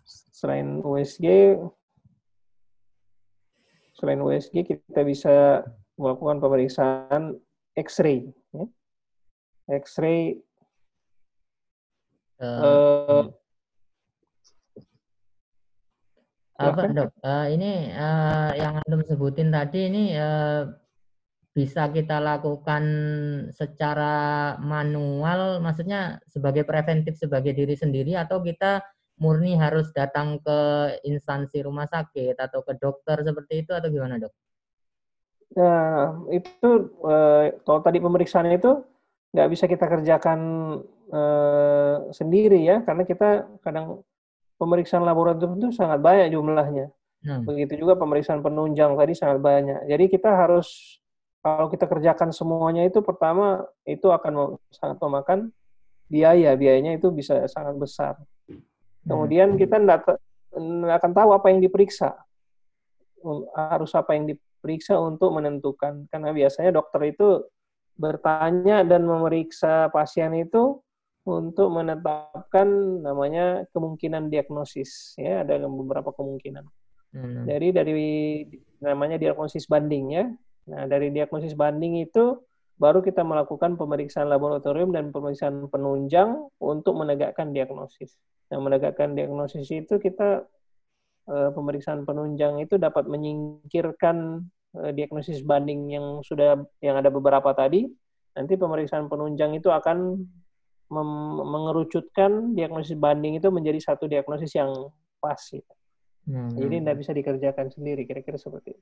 selain 0.06 0.80
USG, 0.86 1.58
selain 3.97 4.22
USG 4.22 4.62
kita 4.62 5.01
bisa 5.01 5.66
melakukan 5.97 6.38
pemeriksaan 6.38 7.41
X-ray. 7.74 8.30
Ya. 8.54 8.66
X-ray 9.82 10.38
uh, 12.38 12.45
uh, 12.45 13.24
apa 16.58 16.82
dok? 16.93 17.10
Uh, 17.26 17.47
ini 17.49 17.89
uh, 17.93 18.51
yang 18.54 18.74
antum 18.82 19.01
sebutin 19.01 19.49
tadi 19.49 19.89
ini 19.89 20.04
uh, 20.14 20.70
bisa 21.54 21.89
kita 21.93 22.18
lakukan 22.18 22.84
secara 23.54 24.58
manual, 24.58 25.62
maksudnya 25.62 26.18
sebagai 26.26 26.66
preventif 26.66 27.18
sebagai 27.18 27.54
diri 27.54 27.78
sendiri 27.78 28.18
atau 28.18 28.41
kita 28.41 28.82
murni 29.22 29.54
harus 29.54 29.93
datang 29.93 30.41
ke 30.41 30.60
instansi 31.06 31.62
rumah 31.62 31.86
sakit 31.86 32.34
atau 32.41 32.66
ke 32.66 32.74
dokter 32.82 33.22
seperti 33.22 33.66
itu 33.66 33.72
atau 33.74 33.89
gimana 33.93 34.18
dok? 34.18 34.34
Nah 35.54 36.26
itu 36.34 36.70
uh, 37.06 37.54
kalau 37.62 37.80
tadi 37.86 38.01
pemeriksaan 38.01 38.49
itu 38.49 38.82
nggak 39.34 39.49
bisa 39.49 39.66
kita 39.70 39.86
kerjakan 39.86 40.39
uh, 41.14 42.10
sendiri 42.10 42.62
ya 42.66 42.82
karena 42.82 43.06
kita 43.06 43.45
kadang 43.62 44.01
pemeriksaan 44.58 45.04
laboratorium 45.04 45.60
itu 45.60 45.70
sangat 45.74 45.99
banyak 45.99 46.34
jumlahnya. 46.34 46.91
Hmm. 47.24 47.47
Begitu 47.47 47.80
juga 47.80 47.95
pemeriksaan 47.95 48.43
penunjang 48.43 48.99
tadi 48.99 49.14
sangat 49.16 49.39
banyak. 49.39 49.88
Jadi 49.88 50.06
kita 50.12 50.36
harus 50.36 50.99
kalau 51.39 51.72
kita 51.72 51.88
kerjakan 51.88 52.36
semuanya 52.36 52.84
itu 52.84 52.99
pertama 52.99 53.64
itu 53.88 54.12
akan 54.12 54.60
sangat 54.72 54.97
memakan 54.99 55.39
biaya. 56.12 56.51
Biayanya 56.60 56.99
itu 56.99 57.08
bisa 57.16 57.47
sangat 57.47 57.80
besar. 57.80 58.14
Kemudian 59.08 59.56
hmm. 59.56 59.60
kita 59.60 59.80
tidak 59.80 60.20
akan 60.99 61.12
tahu 61.16 61.30
apa 61.32 61.47
yang 61.51 61.64
diperiksa. 61.64 62.12
Harus 63.56 63.95
apa 63.95 64.20
yang 64.20 64.28
diperiksa 64.28 64.99
untuk 64.99 65.32
menentukan. 65.32 66.12
Karena 66.12 66.36
biasanya 66.36 66.76
dokter 66.76 67.08
itu 67.08 67.47
bertanya 67.95 68.84
dan 68.84 69.08
memeriksa 69.08 69.88
pasien 69.95 70.36
itu 70.36 70.83
untuk 71.24 71.72
menetapkan 71.72 72.68
namanya 73.00 73.64
kemungkinan 73.72 74.28
diagnosis 74.28 75.16
ya. 75.16 75.44
Ada 75.44 75.64
beberapa 75.68 76.12
kemungkinan. 76.12 76.66
Hmm. 77.14 77.46
dari 77.46 77.70
dari 77.70 77.94
namanya 78.82 79.22
diagnosis 79.22 79.70
banding 79.70 80.18
ya. 80.18 80.26
Nah 80.66 80.90
dari 80.90 81.14
diagnosis 81.14 81.54
banding 81.54 82.02
itu 82.02 82.42
baru 82.82 83.06
kita 83.06 83.22
melakukan 83.22 83.78
pemeriksaan 83.78 84.34
laboratorium 84.34 84.90
dan 84.90 85.14
pemeriksaan 85.14 85.70
penunjang 85.70 86.50
untuk 86.58 86.98
menegakkan 86.98 87.54
diagnosis. 87.54 88.18
Nah 88.50 88.58
menegakkan 88.58 89.14
diagnosis 89.14 89.70
itu 89.70 90.02
kita 90.02 90.42
eh, 91.30 91.50
pemeriksaan 91.54 92.02
penunjang 92.02 92.58
itu 92.66 92.82
dapat 92.82 93.06
menyingkirkan 93.06 94.42
eh, 94.82 94.92
diagnosis 94.98 95.46
banding 95.46 95.94
yang 95.94 96.26
sudah 96.26 96.66
yang 96.82 96.98
ada 96.98 97.14
beberapa 97.14 97.54
tadi. 97.54 97.86
Nanti 98.34 98.58
pemeriksaan 98.58 99.06
penunjang 99.06 99.54
itu 99.54 99.70
akan 99.70 100.18
mengerucutkan 100.94 102.54
diagnosis 102.54 102.94
banding 102.94 103.41
itu 103.41 103.50
menjadi 103.50 103.82
satu 103.82 104.06
diagnosis 104.06 104.54
yang 104.54 104.70
pas. 105.18 105.41
Gitu. 105.41 105.74
Hmm. 106.30 106.54
Jadi 106.56 106.86
tidak 106.86 106.96
bisa 107.02 107.12
dikerjakan 107.12 107.68
sendiri, 107.74 108.06
kira-kira 108.06 108.38
seperti 108.38 108.78
itu. 108.78 108.82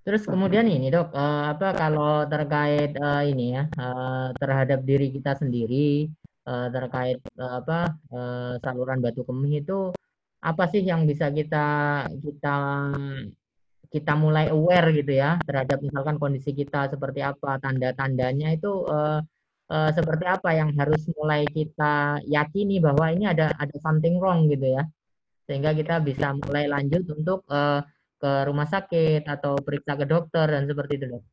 Terus 0.00 0.22
kemudian 0.24 0.64
ini 0.64 0.88
dok, 0.88 1.12
uh, 1.12 1.52
apa 1.52 1.76
kalau 1.76 2.24
terkait 2.24 2.96
uh, 2.96 3.20
ini 3.20 3.52
ya 3.52 3.68
uh, 3.76 4.32
terhadap 4.32 4.80
diri 4.80 5.12
kita 5.12 5.36
sendiri 5.36 6.08
uh, 6.48 6.72
terkait 6.72 7.20
uh, 7.36 7.60
apa 7.60 8.00
uh, 8.08 8.56
saluran 8.64 9.04
batu 9.04 9.28
kemih 9.28 9.60
itu 9.60 9.92
apa 10.40 10.64
sih 10.72 10.80
yang 10.80 11.04
bisa 11.04 11.28
kita 11.28 12.08
kita 12.16 12.56
kita 13.92 14.12
mulai 14.16 14.48
aware 14.48 14.88
gitu 14.96 15.12
ya 15.12 15.36
terhadap 15.44 15.84
misalkan 15.84 16.16
kondisi 16.16 16.56
kita 16.56 16.88
seperti 16.88 17.20
apa 17.20 17.60
tanda-tandanya 17.60 18.56
itu 18.56 18.88
uh, 18.88 19.20
uh, 19.70 19.90
seperti 19.94 20.26
apa 20.26 20.50
yang 20.52 20.74
harus 20.74 21.06
mulai 21.14 21.46
kita 21.46 22.18
yakini 22.26 22.82
bahwa 22.82 23.08
ini 23.14 23.30
ada 23.30 23.54
ada 23.56 23.76
something 23.78 24.18
wrong 24.18 24.50
gitu 24.50 24.76
ya 24.76 24.84
sehingga 25.46 25.74
kita 25.74 26.02
bisa 26.02 26.34
mulai 26.34 26.66
lanjut 26.70 27.06
untuk 27.10 27.42
uh, 27.50 27.82
ke 28.20 28.32
rumah 28.46 28.68
sakit 28.68 29.24
atau 29.24 29.56
periksa 29.58 29.96
ke 29.96 30.04
dokter 30.04 30.44
dan 30.44 30.68
seperti 30.68 31.00
itu 31.00 31.06
dok? 31.16 31.24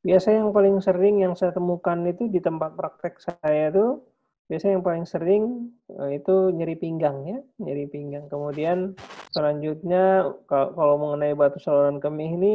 Biasanya 0.00 0.44
yang 0.44 0.52
paling 0.52 0.76
sering 0.80 1.16
yang 1.24 1.34
saya 1.36 1.52
temukan 1.52 1.96
itu 2.04 2.28
di 2.28 2.40
tempat 2.40 2.76
praktek 2.76 3.20
saya 3.20 3.72
itu 3.72 4.00
biasanya 4.48 4.80
yang 4.80 4.84
paling 4.84 5.04
sering 5.08 5.44
eh, 5.92 6.20
itu 6.20 6.52
nyeri 6.52 6.76
pinggang 6.76 7.24
ya, 7.24 7.38
nyeri 7.60 7.88
pinggang. 7.88 8.28
Kemudian 8.28 8.96
selanjutnya 9.32 10.28
kalau 10.48 10.96
mengenai 11.00 11.36
batu 11.36 11.60
saluran 11.60 12.00
kemih 12.00 12.30
ini 12.36 12.54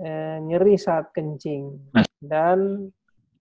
eh, 0.00 0.36
nyeri 0.40 0.76
saat 0.76 1.12
kencing 1.12 1.92
dan 2.24 2.88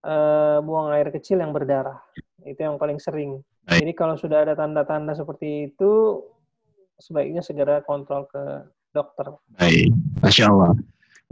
eh, 0.06 0.58
buang 0.62 0.93
air 0.93 1.10
kecil 1.10 1.41
yang 1.41 1.51
berdarah. 1.51 1.97
Itu 2.45 2.62
yang 2.62 2.78
paling 2.78 3.01
sering. 3.01 3.41
Jadi 3.66 3.91
kalau 3.97 4.14
sudah 4.14 4.45
ada 4.45 4.53
tanda-tanda 4.53 5.18
seperti 5.18 5.74
itu 5.74 6.22
sebaiknya 7.01 7.41
segera 7.41 7.82
kontrol 7.82 8.30
ke 8.30 8.70
dokter. 8.93 9.34
Baik, 9.58 9.89
Masya 10.22 10.45
Allah. 10.53 10.78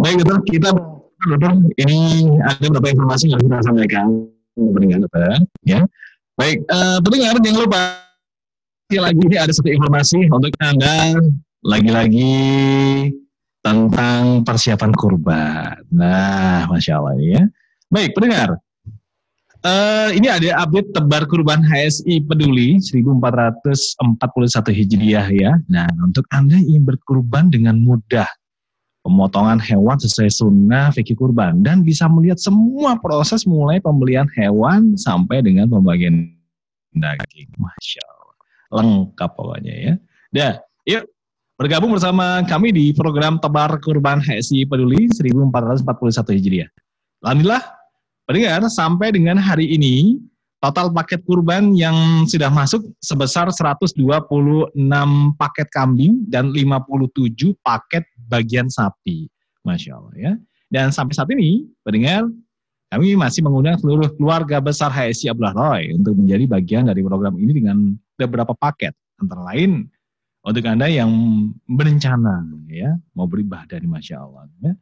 Baik, 0.01 0.26
dokter, 0.26 0.57
kita 0.57 0.69
dokter, 0.74 1.53
ini 1.86 2.28
ada 2.41 2.65
beberapa 2.74 2.89
informasi 2.97 3.32
yang 3.32 3.41
kita 3.45 3.61
sampaikan 3.61 4.28
pendengar 4.57 5.05
dokter. 5.05 5.45
Ya. 5.63 5.86
Baik, 6.34 6.65
uh, 6.74 6.97
pendengar 7.05 7.38
jangan 7.45 7.61
lupa 7.69 7.82
lagi 8.93 9.21
ini 9.26 9.38
ada 9.38 9.49
satu 9.49 9.69
informasi 9.69 10.30
untuk 10.30 10.53
anda 10.61 11.17
lagi-lagi 11.65 12.36
tentang 13.63 14.43
persiapan 14.43 14.91
kurban. 14.93 15.82
Nah, 15.89 16.67
masya 16.67 16.99
Allah 16.99 17.15
ya. 17.17 17.41
Baik, 17.93 18.17
pendengar, 18.17 18.57
Uh, 19.63 20.11
ini 20.11 20.27
ada 20.27 20.59
update 20.59 20.91
tebar 20.91 21.23
kurban 21.23 21.63
HSI 21.63 22.27
Peduli 22.27 22.83
1441 22.83 23.95
Hijriah 24.75 25.23
ya. 25.31 25.55
Nah, 25.71 25.87
untuk 26.03 26.27
Anda 26.35 26.59
yang 26.59 26.83
berkurban 26.83 27.47
dengan 27.47 27.79
mudah, 27.79 28.27
pemotongan 29.07 29.63
hewan 29.63 29.95
sesuai 30.03 30.35
sunnah 30.35 30.91
fikih 30.91 31.15
kurban 31.15 31.63
dan 31.63 31.79
bisa 31.79 32.11
melihat 32.11 32.43
semua 32.43 32.99
proses 32.99 33.47
mulai 33.47 33.79
pembelian 33.79 34.27
hewan 34.35 34.99
sampai 34.99 35.39
dengan 35.39 35.71
pembagian 35.71 36.27
daging. 36.91 37.47
Masya 37.55 38.03
Allah. 38.03 38.35
Lengkap 38.83 39.31
pokoknya 39.31 39.73
ya. 39.79 39.93
Dah, 40.35 40.53
yuk 40.83 41.07
bergabung 41.55 41.95
bersama 41.95 42.43
kami 42.51 42.75
di 42.75 42.91
program 42.91 43.39
Tebar 43.39 43.79
Kurban 43.79 44.19
HSI 44.19 44.67
Peduli 44.67 45.07
1441 45.07 46.35
Hijriah. 46.35 46.67
Alhamdulillah 47.23 47.82
Pendengar, 48.24 48.63
sampai 48.71 49.11
dengan 49.11 49.36
hari 49.36 49.67
ini, 49.76 50.15
total 50.63 50.88
paket 50.95 51.28
kurban 51.28 51.76
yang 51.76 52.24
sudah 52.24 52.47
masuk 52.47 52.80
sebesar 53.03 53.51
126 53.51 53.99
paket 55.36 55.67
kambing 55.76 56.24
dan 56.32 56.55
57 56.55 57.51
paket 57.59 58.07
bagian 58.32 58.71
sapi. 58.71 59.28
Masya 59.67 59.91
Allah 59.99 60.15
ya. 60.15 60.34
Dan 60.71 60.95
sampai 60.95 61.11
saat 61.19 61.28
ini, 61.36 61.67
pendengar, 61.84 62.32
kami 62.95 63.19
masih 63.19 63.43
mengundang 63.43 63.76
seluruh 63.84 64.07
keluarga 64.15 64.63
besar 64.63 64.88
HSI 64.88 65.36
Abdullah 65.36 65.57
Roy 65.57 65.91
untuk 65.91 66.15
menjadi 66.15 66.47
bagian 66.47 66.88
dari 66.88 67.03
program 67.03 67.36
ini 67.36 67.51
dengan 67.59 67.91
beberapa 68.15 68.55
paket. 68.55 68.95
Antara 69.19 69.43
lain, 69.51 69.91
untuk 70.47 70.63
Anda 70.63 70.88
yang 70.88 71.11
berencana 71.67 72.43
ya 72.71 72.95
mau 73.15 73.28
beribadah 73.28 73.76
di 73.80 73.88
Masya 73.88 74.15
Allah. 74.15 74.47
Ya, 74.63 74.74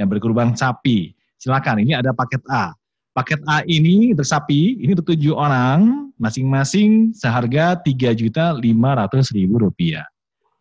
yang 0.00 0.08
berkurban 0.12 0.52
sapi, 0.52 1.16
silakan 1.40 1.80
ini 1.80 1.96
ada 1.96 2.12
paket 2.12 2.44
A 2.48 2.76
Paket 3.10 3.42
A 3.50 3.66
ini 3.66 4.14
untuk 4.14 4.26
sapi, 4.26 4.78
ini 4.78 4.94
untuk 4.94 5.10
tujuh 5.10 5.34
orang, 5.34 6.10
masing-masing 6.14 7.10
seharga 7.10 7.74
tiga 7.82 8.14
juta 8.14 8.54
lima 8.54 8.94
ratus 8.94 9.34
ribu 9.34 9.58
rupiah. 9.58 10.06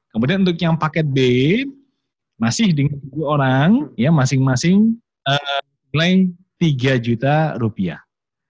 Kemudian 0.10 0.42
untuk 0.42 0.58
yang 0.58 0.74
paket 0.74 1.06
B, 1.06 1.20
masih 2.42 2.74
dengan 2.74 2.98
tujuh 3.06 3.26
orang, 3.28 3.94
ya 3.94 4.10
masing-masing 4.10 4.98
uh, 5.30 5.62
nilai 5.94 6.34
tiga 6.58 6.98
juta 6.98 7.54
rupiah. 7.62 8.02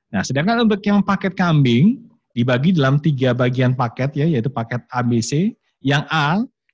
Nah, 0.09 0.23
sedangkan 0.23 0.63
untuk 0.63 0.79
yang 0.87 1.03
paket 1.03 1.35
kambing, 1.35 1.99
dibagi 2.31 2.71
dalam 2.71 3.03
tiga 3.03 3.35
bagian 3.35 3.75
paket 3.75 4.15
ya, 4.15 4.25
yaitu 4.25 4.47
paket 4.47 4.79
ABC. 4.95 5.51
Yang 5.83 6.03
A, 6.07 6.27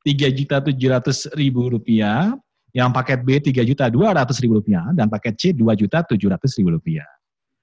tiga 0.06 0.30
juta 0.30 0.62
tujuh 0.62 0.90
ratus 0.94 1.26
ribu 1.34 1.74
rupiah, 1.74 2.38
yang 2.76 2.92
paket 2.92 3.24
B 3.24 3.40
3 3.40 3.64
juta 3.64 3.88
200 3.88 4.36
ribu 4.44 4.60
rupiah 4.60 4.84
dan 4.92 5.08
paket 5.08 5.34
C 5.40 5.44
2 5.56 5.64
juta 5.80 6.04
700 6.04 6.60
ribu 6.60 6.76
rupiah. 6.76 7.08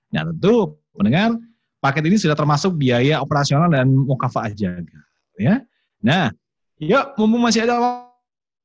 Nah 0.08 0.24
tentu 0.32 0.80
pendengar 0.96 1.36
paket 1.84 2.08
ini 2.08 2.16
sudah 2.16 2.32
termasuk 2.32 2.72
biaya 2.80 3.20
operasional 3.20 3.68
dan 3.68 3.92
mukafaah 3.92 4.48
jaga. 4.56 5.00
Ya. 5.36 5.60
Nah, 6.00 6.32
yuk 6.80 7.12
mumpung 7.20 7.44
masih 7.44 7.68
ada 7.68 8.08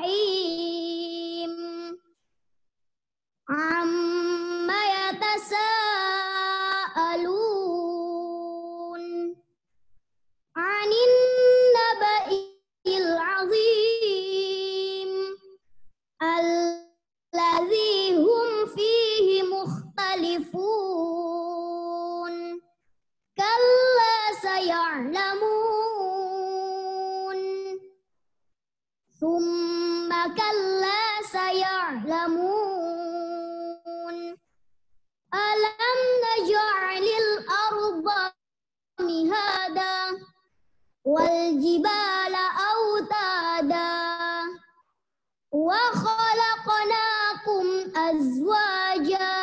الرحيم. 0.00 1.54
عما 3.48 4.82
يتساءلون 4.86 5.80
عن 10.56 10.88
النبأ 11.08 12.26
العظيم 12.86 13.90
الذي 16.22 18.16
هم 18.16 18.66
فيه 18.66 19.42
مختلفون 19.42 20.70
كلا 23.36 24.18
سيعلمون 24.42 25.59
كلا 30.36 31.02
سيعلمون. 31.32 32.90
ألم 35.34 35.98
نجعل 36.26 37.06
الأرض 37.22 38.06
مهادا 39.00 39.96
والجبال 41.04 42.34
أوتادا 42.74 43.90
وخلقناكم 46.50 47.66
أزواجا 47.96 49.40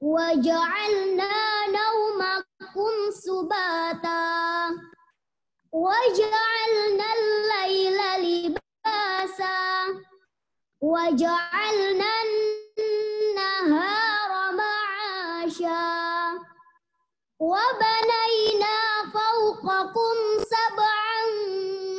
وجعلنا 0.00 1.66
نومكم 1.66 2.94
سباتا 3.10 4.70
وجعلنا 5.72 7.08
الليل 7.18 7.98
لباسا 8.22 8.57
wa 10.80 11.10
ja'alna 11.10 12.10
an-nahara 12.22 13.98
وبنينا 17.40 18.76
فوقكم 19.14 20.16
سبعا 20.54 21.18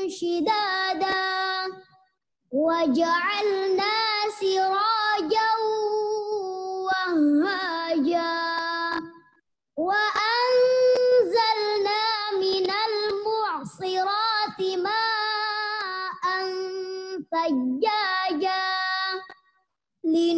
شدادا 0.08 1.24
وجعلنا 2.52 3.94
سراجا 4.40 5.50
وهاجا 6.86 8.32
وأنزلنا 9.78 10.29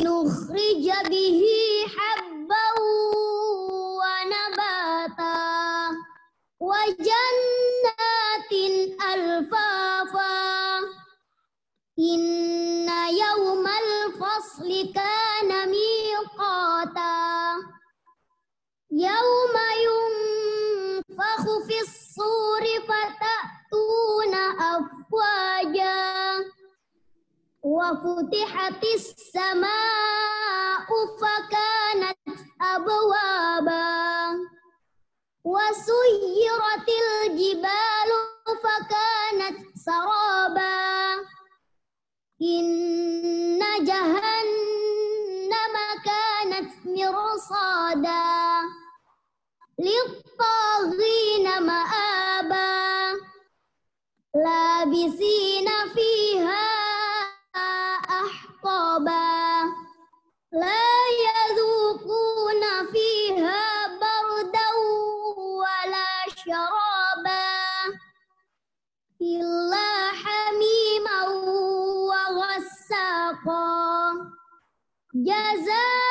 لنخرج 0.01 1.09
به 1.09 1.43
حبا 1.97 2.81
ونباتا. 4.01 5.37
وجنات 6.59 8.51
ألفافا. 9.13 10.77
إن 11.99 12.89
يوم 13.09 13.67
الفصل 13.67 14.93
كان 14.95 15.69
ميقاتا. 15.69 17.55
يوم 18.91 19.55
ينفخ 19.87 21.43
في 21.67 21.79
الصور 21.81 22.63
فتأتون 22.87 24.33
أفواجا. 24.59 26.20
وفتحت 27.71 28.83
السماء 28.83 30.87
فكانت 31.21 32.39
أبوابا 32.61 33.91
وسيرت 35.43 36.89
الجبال 36.89 38.09
فكانت 38.63 39.57
سرابا. 39.85 41.13
إن 42.41 43.59
جهنم 43.85 45.75
كانت 46.05 46.71
مرصادا 46.85 48.23
للطاغين 49.79 51.63
مآبا. 51.63 52.81
لابسين 54.35 55.67
فيها 55.95 56.70
أحقابا 59.07 59.75
لا 60.51 60.87
يذوقون 61.25 62.63
فيها 62.91 63.87
بردا 63.87 64.69
ولا 65.37 66.35
شرابا 66.35 67.51
إلا 69.21 70.11
حميما 70.11 71.19
وغساقا. 72.11 73.71
جزاء 75.15 76.10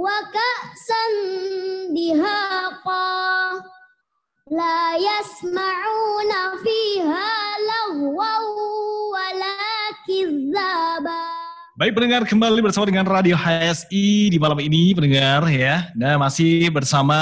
وكأسا 0.00 1.04
دهاقا 1.96 3.16
لا 4.52 4.80
يسمعون 4.96 6.32
فيها 6.62 7.32
لغوا 7.68 8.36
ولا 9.14 9.58
كذابا 10.06 11.24
Baik 11.76 11.92
pendengar 11.92 12.24
kembali 12.24 12.64
bersama 12.64 12.88
dengan 12.88 13.04
Radio 13.04 13.36
HSI 13.36 14.32
di 14.32 14.40
malam 14.40 14.56
ini 14.64 14.96
pendengar 14.96 15.44
ya. 15.52 15.92
Dan 15.92 16.16
masih 16.16 16.72
bersama 16.72 17.20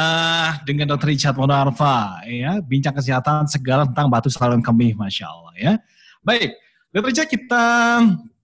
dengan 0.62 0.94
Dr. 0.94 1.10
Richard 1.10 1.34
Monarva 1.34 2.22
ya. 2.22 2.62
Bincang 2.62 2.94
kesehatan 2.94 3.50
segala 3.50 3.82
tentang 3.82 4.06
batu 4.06 4.30
saluran 4.30 4.62
kemih 4.62 4.94
Masya 4.94 5.26
Allah 5.26 5.54
ya. 5.58 5.72
Baik, 6.22 6.54
Dr. 6.94 7.10
Richard 7.10 7.28
kita 7.34 7.66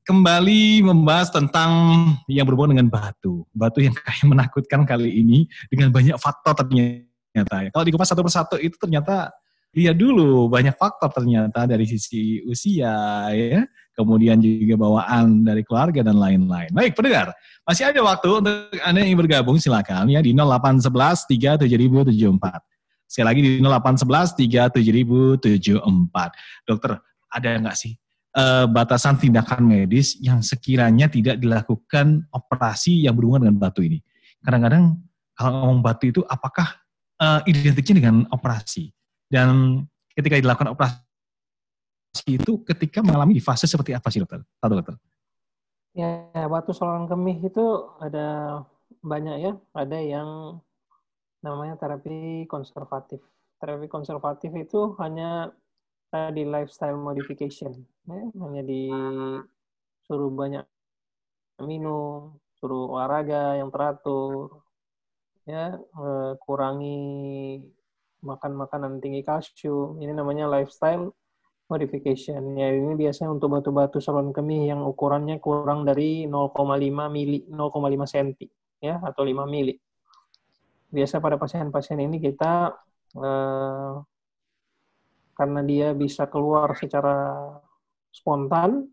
kembali 0.05 0.85
membahas 0.85 1.33
tentang 1.33 1.71
yang 2.29 2.45
berhubungan 2.45 2.77
dengan 2.77 2.89
batu. 2.93 3.43
Batu 3.51 3.81
yang 3.81 3.97
kayak 4.05 4.23
menakutkan 4.23 4.85
kali 4.85 5.09
ini 5.09 5.49
dengan 5.67 5.89
banyak 5.89 6.15
faktor 6.21 6.53
ternyata. 6.53 7.65
Ya. 7.65 7.69
Kalau 7.73 7.83
dikupas 7.83 8.07
satu 8.07 8.21
persatu 8.21 8.55
itu 8.61 8.77
ternyata 8.77 9.33
lihat 9.75 9.99
dulu 9.99 10.47
banyak 10.47 10.77
faktor 10.79 11.11
ternyata 11.11 11.67
dari 11.67 11.83
sisi 11.83 12.39
usia 12.47 13.27
ya 13.35 13.67
kemudian 13.91 14.39
juga 14.39 14.79
bawaan 14.79 15.43
dari 15.43 15.63
keluarga 15.63 16.03
dan 16.03 16.19
lain-lain. 16.19 16.71
Baik, 16.71 16.95
pendengar, 16.99 17.31
masih 17.63 17.91
ada 17.91 17.99
waktu 18.03 18.27
untuk 18.43 18.55
Anda 18.83 19.03
yang 19.03 19.19
bergabung 19.19 19.57
silakan 19.59 20.11
ya 20.11 20.19
di 20.19 20.35
0811 20.35 21.27
37074. 21.63 23.07
Sekali 23.07 23.25
lagi 23.25 23.41
di 23.41 23.51
0811 23.63 24.35
37074. 24.75 26.67
Dokter, 26.67 26.99
ada 27.31 27.49
nggak 27.59 27.75
sih 27.75 27.95
uh, 28.35 28.67
batasan 28.67 29.15
tindakan 29.17 29.63
medis 29.65 30.19
yang 30.19 30.43
sekiranya 30.43 31.07
tidak 31.07 31.39
dilakukan 31.39 32.27
operasi 32.29 33.07
yang 33.07 33.15
berhubungan 33.15 33.49
dengan 33.49 33.57
batu 33.57 33.81
ini? 33.81 34.03
Kadang-kadang 34.43 34.99
kalau 35.33 35.51
ngomong 35.63 35.81
batu 35.81 36.11
itu 36.11 36.21
apakah 36.27 36.67
uh, 37.17 37.41
identiknya 37.47 38.03
dengan 38.03 38.15
operasi? 38.29 38.91
Dan 39.25 39.81
ketika 40.13 40.37
dilakukan 40.37 40.75
operasi 40.75 41.03
itu 42.29 42.61
ketika 42.63 43.01
mengalami 43.01 43.35
di 43.39 43.43
fase 43.43 43.65
seperti 43.65 43.95
apa 43.95 44.07
sih 44.13 44.21
dokter? 44.21 44.43
Satu 44.61 44.73
dokter. 44.77 44.95
Ya, 45.95 46.27
batu 46.51 46.75
saluran 46.75 47.07
kemih 47.07 47.39
itu 47.39 47.65
ada 48.03 48.61
banyak 48.99 49.35
ya. 49.39 49.53
Ada 49.71 49.97
yang 50.03 50.59
namanya 51.39 51.79
terapi 51.79 52.43
konservatif. 52.51 53.23
Terapi 53.63 53.87
konservatif 53.87 54.51
itu 54.59 54.93
hanya 54.99 55.55
di 56.11 56.43
lifestyle 56.47 56.97
modification. 56.99 57.73
Ya, 58.05 58.21
hanya 58.41 58.61
disuruh 58.63 60.31
banyak 60.31 60.65
minum, 61.63 62.35
suruh 62.59 62.91
olahraga 62.91 63.57
yang 63.59 63.71
teratur, 63.71 64.61
ya 65.47 65.75
eh, 65.77 66.31
kurangi 66.41 66.97
makan 68.25 68.51
makanan 68.57 68.93
tinggi 69.03 69.21
kalsium. 69.21 70.01
Ini 70.01 70.13
namanya 70.15 70.49
lifestyle 70.49 71.13
modification. 71.71 72.57
Ya, 72.57 72.73
ini 72.73 72.93
biasanya 72.97 73.29
untuk 73.33 73.53
batu-batu 73.53 73.97
saluran 74.01 74.31
kemih 74.35 74.69
yang 74.71 74.81
ukurannya 74.85 75.37
kurang 75.41 75.85
dari 75.85 76.29
0,5 76.29 77.09
mili, 77.09 77.45
0,5 77.49 78.05
cm 78.05 78.29
ya 78.81 79.01
atau 79.01 79.23
5 79.25 79.45
mili. 79.49 79.77
Biasa 80.95 81.19
pada 81.19 81.35
pasien-pasien 81.41 81.99
ini 82.01 82.17
kita 82.21 82.71
eh, 83.17 83.93
karena 85.35 85.61
dia 85.61 85.91
bisa 85.91 86.25
keluar 86.31 86.71
secara 86.79 87.35
spontan, 88.09 88.87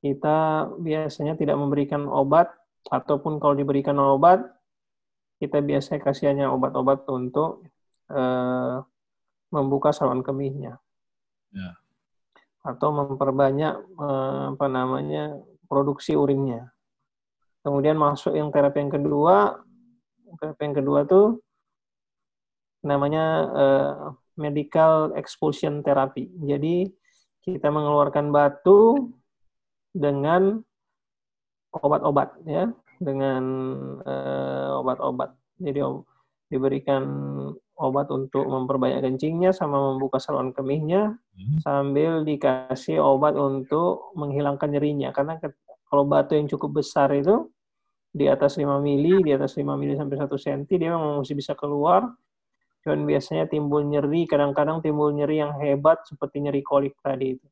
kita 0.00 0.68
biasanya 0.80 1.36
tidak 1.36 1.56
memberikan 1.60 2.08
obat 2.08 2.48
ataupun 2.88 3.38
kalau 3.38 3.54
diberikan 3.54 4.00
obat, 4.00 4.40
kita 5.36 5.60
biasanya 5.60 6.00
kasihnya 6.00 6.46
obat-obat 6.48 7.04
untuk 7.12 7.68
eh, 8.08 8.76
membuka 9.52 9.92
saluran 9.92 10.24
kemihnya. 10.24 10.80
Ya 11.52 11.76
atau 12.66 12.90
memperbanyak 12.90 13.74
eh, 13.78 14.42
apa 14.58 14.66
namanya 14.66 15.38
produksi 15.70 16.18
urinnya. 16.18 16.74
Kemudian 17.62 17.94
masuk 17.98 18.34
yang 18.34 18.50
terapi 18.50 18.82
yang 18.82 18.90
kedua, 18.94 19.58
terapi 20.38 20.62
yang 20.66 20.76
kedua 20.78 21.00
tuh 21.02 21.42
namanya 22.86 23.24
uh, 23.50 23.94
medical 24.36 25.12
expulsion 25.16 25.80
therapy. 25.80 26.30
Jadi 26.44 26.88
kita 27.44 27.68
mengeluarkan 27.72 28.32
batu 28.32 29.12
dengan 29.92 30.60
obat-obat 31.72 32.36
ya, 32.44 32.68
dengan 33.00 33.42
uh, 34.04 34.80
obat-obat. 34.80 35.32
Jadi 35.60 35.80
diberikan 36.46 37.02
obat 37.76 38.08
untuk 38.08 38.46
memperbanyak 38.48 39.04
kencingnya 39.04 39.52
sama 39.52 39.92
membuka 39.92 40.16
saluran 40.16 40.54
kemihnya 40.54 41.18
hmm. 41.36 41.60
sambil 41.60 42.24
dikasih 42.24 43.02
obat 43.02 43.36
untuk 43.36 44.14
menghilangkan 44.16 44.72
nyerinya 44.72 45.12
karena 45.12 45.36
kalau 45.90 46.08
batu 46.08 46.38
yang 46.38 46.48
cukup 46.48 46.80
besar 46.82 47.12
itu 47.12 47.50
di 48.16 48.26
atas 48.32 48.56
5 48.56 48.64
mili, 48.80 49.20
di 49.20 49.30
atas 49.36 49.60
5 49.60 49.76
mili 49.76 49.92
sampai 49.92 50.16
1 50.16 50.24
cm 50.24 50.60
dia 50.80 50.88
memang 50.88 51.20
masih 51.20 51.36
bisa 51.36 51.52
keluar. 51.52 52.08
Cuman 52.86 53.02
biasanya 53.02 53.50
timbul 53.50 53.82
nyeri, 53.82 54.30
kadang-kadang 54.30 54.78
timbul 54.78 55.10
nyeri 55.10 55.42
yang 55.42 55.58
hebat 55.58 56.06
seperti 56.06 56.38
nyeri 56.38 56.62
kolik 56.62 56.94
tadi 57.02 57.34
itu. 57.34 57.46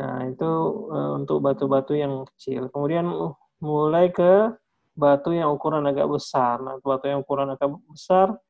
Nah, 0.00 0.24
itu 0.24 0.50
uh, 0.88 1.20
untuk 1.20 1.44
batu-batu 1.44 1.92
yang 1.92 2.24
kecil. 2.32 2.72
Kemudian 2.72 3.04
uh, 3.12 3.36
mulai 3.60 4.08
ke 4.08 4.56
batu 4.96 5.36
yang 5.36 5.52
ukuran 5.52 5.84
agak 5.84 6.08
besar. 6.08 6.64
Nah, 6.64 6.80
batu 6.80 7.12
yang 7.12 7.20
ukuran 7.20 7.52
agak 7.52 7.76
besar, 7.92 8.40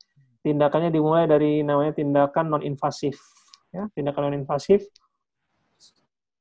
tindakannya 0.46 0.94
dimulai 0.94 1.26
dari 1.26 1.66
namanya 1.66 1.98
tindakan 1.98 2.46
non-invasif. 2.46 3.18
Ya, 3.74 3.90
tindakan 3.98 4.30
non-invasif. 4.30 4.86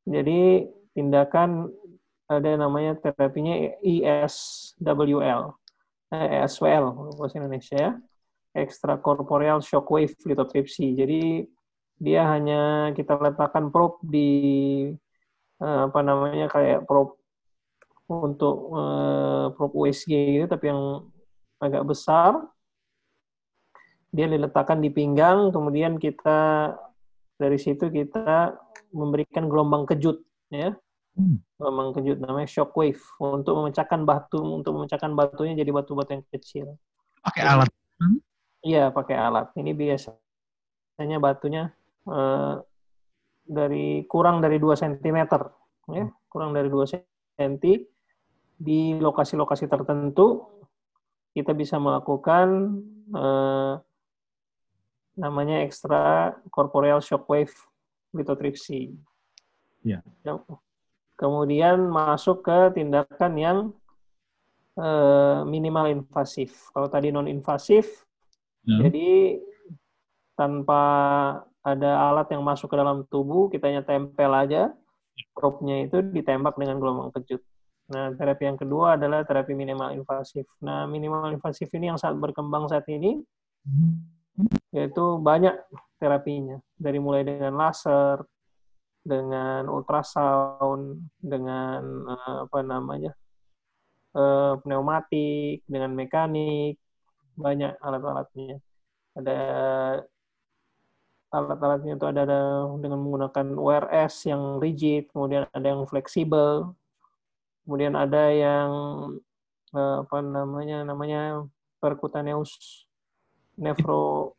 Jadi, 0.06 0.70
tindakan 0.94 1.74
ada 2.30 2.62
namanya 2.62 2.94
terapinya 3.02 3.58
ESWL, 3.82 5.42
eh, 6.14 6.28
ESWL 6.46 6.86
bahasa 7.18 7.42
Indonesia 7.42 7.76
ya, 7.76 7.92
extracorporeal 8.54 9.60
shockwave 9.60 10.14
lithotripsy. 10.24 10.94
Jadi 10.98 11.46
dia 11.98 12.26
hanya 12.30 12.94
kita 12.94 13.18
letakkan 13.18 13.70
probe 13.74 14.02
di 14.06 14.30
eh, 15.62 15.80
apa 15.90 16.00
namanya 16.02 16.50
kayak 16.50 16.86
probe 16.86 17.18
untuk 18.10 18.74
eh, 18.78 19.46
probe 19.58 19.76
USG 19.90 20.12
gitu, 20.40 20.46
tapi 20.50 20.70
yang 20.70 21.10
agak 21.62 21.84
besar. 21.86 22.40
Dia 24.14 24.30
diletakkan 24.30 24.78
di 24.78 24.94
pinggang, 24.94 25.50
kemudian 25.50 25.98
kita 25.98 26.70
dari 27.42 27.58
situ 27.58 27.90
kita 27.90 28.54
memberikan 28.94 29.50
gelombang 29.50 29.90
kejut, 29.90 30.22
ya 30.54 30.78
Hmm. 31.14 31.38
Memang 31.62 31.94
kejut 31.94 32.18
namanya 32.18 32.50
shockwave 32.50 33.02
untuk 33.22 33.54
memecahkan 33.62 34.02
batu 34.02 34.42
untuk 34.42 34.74
memecahkan 34.74 35.14
batunya 35.14 35.54
jadi 35.54 35.70
batu-batu 35.70 36.18
yang 36.18 36.26
kecil. 36.34 36.74
Pakai 37.22 37.46
alat? 37.46 37.70
Iya 38.64 38.90
pakai 38.96 39.16
alat. 39.20 39.52
Ini 39.60 39.76
biasanya 39.76 41.18
batunya 41.20 41.70
eh, 42.08 42.56
dari 43.44 44.08
kurang 44.08 44.40
dari 44.40 44.56
2 44.56 44.72
cm 44.80 45.18
ya 45.92 46.08
kurang 46.32 46.56
dari 46.56 46.72
2 46.72 46.80
cm 46.88 47.54
di 48.56 48.96
lokasi-lokasi 48.96 49.68
tertentu 49.68 50.48
kita 51.36 51.52
bisa 51.52 51.76
melakukan 51.76 52.80
eh, 53.12 53.74
namanya 55.20 55.62
extra 55.62 56.34
corporeal 56.50 57.04
shockwave 57.04 57.54
lithotripsy. 58.16 58.96
Ya. 59.84 60.00
Kemudian 61.20 61.92
masuk 61.92 62.48
ke 62.48 62.80
tindakan 62.80 63.34
yang 63.36 63.58
eh, 64.80 65.40
minimal 65.44 65.92
invasif. 65.92 66.72
Kalau 66.72 66.88
tadi 66.88 67.12
non 67.12 67.28
invasif, 67.28 68.08
ya. 68.68 68.88
jadi 68.88 69.40
tanpa 70.34 70.82
ada 71.64 71.92
alat 72.12 72.28
yang 72.36 72.44
masuk 72.44 72.68
ke 72.68 72.76
dalam 72.76 73.08
tubuh, 73.08 73.48
kita 73.48 73.72
hanya 73.72 73.84
tempel 73.88 74.32
aja, 74.36 74.74
probe-nya 75.32 75.88
itu 75.88 76.04
ditembak 76.04 76.60
dengan 76.60 76.82
gelombang 76.82 77.16
kejut. 77.16 77.40
Nah, 77.94 78.12
terapi 78.16 78.44
yang 78.48 78.60
kedua 78.60 79.00
adalah 79.00 79.24
terapi 79.24 79.56
minimal 79.56 79.96
invasif. 79.96 80.44
Nah, 80.60 80.84
minimal 80.88 81.32
invasif 81.36 81.72
ini 81.72 81.92
yang 81.92 82.00
sangat 82.00 82.20
berkembang 82.20 82.68
saat 82.68 82.84
ini, 82.92 83.24
yaitu 84.76 85.20
banyak 85.24 85.56
terapinya. 86.00 86.60
Dari 86.76 87.00
mulai 87.00 87.24
dengan 87.24 87.56
laser, 87.56 88.24
dengan 89.04 89.68
ultrasound, 89.68 91.00
dengan 91.20 92.08
uh, 92.08 92.38
apa 92.48 92.60
namanya 92.64 93.12
uh, 94.16 94.60
pneumatik, 94.64 95.64
dengan 95.68 95.92
mekanik, 95.96 96.80
banyak 97.38 97.78
alat-alatnya. 97.82 98.62
Ada 99.14 99.38
alat-alatnya 101.34 101.98
itu 101.98 102.06
ada, 102.06 102.22
ada 102.26 102.42
dengan 102.78 103.02
menggunakan 103.02 103.46
WRS 103.58 104.30
yang 104.30 104.62
rigid, 104.62 105.10
kemudian 105.10 105.50
ada 105.50 105.66
yang 105.66 105.86
fleksibel, 105.90 106.78
kemudian 107.66 107.98
ada 107.98 108.30
yang 108.30 108.70
uh, 109.74 110.06
apa 110.06 110.18
namanya 110.22 110.86
namanya 110.86 111.46
percutaneous 111.82 112.86
nefro. 113.58 114.38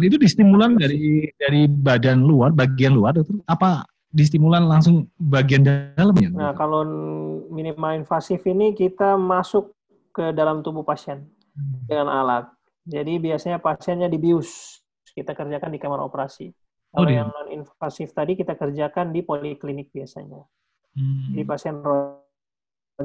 itu 0.00 0.16
distimulan 0.16 0.78
dari 0.78 1.28
dari 1.36 1.68
badan 1.68 2.24
luar, 2.24 2.54
bagian 2.54 2.96
luar, 2.96 3.18
itu 3.20 3.42
apa 3.44 3.84
distimulan 4.08 4.64
langsung 4.64 5.10
bagian 5.20 5.60
dalamnya? 5.66 6.32
Nah, 6.32 6.52
kalau 6.56 6.80
minimal 7.52 8.00
invasif 8.00 8.40
ini 8.48 8.72
kita 8.72 9.20
masuk 9.20 9.76
ke 10.16 10.32
dalam 10.32 10.64
tubuh 10.64 10.80
pasien. 10.80 11.28
Dengan 11.88 12.08
alat. 12.12 12.46
Jadi 12.86 13.18
biasanya 13.18 13.58
pasiennya 13.58 14.06
dibius. 14.06 14.80
Kita 15.10 15.32
kerjakan 15.32 15.72
di 15.72 15.80
kamar 15.80 16.04
operasi. 16.04 16.52
Kalau 16.92 17.08
oh, 17.08 17.12
yang 17.12 17.28
non 17.28 17.50
invasif 17.50 18.12
tadi 18.12 18.38
kita 18.38 18.56
kerjakan 18.56 19.10
di 19.10 19.20
poliklinik 19.24 19.90
biasanya. 19.90 20.44
Hmm. 20.96 21.34
Di 21.34 21.42
pasien 21.42 21.82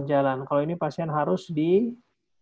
jalan. 0.06 0.44
Kalau 0.48 0.62
ini 0.64 0.76
pasien 0.80 1.12
harus 1.12 1.50
di 1.52 1.92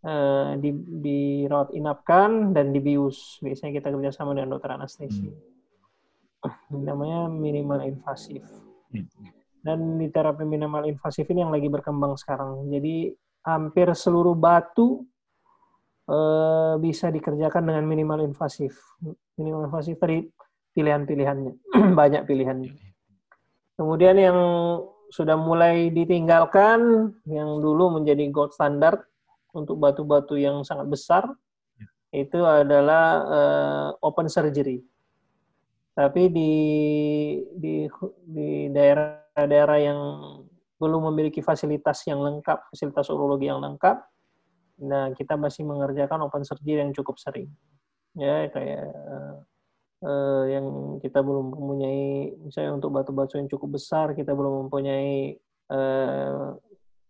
uh, 0.04 0.54
di 0.58 0.70
dirawat 0.74 1.74
inapkan 1.74 2.52
dan 2.52 2.74
dibius. 2.76 3.40
Biasanya 3.40 3.78
kita 3.82 3.88
kerjasama 3.94 4.36
dengan 4.36 4.58
dokter 4.58 4.74
anestesi. 4.74 5.30
Hmm 5.30 5.60
namanya 6.72 7.28
minimal 7.28 7.84
invasif. 7.84 8.44
Hmm. 8.94 9.08
Dan 9.60 10.00
di 10.00 10.08
terapi 10.08 10.48
minimal 10.48 10.88
invasif 10.88 11.28
ini 11.28 11.44
yang 11.44 11.52
lagi 11.52 11.68
berkembang 11.68 12.16
sekarang. 12.16 12.72
Jadi 12.72 13.12
hampir 13.44 13.92
seluruh 13.92 14.36
batu 14.36 15.04
eh, 16.10 16.74
bisa 16.82 17.14
dikerjakan 17.14 17.70
dengan 17.70 17.86
minimal 17.86 18.26
invasif. 18.26 18.74
Minimal 19.38 19.70
invasif 19.70 19.96
tadi 20.02 20.26
pilihan-pilihannya, 20.74 21.54
banyak 22.00 22.26
pilihannya. 22.26 22.74
Kemudian 23.80 24.16
yang 24.20 24.38
sudah 25.10 25.40
mulai 25.40 25.90
ditinggalkan, 25.90 27.12
yang 27.26 27.64
dulu 27.64 28.02
menjadi 28.02 28.28
gold 28.30 28.54
standard 28.54 29.02
untuk 29.56 29.82
batu-batu 29.82 30.38
yang 30.38 30.62
sangat 30.62 30.86
besar, 30.92 31.24
ya. 31.80 31.88
itu 32.14 32.40
adalah 32.46 33.06
uh, 33.26 33.88
open 34.06 34.30
surgery. 34.30 34.86
Tapi 35.98 36.32
di 36.32 36.54
di 37.56 37.88
di 38.24 38.70
daerah-daerah 38.72 39.78
yang 39.82 40.00
belum 40.80 41.12
memiliki 41.12 41.44
fasilitas 41.44 42.08
yang 42.08 42.24
lengkap, 42.24 42.72
fasilitas 42.72 43.12
urologi 43.12 43.52
yang 43.52 43.60
lengkap, 43.60 44.00
nah 44.80 45.12
kita 45.14 45.36
masih 45.36 45.68
mengerjakan 45.68 46.26
open 46.26 46.44
surgery 46.48 46.82
yang 46.82 46.96
cukup 46.96 47.20
sering. 47.20 47.52
Ya, 48.18 48.50
kayak 48.50 48.90
uh, 50.04 50.44
yang 50.50 50.98
kita 51.00 51.22
belum 51.22 51.54
mempunyai, 51.54 52.34
misalnya 52.42 52.80
untuk 52.80 52.92
batu-batu 52.96 53.38
yang 53.38 53.48
cukup 53.48 53.78
besar, 53.78 54.18
kita 54.18 54.34
belum 54.34 54.68
mempunyai 54.68 55.38
uh, 55.70 56.58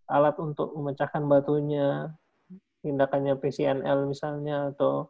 alat 0.09 0.35
untuk 0.41 0.75
memecahkan 0.75 1.23
batunya, 1.25 2.13
tindakannya 2.83 3.37
PCNL 3.39 4.09
misalnya, 4.09 4.75
atau 4.75 5.09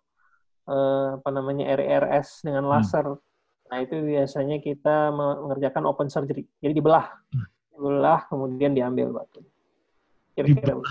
uh, 0.69 1.17
apa 1.17 1.29
namanya 1.33 1.73
RRS 1.73 2.45
dengan 2.45 2.67
hmm. 2.67 2.71
laser. 2.71 3.07
Hmm 3.17 3.27
Nah, 3.69 3.85
itu 3.85 3.95
biasanya 4.01 4.57
kita 4.57 5.13
mengerjakan 5.13 5.85
open 5.85 6.09
surgery. 6.09 6.41
Jadi 6.57 6.73
dibelah. 6.73 7.05
Hmm. 7.29 7.45
Dibelah, 7.77 8.25
kemudian 8.25 8.73
diambil 8.73 9.13
batu. 9.13 9.45
Kira-kira 10.33 10.81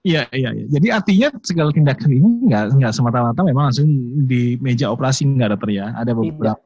Iya, 0.00 0.24
iya, 0.32 0.50
iya. 0.56 0.66
Jadi 0.72 0.86
artinya 0.88 1.28
segala 1.44 1.70
tindakan 1.76 2.08
ini 2.08 2.28
nggak 2.48 2.64
nggak 2.80 2.92
semata-mata 2.96 3.40
memang 3.44 3.68
langsung 3.68 3.88
di 4.24 4.56
meja 4.56 4.88
operasi 4.88 5.28
nggak 5.28 5.56
dokter 5.56 5.70
ya. 5.76 5.92
Ada 5.92 6.16
beberapa. 6.16 6.64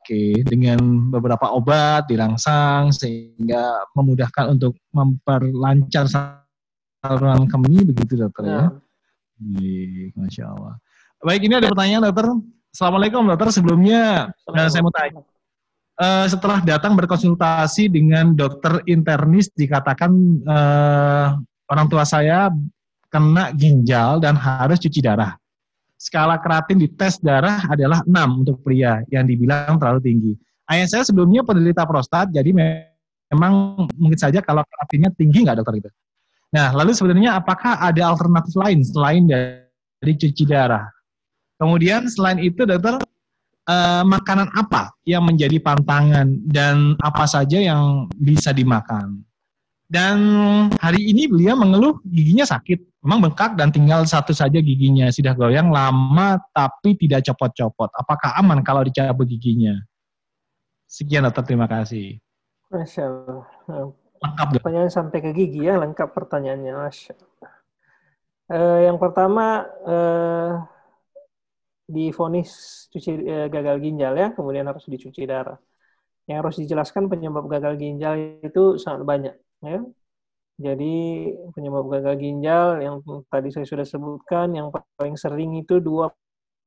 Oke, 0.00 0.42
dengan 0.46 1.10
beberapa 1.10 1.50
obat 1.50 2.06
dirangsang 2.06 2.94
sehingga 2.94 3.90
memudahkan 3.98 4.54
untuk 4.54 4.78
memperlancar 4.94 6.06
saluran 6.06 7.50
kemih 7.50 7.90
begitu 7.90 8.22
dokter 8.22 8.44
ya. 8.46 8.64
Iya, 9.58 10.14
masya 10.14 10.44
Allah. 10.46 10.74
Baik, 11.26 11.42
ini 11.50 11.54
ada 11.58 11.68
pertanyaan 11.74 12.06
dokter. 12.06 12.26
Assalamualaikum 12.70 13.26
dokter. 13.26 13.48
Sebelumnya 13.50 14.30
uh, 14.46 14.68
saya 14.70 14.82
mau 14.86 14.94
tanya. 14.94 15.26
Uh, 16.00 16.24
setelah 16.24 16.64
datang 16.64 16.96
berkonsultasi 16.96 17.92
dengan 17.92 18.32
dokter 18.32 18.80
internis 18.88 19.52
dikatakan 19.52 20.08
uh, 20.48 21.36
orang 21.68 21.86
tua 21.92 22.08
saya 22.08 22.48
kena 23.12 23.52
ginjal 23.52 24.16
dan 24.16 24.32
harus 24.32 24.80
cuci 24.80 25.04
darah. 25.04 25.36
Skala 26.00 26.40
keratin 26.40 26.80
di 26.80 26.88
tes 26.88 27.20
darah 27.20 27.68
adalah 27.68 28.00
6 28.08 28.16
untuk 28.40 28.64
pria 28.64 29.04
yang 29.12 29.28
dibilang 29.28 29.76
terlalu 29.76 30.00
tinggi. 30.00 30.32
Ayah 30.72 30.88
saya 30.88 31.04
sebelumnya 31.04 31.44
penderita 31.44 31.84
prostat, 31.84 32.32
jadi 32.32 32.48
memang 32.48 33.84
mungkin 34.00 34.16
saja 34.16 34.40
kalau 34.40 34.64
keratinnya 34.72 35.12
tinggi 35.12 35.44
nggak 35.44 35.60
dokter 35.60 35.84
itu? 35.84 35.90
Nah, 36.56 36.72
lalu 36.72 36.96
sebenarnya 36.96 37.36
apakah 37.36 37.76
ada 37.76 38.08
alternatif 38.08 38.56
lain 38.56 38.80
selain 38.80 39.28
dari 39.28 40.12
cuci 40.16 40.48
darah? 40.48 40.88
Kemudian 41.60 42.08
selain 42.08 42.40
itu 42.40 42.64
dokter, 42.64 42.96
eh, 43.70 44.02
makanan 44.02 44.50
apa 44.58 44.90
yang 45.06 45.22
menjadi 45.22 45.62
pantangan 45.62 46.26
dan 46.50 46.98
apa 46.98 47.24
saja 47.30 47.62
yang 47.62 48.10
bisa 48.18 48.50
dimakan? 48.50 49.22
Dan 49.90 50.18
hari 50.78 51.02
ini 51.10 51.26
beliau 51.26 51.58
mengeluh 51.58 51.98
giginya 52.06 52.46
sakit, 52.46 53.02
memang 53.02 53.26
bengkak 53.26 53.58
dan 53.58 53.74
tinggal 53.74 54.06
satu 54.06 54.30
saja 54.30 54.62
giginya, 54.62 55.10
sudah 55.10 55.34
goyang 55.34 55.74
lama 55.74 56.38
tapi 56.54 56.94
tidak 56.94 57.26
copot-copot. 57.26 57.90
Apakah 57.98 58.38
aman 58.38 58.62
kalau 58.62 58.86
dicabut 58.86 59.26
giginya? 59.26 59.74
Sekian 60.86 61.26
dokter, 61.26 61.42
terima 61.42 61.66
kasih. 61.66 62.22
Masya 62.70 63.02
Allah. 63.02 63.46
Lengkap. 64.22 64.62
Pertanyaan 64.62 64.90
sampai 64.94 65.18
ke 65.26 65.30
gigi 65.34 65.66
ya, 65.66 65.74
lengkap 65.82 66.14
pertanyaannya. 66.14 66.72
Masya 66.86 67.12
Allah. 67.18 67.52
Uh, 68.50 68.78
yang 68.86 68.98
pertama, 68.98 69.66
uh, 69.86 70.50
difonis 71.90 72.50
cuci 72.94 73.10
uh, 73.26 73.46
gagal 73.50 73.76
ginjal 73.82 74.14
ya, 74.14 74.28
kemudian 74.32 74.64
harus 74.70 74.86
dicuci 74.86 75.26
darah. 75.26 75.58
Yang 76.30 76.38
harus 76.46 76.56
dijelaskan 76.62 77.10
penyebab 77.10 77.50
gagal 77.50 77.74
ginjal 77.76 78.14
itu 78.40 78.78
sangat 78.78 79.02
banyak 79.02 79.34
ya. 79.66 79.80
Jadi 80.60 80.96
penyebab 81.56 81.88
gagal 81.88 82.20
ginjal 82.20 82.84
yang 82.84 83.00
tadi 83.32 83.48
saya 83.48 83.64
sudah 83.64 83.86
sebutkan 83.88 84.52
yang 84.52 84.68
paling 84.68 85.16
sering 85.16 85.56
itu 85.56 85.80
dua 85.80 86.12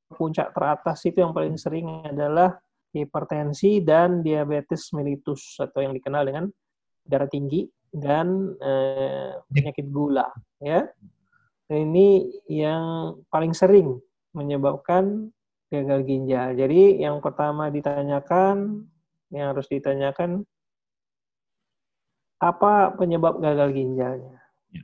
puncak 0.10 0.50
teratas 0.54 1.06
itu 1.06 1.22
yang 1.22 1.30
paling 1.30 1.58
sering 1.62 2.02
adalah 2.02 2.58
hipertensi 2.94 3.82
dan 3.86 4.26
diabetes 4.26 4.90
mellitus 4.94 5.58
atau 5.62 5.82
yang 5.82 5.94
dikenal 5.94 6.26
dengan 6.26 6.46
darah 7.06 7.30
tinggi 7.30 7.70
dan 7.94 8.58
eh, 8.58 9.38
penyakit 9.50 9.86
gula 9.94 10.26
ya. 10.58 10.90
Ini 11.70 12.08
yang 12.50 13.18
paling 13.30 13.54
sering 13.54 13.98
menyebabkan 14.34 15.34
gagal 15.74 16.06
ginjal. 16.06 16.54
Jadi 16.54 17.02
yang 17.02 17.18
pertama 17.18 17.74
ditanyakan 17.74 18.86
yang 19.34 19.54
harus 19.54 19.66
ditanyakan 19.66 20.46
apa 22.44 22.94
penyebab 23.00 23.40
gagal 23.40 23.72
ginjalnya. 23.72 24.38
Ya. 24.70 24.84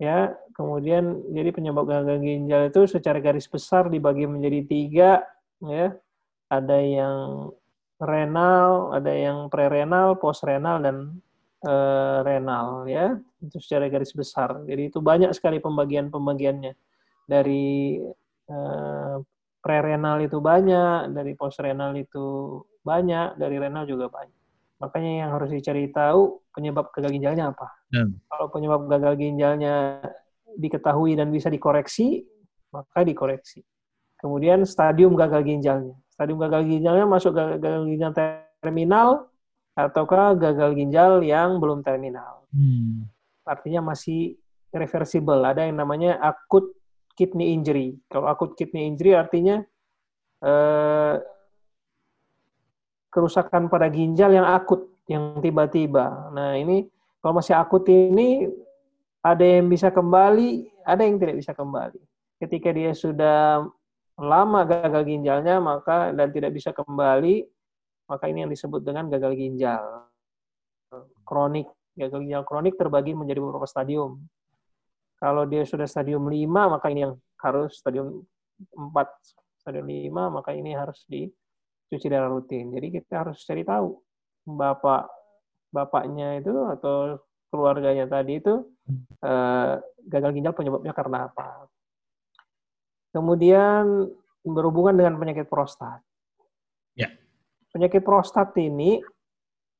ya, 0.00 0.18
kemudian 0.56 1.20
jadi 1.28 1.52
penyebab 1.52 1.84
gagal 1.84 2.18
ginjal 2.24 2.72
itu 2.72 2.80
secara 2.88 3.20
garis 3.20 3.44
besar 3.46 3.92
dibagi 3.92 4.24
menjadi 4.24 4.60
tiga, 4.64 5.10
ya. 5.60 5.92
Ada 6.50 6.78
yang 6.82 7.18
renal, 8.00 8.96
ada 8.96 9.12
yang 9.12 9.52
prerenal, 9.52 10.16
postrenal 10.18 10.80
dan 10.82 11.20
e, 11.62 11.74
renal, 12.24 12.88
ya. 12.88 13.20
Itu 13.44 13.60
secara 13.60 13.92
garis 13.92 14.16
besar. 14.16 14.64
Jadi 14.64 14.88
itu 14.88 14.98
banyak 15.04 15.36
sekali 15.36 15.60
pembagian-pembagiannya. 15.60 16.74
Dari 17.28 18.00
e, 18.50 18.58
prerenal 19.62 20.18
itu 20.18 20.42
banyak, 20.42 21.14
dari 21.14 21.38
postrenal 21.38 21.94
itu 21.94 22.58
banyak, 22.82 23.38
dari 23.38 23.56
renal 23.62 23.86
juga 23.86 24.10
banyak. 24.10 24.40
Makanya 24.80 25.10
yang 25.24 25.30
harus 25.36 25.52
dicari 25.52 25.92
tahu 25.92 26.40
penyebab 26.56 26.88
gagal 26.96 27.12
ginjalnya 27.12 27.52
apa. 27.52 27.68
Hmm. 27.92 28.16
Kalau 28.32 28.46
penyebab 28.48 28.88
gagal 28.88 29.14
ginjalnya 29.20 30.00
diketahui 30.56 31.14
dan 31.14 31.28
bisa 31.28 31.52
dikoreksi, 31.52 32.24
maka 32.72 33.04
dikoreksi. 33.04 33.60
Kemudian 34.16 34.64
stadium 34.64 35.12
gagal 35.16 35.44
ginjalnya. 35.44 35.96
Stadium 36.12 36.40
gagal 36.40 36.64
ginjalnya 36.64 37.04
masuk 37.04 37.36
gagal 37.36 37.84
ginjal 37.88 38.12
terminal 38.60 39.28
ataukah 39.76 40.36
gagal 40.36 40.76
ginjal 40.76 41.20
yang 41.20 41.60
belum 41.60 41.84
terminal. 41.84 42.48
Hmm. 42.52 43.08
Artinya 43.44 43.92
masih 43.92 44.40
reversible. 44.72 45.40
Ada 45.44 45.68
yang 45.68 45.76
namanya 45.76 46.16
akut 46.20 46.72
kidney 47.20 47.52
injury. 47.52 48.00
Kalau 48.08 48.32
akut 48.32 48.56
kidney 48.56 48.88
injury 48.88 49.12
artinya 49.12 49.60
eh, 50.40 51.14
kerusakan 53.12 53.68
pada 53.68 53.92
ginjal 53.92 54.32
yang 54.32 54.48
akut, 54.48 54.88
yang 55.04 55.36
tiba-tiba. 55.44 56.32
Nah, 56.32 56.56
ini 56.56 56.88
kalau 57.20 57.36
masih 57.42 57.58
akut 57.58 57.84
ini 57.90 58.48
ada 59.20 59.44
yang 59.44 59.68
bisa 59.68 59.92
kembali, 59.92 60.64
ada 60.86 61.04
yang 61.04 61.20
tidak 61.20 61.36
bisa 61.36 61.52
kembali. 61.52 62.00
Ketika 62.40 62.72
dia 62.72 62.96
sudah 62.96 63.68
lama 64.16 64.60
gagal 64.64 65.04
ginjalnya, 65.04 65.60
maka 65.60 66.16
dan 66.16 66.32
tidak 66.32 66.56
bisa 66.56 66.72
kembali, 66.72 67.44
maka 68.08 68.24
ini 68.32 68.48
yang 68.48 68.52
disebut 68.52 68.80
dengan 68.80 69.12
gagal 69.12 69.36
ginjal 69.36 70.08
kronik. 71.28 71.68
Gagal 71.98 72.24
ginjal 72.24 72.44
kronik 72.48 72.80
terbagi 72.80 73.12
menjadi 73.12 73.44
beberapa 73.44 73.68
stadium. 73.68 74.24
Kalau 75.20 75.44
dia 75.44 75.68
sudah 75.68 75.84
stadium 75.84 76.24
5, 76.24 76.48
maka 76.48 76.88
ini 76.88 77.04
yang 77.04 77.14
harus 77.44 77.76
stadium 77.76 78.24
4, 78.72 78.96
stadium 79.60 79.84
5, 79.84 80.36
maka 80.40 80.56
ini 80.56 80.72
harus 80.72 81.04
di 81.04 81.28
cuci 81.92 82.06
darah 82.08 82.32
rutin. 82.32 82.72
Jadi 82.72 82.88
kita 82.88 83.28
harus 83.28 83.44
cari 83.44 83.60
tahu 83.60 84.00
bapak 84.48 85.04
bapaknya 85.70 86.40
itu 86.40 86.50
atau 86.66 87.20
keluarganya 87.52 88.08
tadi 88.08 88.40
itu 88.40 88.64
eh, 89.22 89.72
gagal 90.08 90.30
ginjal 90.32 90.56
penyebabnya 90.56 90.96
karena 90.96 91.28
apa. 91.28 91.68
Kemudian 93.10 94.06
berhubungan 94.46 94.96
dengan 94.96 95.18
penyakit 95.18 95.50
prostat. 95.50 96.00
Ya. 96.96 97.10
Penyakit 97.74 98.00
prostat 98.06 98.54
ini 98.56 99.02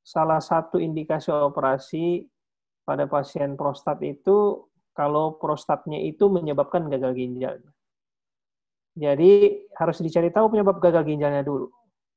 salah 0.02 0.42
satu 0.42 0.76
indikasi 0.82 1.30
operasi 1.30 2.26
pada 2.82 3.06
pasien 3.06 3.54
prostat 3.54 4.02
itu 4.02 4.66
kalau 4.94 5.38
prostatnya 5.38 5.98
itu 6.02 6.26
menyebabkan 6.26 6.90
gagal 6.90 7.14
ginjal. 7.14 7.56
Jadi 8.98 9.64
harus 9.78 9.98
dicari 10.02 10.34
tahu 10.34 10.50
penyebab 10.50 10.82
gagal 10.82 11.06
ginjalnya 11.06 11.46
dulu. 11.46 11.70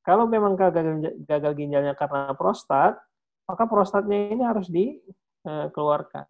Kalau 0.03 0.27
memang 0.27 0.59
gagal, 0.59 1.53
ginjalnya 1.55 1.95
karena 1.95 2.35
prostat, 2.35 2.99
maka 3.47 3.63
prostatnya 3.69 4.35
ini 4.35 4.43
harus 4.43 4.67
dikeluarkan. 4.67 6.27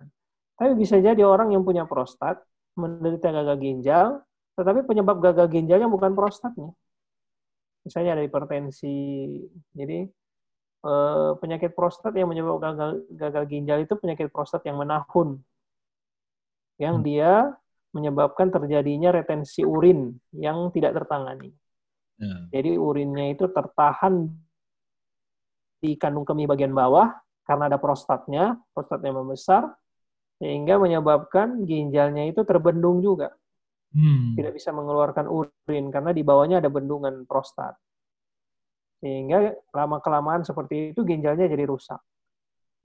Tapi 0.53 0.71
bisa 0.77 1.01
jadi 1.01 1.25
orang 1.25 1.57
yang 1.57 1.65
punya 1.65 1.89
prostat 1.89 2.37
menderita 2.77 3.33
gagal 3.33 3.57
ginjal, 3.57 4.07
tetapi 4.53 4.85
penyebab 4.85 5.17
gagal 5.17 5.49
ginjalnya 5.49 5.89
bukan 5.89 6.13
prostatnya. 6.13 6.69
Misalnya 7.81 8.21
ada 8.21 8.23
hipertensi. 8.23 8.93
Jadi 9.73 10.05
eh, 10.85 11.31
penyakit 11.41 11.73
prostat 11.73 12.13
yang 12.13 12.29
menyebabkan 12.29 12.77
gagal 13.09 13.43
ginjal 13.49 13.81
itu 13.81 13.97
penyakit 13.97 14.29
prostat 14.29 14.61
yang 14.69 14.77
menahun. 14.77 15.41
Yang 16.81 16.95
hmm. 16.99 17.05
dia 17.05 17.31
menyebabkan 17.93 18.49
terjadinya 18.49 19.13
retensi 19.13 19.61
urin 19.61 20.17
yang 20.33 20.73
tidak 20.73 20.97
tertangani. 20.97 21.53
Ya. 22.17 22.35
Jadi 22.59 22.77
urinnya 22.77 23.33
itu 23.33 23.45
tertahan 23.53 24.29
di 25.83 25.93
kandung 25.99 26.25
kemih 26.25 26.49
bagian 26.49 26.73
bawah 26.73 27.13
karena 27.43 27.69
ada 27.69 27.77
prostatnya, 27.77 28.57
prostatnya 28.71 29.13
membesar, 29.13 29.67
sehingga 30.41 30.79
menyebabkan 30.79 31.67
ginjalnya 31.67 32.25
itu 32.31 32.41
terbendung 32.47 33.03
juga. 33.03 33.35
Hmm. 33.93 34.33
Tidak 34.33 34.49
bisa 34.55 34.73
mengeluarkan 34.73 35.29
urin 35.29 35.93
karena 35.93 36.09
di 36.09 36.25
bawahnya 36.25 36.57
ada 36.63 36.71
bendungan 36.71 37.29
prostat. 37.29 37.77
Sehingga 39.03 39.53
lama-kelamaan 39.75 40.41
seperti 40.47 40.95
itu 40.95 41.05
ginjalnya 41.05 41.45
jadi 41.45 41.67
rusak. 41.67 42.01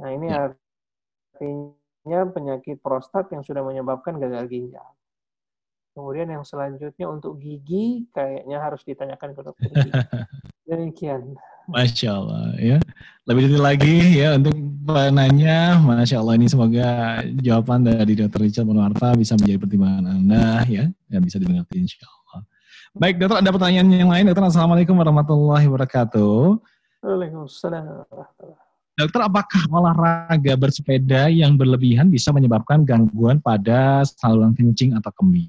Nah 0.02 0.10
ini 0.12 0.26
ya. 0.28 0.52
artinya 0.52 1.77
penyakit 2.32 2.80
prostat 2.80 3.28
yang 3.34 3.44
sudah 3.44 3.60
menyebabkan 3.60 4.16
gagal 4.16 4.48
ginjal. 4.48 4.88
Kemudian 5.98 6.30
yang 6.30 6.46
selanjutnya 6.46 7.10
untuk 7.10 7.42
gigi 7.42 8.06
kayaknya 8.14 8.62
harus 8.62 8.86
ditanyakan 8.86 9.34
ke 9.34 9.40
dokter 9.42 9.66
gigi. 9.66 9.90
Demikian. 10.70 11.34
Masya 11.68 12.10
Allah 12.14 12.54
ya. 12.56 12.78
Lebih 13.26 13.50
detail 13.50 13.64
lagi 13.66 13.96
ya 14.14 14.38
untuk 14.38 14.54
penanya, 14.86 15.74
Masya 15.82 16.22
Allah 16.22 16.38
ini 16.38 16.46
semoga 16.46 17.20
jawaban 17.42 17.82
dari 17.82 18.14
Dr. 18.14 18.40
Richard 18.40 18.70
Monwarta 18.70 19.12
bisa 19.18 19.34
menjadi 19.34 19.58
pertimbangan 19.58 20.06
Anda 20.06 20.62
ya 20.70 20.86
dan 21.10 21.20
bisa 21.20 21.36
dimengerti 21.36 21.76
insya 21.82 22.06
Allah. 22.06 22.46
Baik 22.94 23.18
dokter 23.18 23.42
ada 23.42 23.50
pertanyaan 23.50 23.88
yang 23.90 24.08
lain 24.08 24.30
dokter 24.30 24.48
Assalamualaikum 24.48 24.96
warahmatullahi 24.96 25.66
wabarakatuh. 25.66 26.62
Waalaikumsalam 27.02 28.64
Dokter, 28.98 29.22
apakah 29.22 29.62
olahraga 29.70 30.58
bersepeda 30.58 31.30
yang 31.30 31.54
berlebihan 31.54 32.10
bisa 32.10 32.34
menyebabkan 32.34 32.82
gangguan 32.82 33.38
pada 33.38 34.02
saluran 34.02 34.58
kencing 34.58 34.98
atau 34.98 35.14
kemih? 35.14 35.46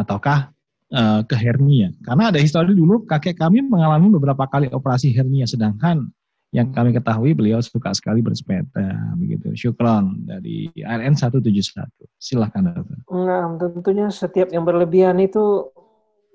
ataukah 0.00 0.50
uh, 0.94 1.20
ke 1.26 1.36
hernia. 1.36 1.92
Karena 2.00 2.32
ada 2.32 2.38
histori 2.38 2.72
dulu 2.72 3.04
kakek 3.04 3.36
kami 3.36 3.64
mengalami 3.64 4.08
beberapa 4.14 4.48
kali 4.48 4.72
operasi 4.72 5.12
hernia, 5.12 5.44
sedangkan 5.44 6.08
yang 6.50 6.74
kami 6.74 6.90
ketahui 6.90 7.30
beliau 7.30 7.62
suka 7.62 7.94
sekali 7.94 8.24
bersepeda 8.24 9.14
begitu. 9.14 9.54
Syukron 9.54 10.26
dari 10.26 10.66
RN 10.74 11.14
171. 11.14 11.86
Silahkan 12.18 12.74
dokter. 12.74 12.98
Nah, 13.06 13.54
tentunya 13.54 14.10
setiap 14.10 14.50
yang 14.50 14.66
berlebihan 14.66 15.14
itu 15.22 15.70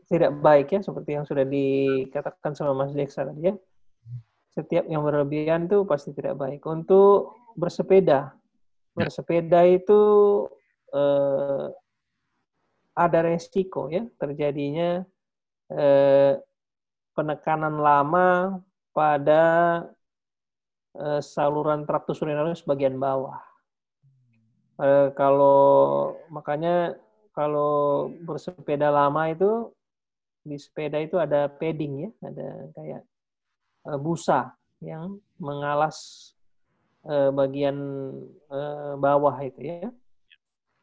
tidak 0.08 0.38
baik 0.40 0.72
ya 0.72 0.80
seperti 0.86 1.18
yang 1.18 1.26
sudah 1.28 1.44
dikatakan 1.44 2.54
sama 2.56 2.86
Mas 2.86 2.96
Deksa 2.96 3.28
tadi 3.28 3.52
ya. 3.52 3.54
Setiap 4.56 4.88
yang 4.88 5.04
berlebihan 5.04 5.68
itu 5.68 5.84
pasti 5.84 6.16
tidak 6.16 6.40
baik. 6.40 6.64
Untuk 6.64 7.36
bersepeda 7.60 8.32
bersepeda 8.96 9.68
itu 9.68 10.02
eh, 10.96 11.68
ada 12.96 13.20
resiko 13.28 13.92
ya 13.92 14.08
terjadinya 14.16 15.04
eh, 15.68 16.40
penekanan 17.12 17.76
lama 17.76 18.60
pada 18.96 19.44
eh, 20.96 21.20
saluran 21.20 21.84
traktus 21.84 22.24
urinaris 22.24 22.64
bagian 22.64 22.96
bawah. 22.96 23.44
Eh, 24.80 25.12
kalau 25.20 26.16
makanya 26.32 26.96
kalau 27.36 28.08
bersepeda 28.24 28.88
lama 28.88 29.28
itu 29.28 29.76
di 30.48 30.56
sepeda 30.56 31.04
itu 31.04 31.20
ada 31.20 31.52
padding 31.52 32.08
ya, 32.08 32.10
ada 32.32 32.48
kayak 32.72 33.02
busa 34.02 34.58
yang 34.82 35.22
mengalas 35.38 36.32
uh, 37.06 37.30
bagian 37.30 37.78
uh, 38.50 38.98
bawah 38.98 39.38
itu 39.46 39.62
ya. 39.62 39.90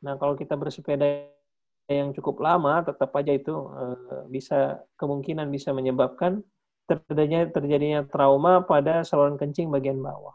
Nah 0.02 0.14
kalau 0.18 0.38
kita 0.38 0.54
bersepeda 0.54 1.26
yang 1.90 2.14
cukup 2.14 2.40
lama, 2.40 2.82
tetap 2.86 3.10
aja 3.18 3.34
itu 3.34 3.52
bisa 4.30 4.80
kemungkinan 4.96 5.50
bisa 5.50 5.74
menyebabkan 5.74 6.40
terjadinya 6.86 7.46
terjadinya 7.50 8.00
trauma 8.06 8.62
pada 8.64 9.02
saluran 9.06 9.38
kencing 9.38 9.68
bagian 9.70 9.98
bawah. 10.02 10.34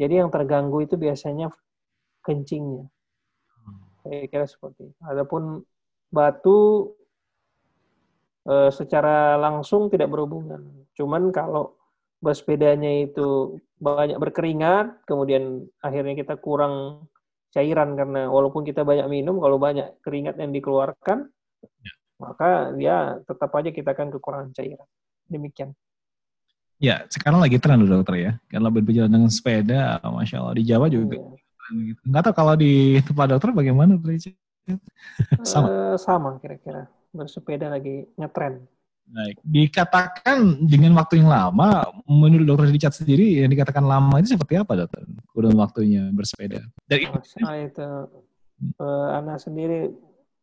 Jadi 0.00 0.20
yang 0.20 0.32
terganggu 0.32 0.80
itu 0.80 0.96
biasanya 0.96 1.52
kencingnya. 2.24 2.88
Saya 4.00 4.24
kira 4.32 4.48
seperti 4.48 4.88
itu. 4.88 5.00
Adapun 5.04 5.64
batu 6.08 6.92
e, 8.44 8.54
secara 8.72 9.36
langsung 9.36 9.88
tidak 9.92 10.08
berhubungan. 10.12 10.86
Cuman 10.96 11.32
kalau 11.32 11.76
bersepedanya 12.20 13.08
itu 13.08 13.58
banyak 13.80 14.20
berkeringat, 14.20 15.08
kemudian 15.08 15.64
akhirnya 15.80 16.14
kita 16.20 16.36
kurang 16.36 17.06
cairan 17.50 17.96
karena 17.96 18.28
walaupun 18.28 18.62
kita 18.62 18.84
banyak 18.84 19.08
minum, 19.08 19.40
kalau 19.40 19.56
banyak 19.56 19.98
keringat 20.04 20.36
yang 20.36 20.52
dikeluarkan, 20.52 21.26
ya. 21.64 21.92
maka 22.20 22.70
dia 22.76 23.18
tetap 23.24 23.50
aja 23.56 23.72
kita 23.72 23.96
akan 23.96 24.08
kekurangan 24.12 24.52
cairan. 24.52 24.88
Demikian. 25.26 25.72
Ya, 26.80 27.04
sekarang 27.12 27.44
lagi 27.44 27.60
tren 27.60 27.84
dokter 27.84 28.14
ya. 28.16 28.32
Kalau 28.48 28.72
berjalan 28.72 29.12
dengan 29.12 29.28
sepeda, 29.32 30.00
masya 30.00 30.40
Allah 30.40 30.56
di 30.56 30.64
Jawa 30.64 30.88
juga. 30.88 31.20
Ya. 31.20 31.92
Nggak 32.04 32.22
tahu 32.24 32.34
kalau 32.36 32.54
di 32.56 33.04
tempat 33.04 33.26
dokter 33.36 33.52
bagaimana, 33.52 34.00
sama. 35.44 35.66
Uh, 35.68 35.96
sama 36.00 36.36
kira-kira 36.40 36.88
bersepeda 37.10 37.70
lagi 37.70 38.06
ngetren. 38.18 38.66
Baik. 39.10 39.36
Dikatakan 39.42 40.70
dengan 40.70 40.94
waktu 40.94 41.18
yang 41.18 41.30
lama, 41.34 41.82
menurut 42.06 42.46
dokter 42.46 42.70
Richard 42.70 42.94
sendiri 42.94 43.42
yang 43.42 43.50
dikatakan 43.50 43.82
lama 43.82 44.22
itu 44.22 44.38
seperti 44.38 44.54
apa 44.54 44.86
dokter? 44.86 45.02
Kurun 45.34 45.58
waktunya 45.58 46.06
bersepeda. 46.14 46.62
Dari 46.86 47.10
oh, 47.10 47.18
itu 47.58 47.88
uh, 48.78 49.08
anak 49.18 49.42
sendiri 49.42 49.90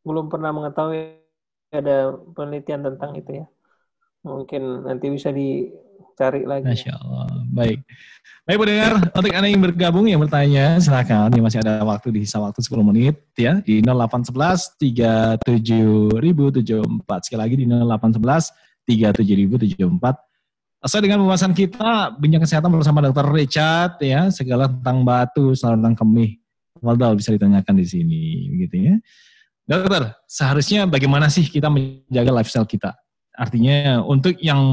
belum 0.03 0.27
pernah 0.27 0.52
mengetahui 0.52 1.15
ada 1.72 2.11
penelitian 2.35 2.84
tentang 2.84 3.15
itu 3.15 3.44
ya. 3.44 3.45
Mungkin 4.27 4.84
nanti 4.84 5.07
bisa 5.15 5.31
dicari 5.31 6.44
lagi. 6.44 6.68
Masya 6.68 6.94
Allah. 6.99 7.27
Baik. 7.48 7.80
Baik 8.48 8.64
pendengar, 8.64 9.11
untuk 9.11 9.36
Anda 9.36 9.52
yang 9.52 9.60
bergabung 9.60 10.07
yang 10.07 10.24
bertanya, 10.24 10.80
silakan. 10.80 11.28
Ini 11.36 11.44
masih 11.44 11.60
ada 11.60 11.84
waktu 11.84 12.15
di 12.15 12.24
sisa 12.24 12.40
waktu 12.40 12.64
10 12.64 12.80
menit 12.80 13.19
ya 13.36 13.60
di 13.60 13.84
0811 13.84 15.44
37074. 15.44 17.28
Sekali 17.28 17.40
lagi 17.44 17.60
di 17.60 17.68
0811 17.68 18.56
37074. 18.88 20.80
Sesuai 20.80 21.03
dengan 21.03 21.28
pembahasan 21.28 21.52
kita, 21.52 22.15
bincang 22.15 22.48
kesehatan 22.48 22.72
bersama 22.72 23.03
Dr. 23.11 23.28
Richard 23.36 23.99
ya, 23.99 24.32
segala 24.32 24.72
tentang 24.72 25.03
batu, 25.03 25.52
saluran 25.52 25.91
kemih. 25.91 26.40
Waldal 26.80 27.19
bisa 27.19 27.36
ditanyakan 27.36 27.76
di 27.76 27.84
sini, 27.84 28.48
begitu 28.48 28.76
ya. 28.80 28.95
Dokter, 29.68 30.15
seharusnya 30.24 30.88
bagaimana 30.88 31.28
sih 31.28 31.44
kita 31.52 31.68
menjaga 31.68 32.32
lifestyle 32.32 32.64
kita? 32.64 32.95
Artinya 33.36 34.07
untuk 34.07 34.40
yang 34.40 34.64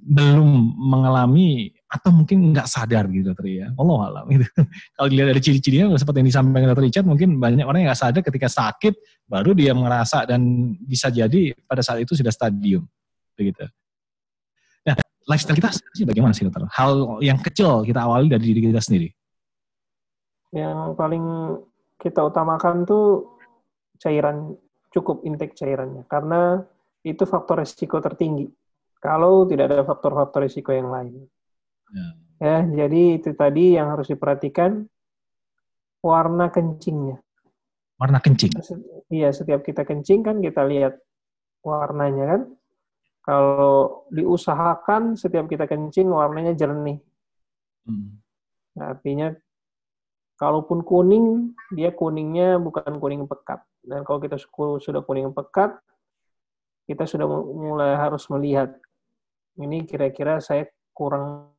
belum 0.00 0.48
mengalami 0.80 1.76
atau 1.92 2.08
mungkin 2.08 2.56
nggak 2.56 2.64
sadar 2.64 3.04
gitu 3.12 3.36
dokter 3.36 3.46
ya. 3.52 3.68
Allah 3.76 3.98
alam 4.08 4.24
gitu. 4.32 4.48
Kalau 4.96 5.08
dilihat 5.12 5.28
dari 5.36 5.40
ciri-cirinya 5.44 5.92
seperti 6.00 6.24
yang 6.24 6.28
disampaikan 6.32 6.66
dokter 6.72 6.84
Richard 6.88 7.04
mungkin 7.04 7.36
banyak 7.36 7.68
orang 7.68 7.84
yang 7.84 7.88
nggak 7.92 8.00
sadar 8.00 8.22
ketika 8.24 8.48
sakit 8.48 8.94
baru 9.28 9.52
dia 9.52 9.76
merasa 9.76 10.24
dan 10.24 10.40
bisa 10.80 11.12
jadi 11.12 11.52
pada 11.68 11.84
saat 11.84 12.00
itu 12.00 12.16
sudah 12.16 12.32
stadium 12.32 12.88
begitu. 13.36 13.68
Nah, 14.88 14.96
lifestyle 15.28 15.60
kita 15.60 15.68
sih 15.92 16.08
bagaimana 16.08 16.32
sih 16.32 16.48
dokter? 16.48 16.64
Hal 16.72 17.20
yang 17.20 17.36
kecil 17.44 17.84
kita 17.84 18.08
awali 18.08 18.32
dari 18.32 18.40
diri 18.40 18.72
kita 18.72 18.80
sendiri. 18.80 19.12
Yang 20.56 20.96
paling 20.96 21.24
kita 22.00 22.24
utamakan 22.24 22.88
tuh 22.88 23.36
cairan 24.00 24.56
cukup 24.96 25.24
intake 25.28 25.52
cairannya 25.52 26.08
karena 26.08 26.64
itu 27.04 27.28
faktor 27.28 27.60
risiko 27.60 28.00
tertinggi. 28.00 28.48
Kalau 29.02 29.44
tidak 29.44 29.68
ada 29.68 29.84
faktor-faktor 29.84 30.46
risiko 30.46 30.70
yang 30.70 30.88
lain. 30.88 31.26
Ya. 31.92 32.06
ya, 32.40 32.56
jadi 32.84 33.20
itu 33.20 33.30
tadi 33.36 33.76
yang 33.76 33.92
harus 33.92 34.08
diperhatikan 34.08 34.88
warna 36.02 36.48
kencingnya. 36.50 37.22
Warna 38.00 38.18
kencing. 38.18 38.50
Iya, 39.12 39.30
setiap 39.30 39.62
kita 39.62 39.86
kencing 39.86 40.26
kan 40.26 40.42
kita 40.42 40.66
lihat 40.66 40.98
warnanya 41.62 42.24
kan. 42.36 42.42
Kalau 43.22 44.02
diusahakan 44.10 45.14
setiap 45.14 45.46
kita 45.46 45.70
kencing 45.70 46.10
warnanya 46.10 46.58
jernih. 46.58 46.98
Hmm. 47.86 48.18
Nah, 48.74 48.98
artinya 48.98 49.30
kalaupun 50.34 50.82
kuning, 50.82 51.54
dia 51.70 51.94
kuningnya 51.94 52.58
bukan 52.58 52.98
kuning 52.98 53.30
pekat. 53.30 53.62
Dan 53.86 54.02
kalau 54.02 54.18
kita 54.18 54.34
sudah 54.82 55.06
kuning 55.06 55.30
pekat, 55.30 55.78
kita 56.90 57.06
sudah 57.06 57.30
mulai 57.54 57.94
harus 57.94 58.26
melihat 58.26 58.74
ini 59.54 59.86
kira-kira 59.86 60.42
saya 60.42 60.66
kurang 60.90 61.51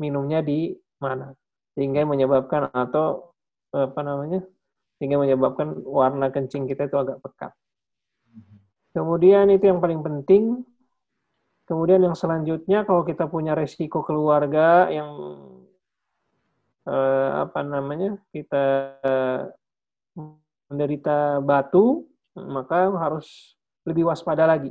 minumnya 0.00 0.42
di 0.42 0.74
mana 0.98 1.34
sehingga 1.74 2.06
menyebabkan 2.06 2.70
atau 2.70 3.34
apa 3.74 4.00
namanya 4.06 4.46
sehingga 4.98 5.18
menyebabkan 5.18 5.82
warna 5.82 6.30
kencing 6.30 6.70
kita 6.70 6.86
itu 6.86 6.96
agak 6.96 7.18
pekat. 7.20 7.52
Kemudian 8.94 9.50
itu 9.50 9.66
yang 9.66 9.82
paling 9.82 10.00
penting. 10.06 10.62
Kemudian 11.66 12.04
yang 12.04 12.14
selanjutnya 12.14 12.86
kalau 12.86 13.02
kita 13.02 13.26
punya 13.26 13.58
resiko 13.58 14.06
keluarga 14.06 14.86
yang 14.92 15.10
eh, 16.86 17.30
apa 17.42 17.60
namanya 17.66 18.20
kita 18.30 18.94
menderita 20.70 21.42
batu, 21.42 22.06
maka 22.38 22.86
harus 22.94 23.58
lebih 23.82 24.06
waspada 24.06 24.46
lagi. 24.46 24.70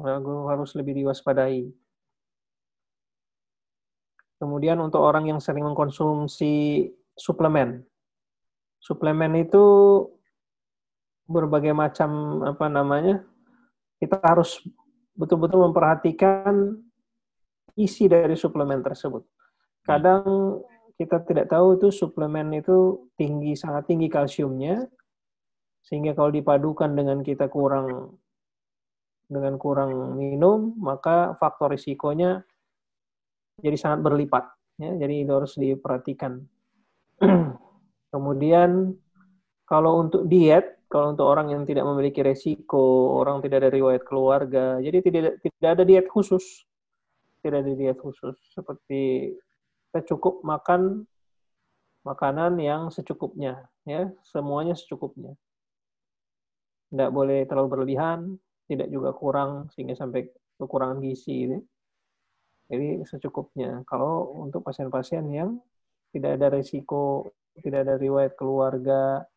Harus 0.00 0.72
lebih 0.72 1.04
diwaspadai. 1.04 1.68
Kemudian 4.42 4.82
untuk 4.82 5.06
orang 5.06 5.30
yang 5.30 5.38
sering 5.38 5.62
mengkonsumsi 5.62 6.90
suplemen. 7.14 7.86
Suplemen 8.82 9.38
itu 9.38 9.62
berbagai 11.30 11.70
macam 11.70 12.42
apa 12.42 12.66
namanya? 12.66 13.22
Kita 14.02 14.18
harus 14.18 14.58
betul-betul 15.14 15.70
memperhatikan 15.70 16.74
isi 17.78 18.10
dari 18.10 18.34
suplemen 18.34 18.82
tersebut. 18.82 19.22
Kadang 19.86 20.58
kita 20.98 21.22
tidak 21.22 21.46
tahu 21.46 21.78
itu 21.78 21.94
suplemen 21.94 22.50
itu 22.58 23.06
tinggi 23.14 23.54
sangat 23.54 23.86
tinggi 23.86 24.10
kalsiumnya 24.10 24.90
sehingga 25.86 26.18
kalau 26.18 26.34
dipadukan 26.34 26.90
dengan 26.90 27.22
kita 27.22 27.46
kurang 27.46 28.18
dengan 29.26 29.54
kurang 29.54 30.18
minum 30.18 30.74
maka 30.78 31.34
faktor 31.38 31.74
risikonya 31.74 32.42
jadi 33.60 33.76
sangat 33.76 34.00
berlipat. 34.00 34.44
Ya, 34.80 34.96
jadi 34.96 35.26
itu 35.26 35.32
harus 35.34 35.52
diperhatikan. 35.58 36.40
Kemudian 38.12 38.96
kalau 39.68 40.04
untuk 40.04 40.28
diet, 40.28 40.80
kalau 40.88 41.16
untuk 41.16 41.24
orang 41.28 41.52
yang 41.52 41.62
tidak 41.64 41.84
memiliki 41.88 42.20
resiko, 42.20 43.16
orang 43.20 43.40
tidak 43.40 43.64
ada 43.64 43.70
riwayat 43.72 44.04
keluarga, 44.04 44.76
jadi 44.80 44.98
tidak 45.00 45.40
tidak 45.40 45.70
ada 45.80 45.84
diet 45.88 46.06
khusus, 46.12 46.64
tidak 47.40 47.64
ada 47.64 47.72
diet 47.72 47.96
khusus. 47.96 48.36
Seperti 48.52 49.32
kita 49.88 50.04
cukup 50.12 50.44
makan 50.44 51.08
makanan 52.04 52.58
yang 52.60 52.92
secukupnya, 52.92 53.64
ya 53.88 54.12
semuanya 54.26 54.76
secukupnya. 54.76 55.32
Tidak 56.92 57.08
boleh 57.08 57.48
terlalu 57.48 57.68
berlebihan, 57.72 58.36
tidak 58.68 58.92
juga 58.92 59.16
kurang 59.16 59.72
sehingga 59.72 59.96
sampai 59.96 60.28
kekurangan 60.60 61.00
gizi. 61.00 61.48
Gitu. 61.48 61.58
Jadi 62.72 63.04
secukupnya. 63.04 63.84
Kalau 63.84 64.32
untuk 64.48 64.64
pasien-pasien 64.64 65.28
yang 65.28 65.60
tidak 66.08 66.40
ada 66.40 66.48
risiko, 66.48 67.28
tidak 67.60 67.84
ada 67.84 67.94
riwayat 68.00 68.32
keluarga 68.32 69.28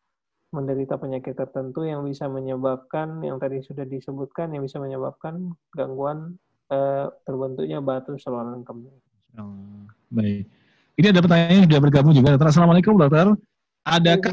menderita 0.56 0.96
penyakit 0.96 1.36
tertentu 1.36 1.84
yang 1.84 2.00
bisa 2.00 2.32
menyebabkan 2.32 3.20
yang 3.20 3.36
tadi 3.36 3.60
sudah 3.60 3.84
disebutkan 3.84 4.56
yang 4.56 4.64
bisa 4.64 4.80
menyebabkan 4.80 5.52
gangguan 5.76 6.40
eh, 6.72 7.12
terbentuknya 7.28 7.84
batu 7.84 8.16
saluran 8.16 8.64
kemih. 8.64 8.96
Oh, 9.36 9.84
baik. 10.08 10.48
Ini 10.96 11.12
ada 11.12 11.20
pertanyaan 11.20 11.52
yang 11.60 11.66
sudah 11.68 11.80
bergabung 11.84 12.14
juga. 12.16 12.32
Dokter. 12.32 12.48
Assalamualaikum 12.56 12.96
dokter. 12.96 13.36
adakah 13.84 14.32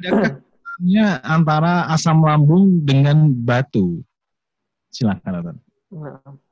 adakah 0.00 0.30
antara 1.20 1.84
asam 1.92 2.24
lambung 2.24 2.80
dengan 2.80 3.28
batu? 3.28 4.00
Silakan, 4.88 5.30
dokter. 5.36 5.56
Nah, 5.92 6.45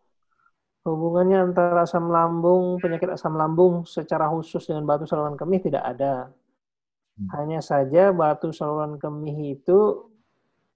hubungannya 0.84 1.50
antara 1.50 1.88
asam 1.88 2.12
lambung, 2.12 2.76
penyakit 2.76 3.16
asam 3.16 3.34
lambung 3.34 3.88
secara 3.88 4.28
khusus 4.28 4.68
dengan 4.68 4.84
batu 4.84 5.08
saluran 5.08 5.34
kemih 5.34 5.64
tidak 5.64 5.80
ada. 5.80 6.28
Hmm. 7.16 7.28
Hanya 7.32 7.64
saja 7.64 8.12
batu 8.12 8.52
saluran 8.52 9.00
kemih 9.00 9.56
itu 9.56 10.12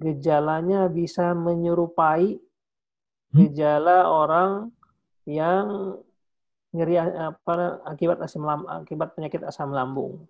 gejalanya 0.00 0.88
bisa 0.88 1.36
menyerupai 1.36 2.40
hmm. 2.40 3.36
gejala 3.36 4.08
orang 4.08 4.72
yang 5.28 6.00
nyeri 6.72 6.96
apa 7.00 7.84
akibat 7.84 8.24
asam 8.24 8.48
lambung, 8.48 8.68
akibat 8.72 9.12
penyakit 9.12 9.44
asam 9.44 9.76
lambung. 9.76 10.24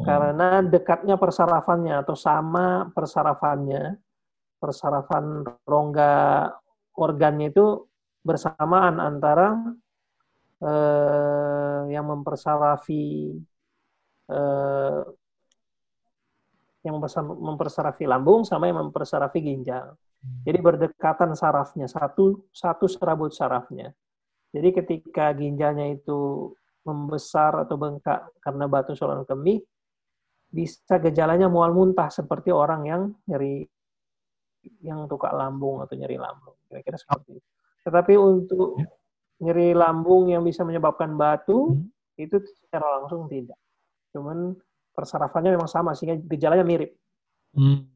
Hmm. 0.00 0.04
Karena 0.08 0.64
dekatnya 0.64 1.20
persarafannya 1.20 2.00
atau 2.00 2.16
sama 2.16 2.88
persarafannya, 2.96 4.00
persarafan 4.56 5.44
rongga 5.68 6.48
organnya 6.96 7.52
itu 7.52 7.91
bersamaan 8.22 9.02
antara 9.02 9.58
eh, 10.62 11.80
yang 11.90 12.06
mempersarafi 12.06 13.34
eh, 14.30 15.02
yang 16.82 16.98
mempersarafi 17.22 18.04
lambung 18.10 18.42
sama 18.42 18.66
yang 18.66 18.82
mempersarafi 18.82 19.38
ginjal. 19.38 19.94
Hmm. 19.94 20.42
Jadi 20.42 20.58
berdekatan 20.58 21.30
sarafnya, 21.38 21.86
satu 21.86 22.50
satu 22.50 22.90
serabut 22.90 23.30
sarafnya. 23.30 23.94
Jadi 24.50 24.68
ketika 24.74 25.30
ginjalnya 25.32 25.94
itu 25.94 26.50
membesar 26.82 27.62
atau 27.62 27.78
bengkak 27.78 28.26
karena 28.42 28.66
batu 28.66 28.98
saluran 28.98 29.22
kemih, 29.22 29.62
bisa 30.52 30.98
gejalanya 30.98 31.46
mual 31.46 31.72
muntah 31.72 32.10
seperti 32.10 32.50
orang 32.50 32.82
yang 32.84 33.02
nyeri 33.30 33.64
yang 34.82 35.06
tukak 35.06 35.32
lambung 35.34 35.82
atau 35.82 35.94
nyeri 35.94 36.18
lambung. 36.18 36.58
Kira-kira 36.66 36.98
seperti 36.98 37.38
itu. 37.38 37.51
Tetapi 37.82 38.14
untuk 38.14 38.78
ya. 38.78 38.86
nyeri 39.42 39.74
lambung 39.74 40.30
yang 40.30 40.46
bisa 40.46 40.62
menyebabkan 40.62 41.14
batu, 41.18 41.74
hmm. 41.74 42.22
itu 42.22 42.38
secara 42.42 43.02
langsung 43.02 43.26
tidak. 43.26 43.58
Cuman 44.14 44.54
persarafannya 44.92 45.56
memang 45.56 45.70
sama 45.70 45.96
sehingga 45.96 46.20
gejalanya 46.28 46.62
mirip. 46.62 46.94
Hmm. 47.56 47.88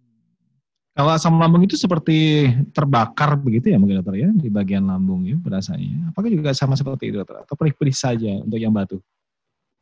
Kalau 0.96 1.12
asam 1.12 1.36
lambung 1.36 1.60
itu 1.68 1.76
seperti 1.76 2.48
terbakar 2.72 3.36
begitu 3.36 3.68
ya 3.68 3.76
mungkin 3.76 4.00
dokter 4.00 4.16
ya 4.16 4.32
di 4.32 4.48
bagian 4.48 4.88
lambung 4.88 5.28
ya 5.28 5.36
berasanya. 5.36 6.08
Apakah 6.08 6.32
juga 6.32 6.56
sama 6.56 6.72
seperti 6.72 7.12
itu 7.12 7.20
dokter 7.20 7.44
atau 7.44 7.52
perih-perih 7.52 7.92
saja 7.92 8.40
untuk 8.40 8.56
yang 8.56 8.72
batu? 8.72 8.96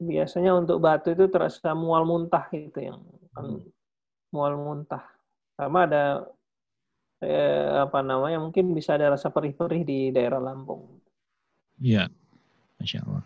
Biasanya 0.02 0.58
untuk 0.58 0.82
batu 0.82 1.14
itu 1.14 1.30
terasa 1.30 1.70
mual 1.70 2.02
muntah 2.02 2.50
gitu 2.50 2.82
yang 2.82 2.98
hmm. 3.38 3.62
mual 4.34 4.58
muntah. 4.58 5.06
Sama 5.54 5.86
ada 5.86 6.26
eh, 7.24 7.68
apa 7.88 8.04
namanya 8.04 8.38
mungkin 8.38 8.76
bisa 8.76 9.00
ada 9.00 9.16
rasa 9.16 9.32
perih-perih 9.32 9.82
di 9.82 9.98
daerah 10.12 10.38
lambung. 10.38 11.00
Iya, 11.80 12.12
masya 12.78 13.02
Allah. 13.08 13.24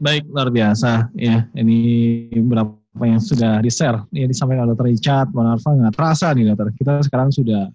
Baik 0.00 0.28
luar 0.32 0.48
biasa 0.48 1.12
ya 1.12 1.44
ini 1.52 2.28
berapa 2.40 2.80
apa 2.90 3.04
yang 3.06 3.22
sudah 3.22 3.62
di-share, 3.62 4.02
ya 4.10 4.26
disampaikan 4.26 4.66
oleh 4.66 4.74
Dr. 4.74 4.86
Richard, 4.90 5.28
Bang 5.30 5.46
Arfa, 5.46 5.70
nggak 5.70 5.94
terasa 5.94 6.34
nih 6.34 6.50
Dokter. 6.50 6.74
Kita 6.74 6.92
sekarang 7.06 7.30
sudah 7.30 7.70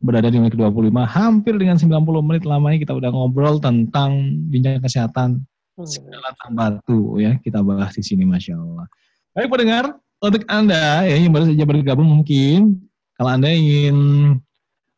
berada 0.00 0.28
di 0.32 0.40
menit 0.40 0.56
ke-25, 0.56 0.88
hampir 1.04 1.54
dengan 1.60 1.76
90 1.76 2.00
menit 2.24 2.44
lamanya 2.48 2.78
kita 2.80 2.92
udah 2.96 3.10
ngobrol 3.12 3.60
tentang 3.60 4.40
bincang 4.48 4.80
kesehatan 4.80 5.44
tentang 5.76 6.52
batu 6.56 7.20
ya, 7.20 7.36
kita 7.44 7.60
bahas 7.60 7.92
di 7.92 8.04
sini 8.04 8.24
Masya 8.24 8.56
Allah. 8.56 8.86
Baik 9.36 9.52
pendengar, 9.52 9.84
untuk 10.22 10.42
Anda 10.48 11.04
ya, 11.04 11.16
yang 11.20 11.32
baru 11.34 11.44
saja 11.52 11.64
bergabung 11.68 12.08
mungkin, 12.08 12.80
kalau 13.20 13.30
Anda 13.36 13.52
ingin 13.52 13.96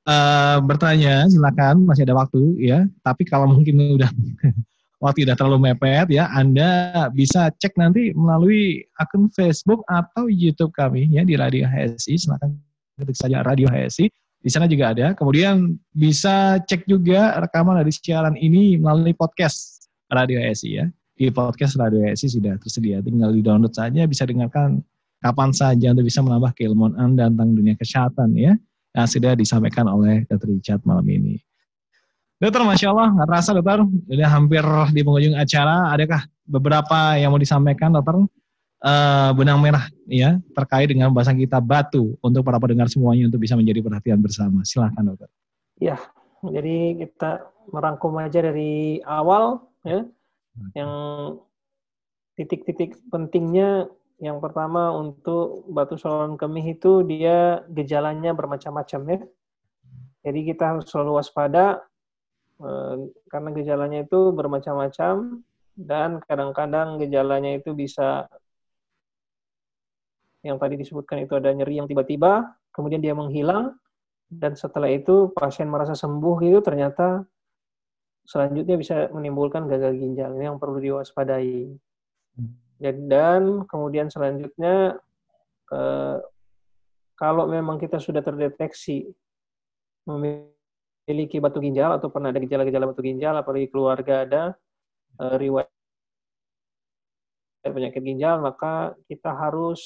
uh, 0.07 0.57
bertanya 0.63 1.27
silakan 1.29 1.85
masih 1.85 2.07
ada 2.07 2.17
waktu 2.17 2.41
ya, 2.63 2.87
tapi 3.03 3.27
kalau 3.27 3.51
mungkin 3.51 3.99
udah 3.99 4.11
waktu 5.05 5.27
tidak 5.27 5.37
terlalu 5.43 5.71
mepet 5.71 6.09
ya, 6.09 6.31
Anda 6.33 7.07
bisa 7.13 7.53
cek 7.53 7.77
nanti 7.77 8.15
melalui 8.17 8.87
akun 8.97 9.29
Facebook 9.35 9.85
atau 9.91 10.31
YouTube 10.31 10.73
kami 10.73 11.11
ya 11.13 11.27
di 11.27 11.37
Radio 11.37 11.69
HSI. 11.69 12.17
Silakan 12.17 12.57
ketik 12.97 13.19
saja 13.19 13.45
Radio 13.45 13.69
HSI. 13.69 14.09
Di 14.41 14.51
sana 14.53 14.71
juga 14.71 14.95
ada. 14.95 15.11
Kemudian 15.13 15.75
bisa 15.91 16.63
cek 16.63 16.87
juga 16.87 17.35
rekaman 17.43 17.83
dari 17.83 17.91
siaran 17.91 18.39
ini 18.39 18.79
melalui 18.79 19.13
podcast 19.13 19.91
Radio 20.09 20.39
HSI 20.39 20.71
ya. 20.71 20.87
Di 21.17 21.33
podcast 21.33 21.77
Radio 21.81 22.05
HSI 22.07 22.41
sudah 22.41 22.55
tersedia. 22.61 23.03
Tinggal 23.03 23.35
di-download 23.35 23.75
saja, 23.75 24.05
bisa 24.07 24.23
dengarkan 24.29 24.85
kapan 25.25 25.51
saja 25.51 25.97
untuk 25.97 26.07
bisa 26.07 26.21
menambah 26.21 26.53
keilmuan 26.55 26.95
Anda 26.95 27.27
tentang 27.33 27.57
dunia 27.57 27.75
kesehatan 27.75 28.37
ya. 28.37 28.55
Yang 28.97 29.21
sudah 29.21 29.33
disampaikan 29.37 29.85
oleh 29.93 30.25
Dr. 30.25 30.49
Richard 30.57 30.81
malam 30.89 31.05
ini. 31.05 31.37
Dokter, 32.37 32.65
Masya 32.65 32.93
Allah, 32.93 33.09
nggak 33.17 33.29
terasa 33.33 33.51
dokter, 33.57 33.81
udah 33.85 34.29
hampir 34.29 34.65
di 34.93 35.01
penghujung 35.01 35.37
acara. 35.37 35.93
Adakah 35.93 36.21
beberapa 36.45 37.17
yang 37.17 37.33
mau 37.33 37.41
disampaikan 37.41 37.93
dokter? 37.93 38.17
Uh, 38.77 39.33
benang 39.33 39.57
merah 39.57 39.89
ya 40.05 40.37
terkait 40.53 40.93
dengan 40.93 41.09
bahasan 41.09 41.41
kita 41.41 41.65
batu 41.65 42.13
untuk 42.21 42.45
para 42.45 42.61
pendengar 42.61 42.93
semuanya 42.93 43.25
untuk 43.25 43.41
bisa 43.41 43.57
menjadi 43.57 43.81
perhatian 43.81 44.21
bersama. 44.21 44.61
Silahkan 44.69 45.01
dokter. 45.01 45.33
Ya, 45.81 45.97
jadi 46.45 47.01
kita 47.01 47.41
merangkum 47.73 48.21
aja 48.21 48.45
dari 48.45 49.01
awal 49.09 49.65
ya, 49.81 50.05
yang 50.77 50.93
titik-titik 52.37 53.01
pentingnya 53.09 53.89
yang 54.17 54.41
pertama 54.41 54.93
untuk 54.97 55.69
batu 55.69 56.01
saluran 56.01 56.41
kemih 56.41 56.77
itu 56.79 57.05
dia 57.05 57.65
gejalanya 57.69 58.33
bermacam-macam 58.33 59.01
ya. 59.13 59.21
Jadi 60.27 60.41
kita 60.49 60.75
harus 60.75 60.89
selalu 60.91 61.21
waspada 61.21 61.87
Eh, 62.57 62.95
karena 63.29 63.53
gejalanya 63.53 63.99
itu 64.01 64.33
bermacam-macam 64.33 65.45
dan 65.77 66.25
kadang-kadang 66.25 66.97
gejalanya 66.97 67.61
itu 67.61 67.77
bisa 67.77 68.25
yang 70.41 70.57
tadi 70.57 70.81
disebutkan 70.81 71.21
itu 71.21 71.37
ada 71.37 71.53
nyeri 71.53 71.85
yang 71.85 71.89
tiba-tiba, 71.91 72.49
kemudian 72.73 73.05
dia 73.05 73.13
menghilang, 73.13 73.77
dan 74.33 74.57
setelah 74.57 74.89
itu 74.89 75.35
pasien 75.37 75.69
merasa 75.69 75.93
sembuh 75.93 76.39
itu 76.49 76.59
ternyata 76.65 77.29
selanjutnya 78.25 78.77
bisa 78.81 78.97
menimbulkan 79.13 79.69
gagal 79.69 79.93
ginjal. 80.01 80.33
Ini 80.39 80.55
yang 80.55 80.59
perlu 80.63 80.81
diwaspadai. 80.81 81.77
Dan 82.77 83.65
kemudian 83.65 84.13
selanjutnya, 84.13 85.01
eh, 85.73 86.19
kalau 87.17 87.49
memang 87.49 87.81
kita 87.81 87.97
sudah 87.97 88.21
terdeteksi 88.21 89.09
memiliki 90.05 91.41
batu 91.41 91.59
ginjal 91.65 91.97
atau 91.97 92.13
pernah 92.13 92.29
ada 92.29 92.39
gejala-gejala 92.39 92.93
batu 92.93 93.01
ginjal, 93.01 93.35
apalagi 93.41 93.73
keluarga 93.73 94.23
ada 94.29 94.43
uh, 95.19 95.35
riwayat 95.41 95.73
penyakit 97.65 98.05
ginjal, 98.05 98.39
maka 98.39 98.95
kita 99.09 99.33
harus 99.33 99.83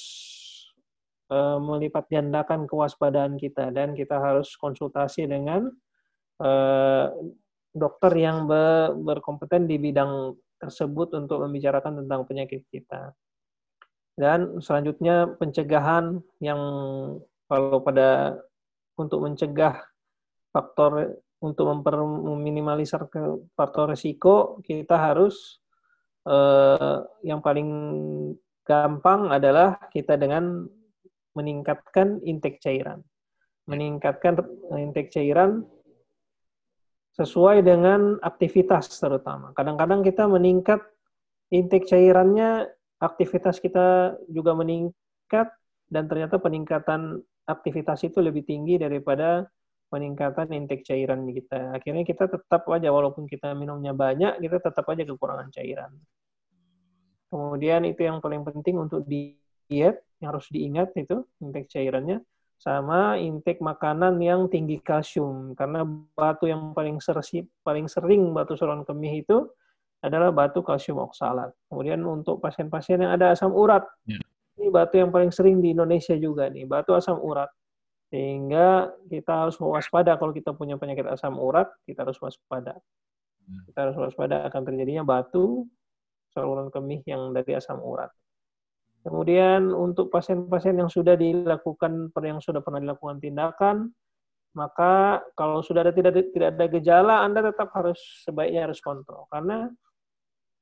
uh, 1.30 1.56
melipat 1.62 2.10
gandakan 2.10 2.66
kewaspadaan 2.66 3.38
kita. 3.38 3.70
Dan 3.70 3.94
kita 3.94 4.18
harus 4.18 4.52
konsultasi 4.58 5.30
dengan 5.30 5.70
dokter 7.76 8.12
yang 8.16 8.48
be 8.48 8.96
berkompeten 8.96 9.68
di 9.68 9.76
bidang 9.76 10.32
tersebut 10.60 11.16
untuk 11.16 11.40
membicarakan 11.42 12.04
tentang 12.04 12.28
penyakit 12.28 12.62
kita. 12.68 13.16
Dan 14.14 14.60
selanjutnya 14.60 15.32
pencegahan 15.40 16.20
yang 16.44 16.60
kalau 17.48 17.80
pada 17.80 18.36
untuk 19.00 19.24
mencegah 19.24 19.80
faktor 20.52 21.16
untuk 21.40 21.72
meminimalisir 22.28 23.00
ke 23.08 23.48
faktor 23.56 23.96
risiko 23.96 24.60
kita 24.60 24.92
harus 25.00 25.64
eh, 26.28 26.96
yang 27.24 27.40
paling 27.40 27.70
gampang 28.68 29.32
adalah 29.32 29.80
kita 29.88 30.20
dengan 30.20 30.68
meningkatkan 31.32 32.20
intake 32.28 32.60
cairan. 32.60 33.00
Meningkatkan 33.64 34.36
intake 34.76 35.08
cairan 35.08 35.64
sesuai 37.14 37.66
dengan 37.66 38.18
aktivitas 38.22 38.90
terutama. 38.98 39.50
Kadang-kadang 39.54 40.06
kita 40.06 40.30
meningkat 40.30 40.78
intake 41.50 41.90
cairannya, 41.90 42.70
aktivitas 43.02 43.58
kita 43.58 44.14
juga 44.30 44.54
meningkat 44.54 45.50
dan 45.90 46.06
ternyata 46.06 46.38
peningkatan 46.38 47.18
aktivitas 47.50 48.06
itu 48.06 48.22
lebih 48.22 48.46
tinggi 48.46 48.78
daripada 48.78 49.50
peningkatan 49.90 50.54
intake 50.54 50.86
cairan 50.86 51.26
kita. 51.26 51.74
Akhirnya 51.74 52.06
kita 52.06 52.30
tetap 52.30 52.62
aja 52.70 52.94
walaupun 52.94 53.26
kita 53.26 53.52
minumnya 53.58 53.90
banyak, 53.90 54.38
kita 54.38 54.62
tetap 54.62 54.86
aja 54.86 55.02
kekurangan 55.02 55.50
cairan. 55.50 55.90
Kemudian 57.30 57.86
itu 57.86 58.06
yang 58.06 58.22
paling 58.22 58.46
penting 58.46 58.78
untuk 58.78 59.02
diet 59.06 60.02
yang 60.22 60.28
harus 60.30 60.46
diingat 60.50 60.94
itu 60.94 61.26
intake 61.42 61.70
cairannya 61.70 62.22
sama 62.60 63.16
intake 63.16 63.64
makanan 63.64 64.20
yang 64.20 64.44
tinggi 64.52 64.76
kalsium 64.84 65.56
karena 65.56 65.80
batu 66.12 66.44
yang 66.44 66.76
paling 66.76 67.00
sering 67.00 67.48
paling 67.64 67.88
sering 67.88 68.36
batu 68.36 68.52
saluran 68.52 68.84
kemih 68.84 69.24
itu 69.24 69.48
adalah 70.04 70.28
batu 70.32 70.60
kalsium 70.64 71.00
oksalat. 71.00 71.52
Kemudian 71.68 72.04
untuk 72.04 72.40
pasien-pasien 72.40 73.04
yang 73.04 73.12
ada 73.16 73.32
asam 73.32 73.52
urat, 73.52 73.84
yeah. 74.08 74.20
ini 74.56 74.72
batu 74.72 74.96
yang 74.96 75.12
paling 75.12 75.28
sering 75.32 75.60
di 75.60 75.76
Indonesia 75.76 76.16
juga 76.16 76.48
nih, 76.48 76.64
batu 76.64 76.96
asam 76.96 77.20
urat. 77.20 77.48
Sehingga 78.12 78.90
kita 79.06 79.46
harus 79.46 79.56
waspada 79.60 80.18
kalau 80.18 80.34
kita 80.34 80.56
punya 80.56 80.74
penyakit 80.80 81.06
asam 81.06 81.36
urat, 81.36 81.68
kita 81.84 82.02
harus 82.02 82.16
waspada. 82.18 82.76
Hmm. 83.44 83.62
Kita 83.70 83.78
harus 83.88 83.96
waspada 83.96 84.48
akan 84.48 84.62
terjadinya 84.66 85.04
batu 85.04 85.68
saluran 86.32 86.72
kemih 86.72 87.04
yang 87.06 87.32
dari 87.36 87.54
asam 87.54 87.78
urat. 87.80 88.10
Kemudian 89.00 89.72
untuk 89.72 90.12
pasien-pasien 90.12 90.76
yang 90.76 90.92
sudah 90.92 91.16
dilakukan 91.16 92.12
yang 92.20 92.40
sudah 92.44 92.60
pernah 92.60 92.84
dilakukan 92.84 93.16
tindakan, 93.16 93.88
maka 94.52 95.24
kalau 95.32 95.64
sudah 95.64 95.88
ada 95.88 95.92
tidak 95.96 96.20
tidak 96.36 96.52
ada 96.52 96.66
gejala, 96.68 97.14
Anda 97.24 97.48
tetap 97.48 97.72
harus 97.72 97.96
sebaiknya 98.28 98.68
harus 98.68 98.82
kontrol 98.84 99.24
karena 99.32 99.72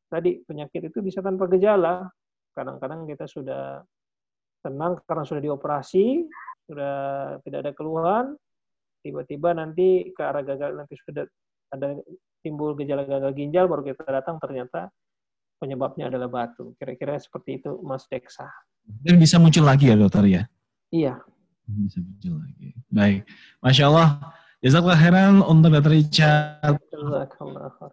tadi 0.07 0.39
penyakit 0.47 0.93
itu 0.93 1.03
bisa 1.03 1.19
tanpa 1.19 1.51
gejala. 1.51 2.07
Kadang-kadang 2.55 3.11
kita 3.11 3.27
sudah 3.27 3.83
tenang 4.63 5.03
karena 5.03 5.25
sudah 5.27 5.43
dioperasi, 5.43 6.27
sudah 6.71 6.95
tidak 7.43 7.59
ada 7.67 7.73
keluhan, 7.75 8.39
tiba-tiba 9.03 9.55
nanti 9.55 10.11
ke 10.15 10.23
arah 10.23 10.43
gagal 10.47 10.79
nanti 10.79 10.95
sudah 11.01 11.25
ada 11.75 11.99
timbul 12.43 12.75
gejala 12.79 13.03
gagal 13.03 13.35
ginjal 13.35 13.67
baru 13.67 13.83
kita 13.83 14.05
datang 14.07 14.39
ternyata 14.39 14.91
penyebabnya 15.59 16.09
adalah 16.09 16.31
batu. 16.31 16.73
Kira-kira 16.79 17.19
seperti 17.19 17.59
itu, 17.61 17.77
Mas 17.83 18.07
Deksa. 18.07 18.47
Dan 18.87 19.21
bisa 19.21 19.37
muncul 19.37 19.67
lagi 19.67 19.91
ya, 19.91 19.99
dokter 19.99 20.25
ya? 20.25 20.43
Iya. 20.89 21.21
Bisa 21.69 22.01
muncul 22.01 22.41
lagi. 22.41 22.73
Baik. 22.89 23.29
Masya 23.61 23.85
Allah. 23.93 24.09
Jazakallah 24.59 24.99
khairan 24.99 25.39
untuk 25.47 25.71
Dr. 25.71 25.93
Richard. 25.95 26.83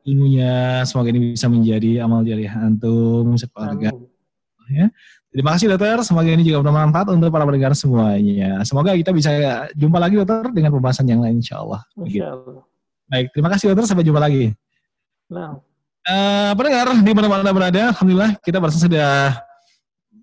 Ilmunya 0.01 0.81
semoga 0.81 1.13
ini 1.13 1.37
bisa 1.37 1.45
menjadi 1.45 2.01
amal 2.01 2.25
jariah 2.25 2.57
antum 2.57 3.37
sekeluarga. 3.37 3.93
Ya. 4.73 4.89
Terima 5.29 5.53
kasih 5.53 5.69
dokter, 5.69 5.99
semoga 6.01 6.25
ini 6.25 6.41
juga 6.41 6.65
bermanfaat 6.65 7.13
untuk 7.13 7.29
para 7.29 7.45
pendengar 7.45 7.77
semuanya. 7.77 8.63
Semoga 8.65 8.97
kita 8.97 9.13
bisa 9.13 9.29
jumpa 9.77 10.01
lagi 10.01 10.17
dokter 10.17 10.49
dengan 10.55 10.73
pembahasan 10.73 11.05
yang 11.05 11.21
lain 11.21 11.37
insya 11.37 11.61
Allah. 11.61 11.85
Insya 12.01 12.33
Allah. 12.33 12.63
Baik, 13.05 13.29
terima 13.35 13.49
kasih 13.53 13.65
dokter, 13.69 13.85
sampai 13.85 14.07
jumpa 14.07 14.17
lagi. 14.23 14.55
Nah. 15.29 15.61
Uh, 16.05 16.53
pendengar 16.53 16.93
di 17.01 17.11
mana-mana 17.17 17.49
berada, 17.49 17.89
alhamdulillah 17.89 18.37
kita 18.45 18.61
baru 18.61 18.77
sudah 18.77 19.41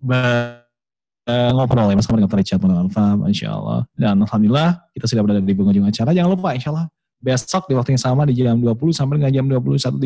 uh, 0.06 1.50
ngobrol 1.58 1.90
ya 1.90 1.98
bersama 1.98 2.22
dengan 2.22 2.30
Richard 2.30 2.62
Munawar 2.62 2.86
insya 3.26 3.50
Allah. 3.50 3.82
Dan 3.98 4.22
alhamdulillah 4.22 4.78
kita 4.94 5.10
sudah 5.10 5.22
berada 5.26 5.42
di 5.42 5.54
penghujung 5.54 5.86
acara. 5.86 6.14
Jangan 6.14 6.30
lupa 6.38 6.54
insya 6.54 6.70
Allah 6.70 6.86
besok 7.22 7.70
di 7.70 7.74
waktu 7.78 7.94
yang 7.94 8.02
sama 8.02 8.22
di 8.26 8.34
jam 8.34 8.58
20 8.58 8.94
sampai 8.94 9.22
dengan 9.22 9.30
jam 9.30 9.46
21.30 9.46 9.98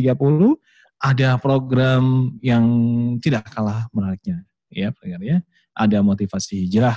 ada 0.97 1.28
program 1.40 2.32
yang 2.40 2.65
tidak 3.20 3.48
kalah 3.53 3.89
menariknya 3.93 4.44
ya 4.73 4.93
pendengar 4.97 5.20
ya. 5.24 5.39
Ada 5.77 6.01
motivasi 6.01 6.69
hijrah 6.69 6.97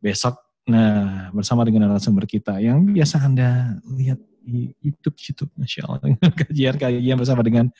besok 0.00 0.36
nah 0.68 1.32
bersama 1.32 1.64
dengan 1.64 1.88
narasumber 1.88 2.28
kita 2.28 2.60
yang 2.60 2.84
biasa 2.92 3.16
Anda 3.24 3.80
lihat 3.96 4.20
di 4.44 4.72
YouTube 4.80 5.16
YouTube 5.16 5.52
Masya 5.56 5.88
Allah 5.88 5.98
kajian-kajian 6.40 7.16
bersama 7.16 7.40
dengan 7.44 7.72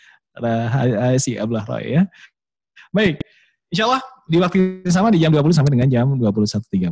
si 1.21 1.37
Ablah 1.37 1.65
Roy 1.69 2.01
ya. 2.01 2.03
Baik, 2.91 3.23
insya 3.71 3.87
Allah 3.87 4.03
di 4.31 4.37
waktu 4.39 4.87
yang 4.87 4.95
sama 4.95 5.09
di 5.11 5.19
jam 5.19 5.31
20 5.35 5.51
sampai 5.55 5.73
dengan 5.75 5.89
jam 5.91 6.07
21.30. 6.15 6.91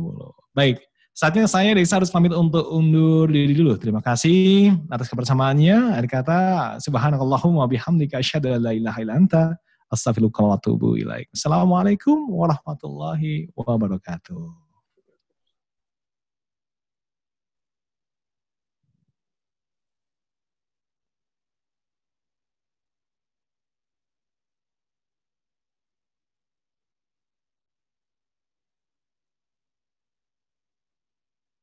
Baik, 0.55 0.83
saatnya 1.15 1.47
saya 1.47 1.75
Desa 1.75 1.99
harus 1.99 2.11
pamit 2.11 2.31
untuk 2.31 2.67
undur 2.71 3.27
diri 3.27 3.51
dulu. 3.55 3.75
Terima 3.75 3.99
kasih 3.99 4.75
atas 4.87 5.11
kebersamaannya. 5.11 5.99
Ada 5.99 6.07
kata, 6.07 6.39
Subhanakallahumma 6.83 7.67
bihamdika 7.67 8.19
asyhadu 8.19 8.55
an 8.55 8.63
la 8.63 8.71
ilaha 8.75 8.99
illa 9.03 9.13
anta 9.15 9.43
astaghfiruka 9.89 10.39
wa 10.45 10.55
atubu 10.55 10.95
ilaik. 10.95 11.27
Assalamualaikum 11.33 12.29
warahmatullahi 12.29 13.49
wabarakatuh. 13.57 14.68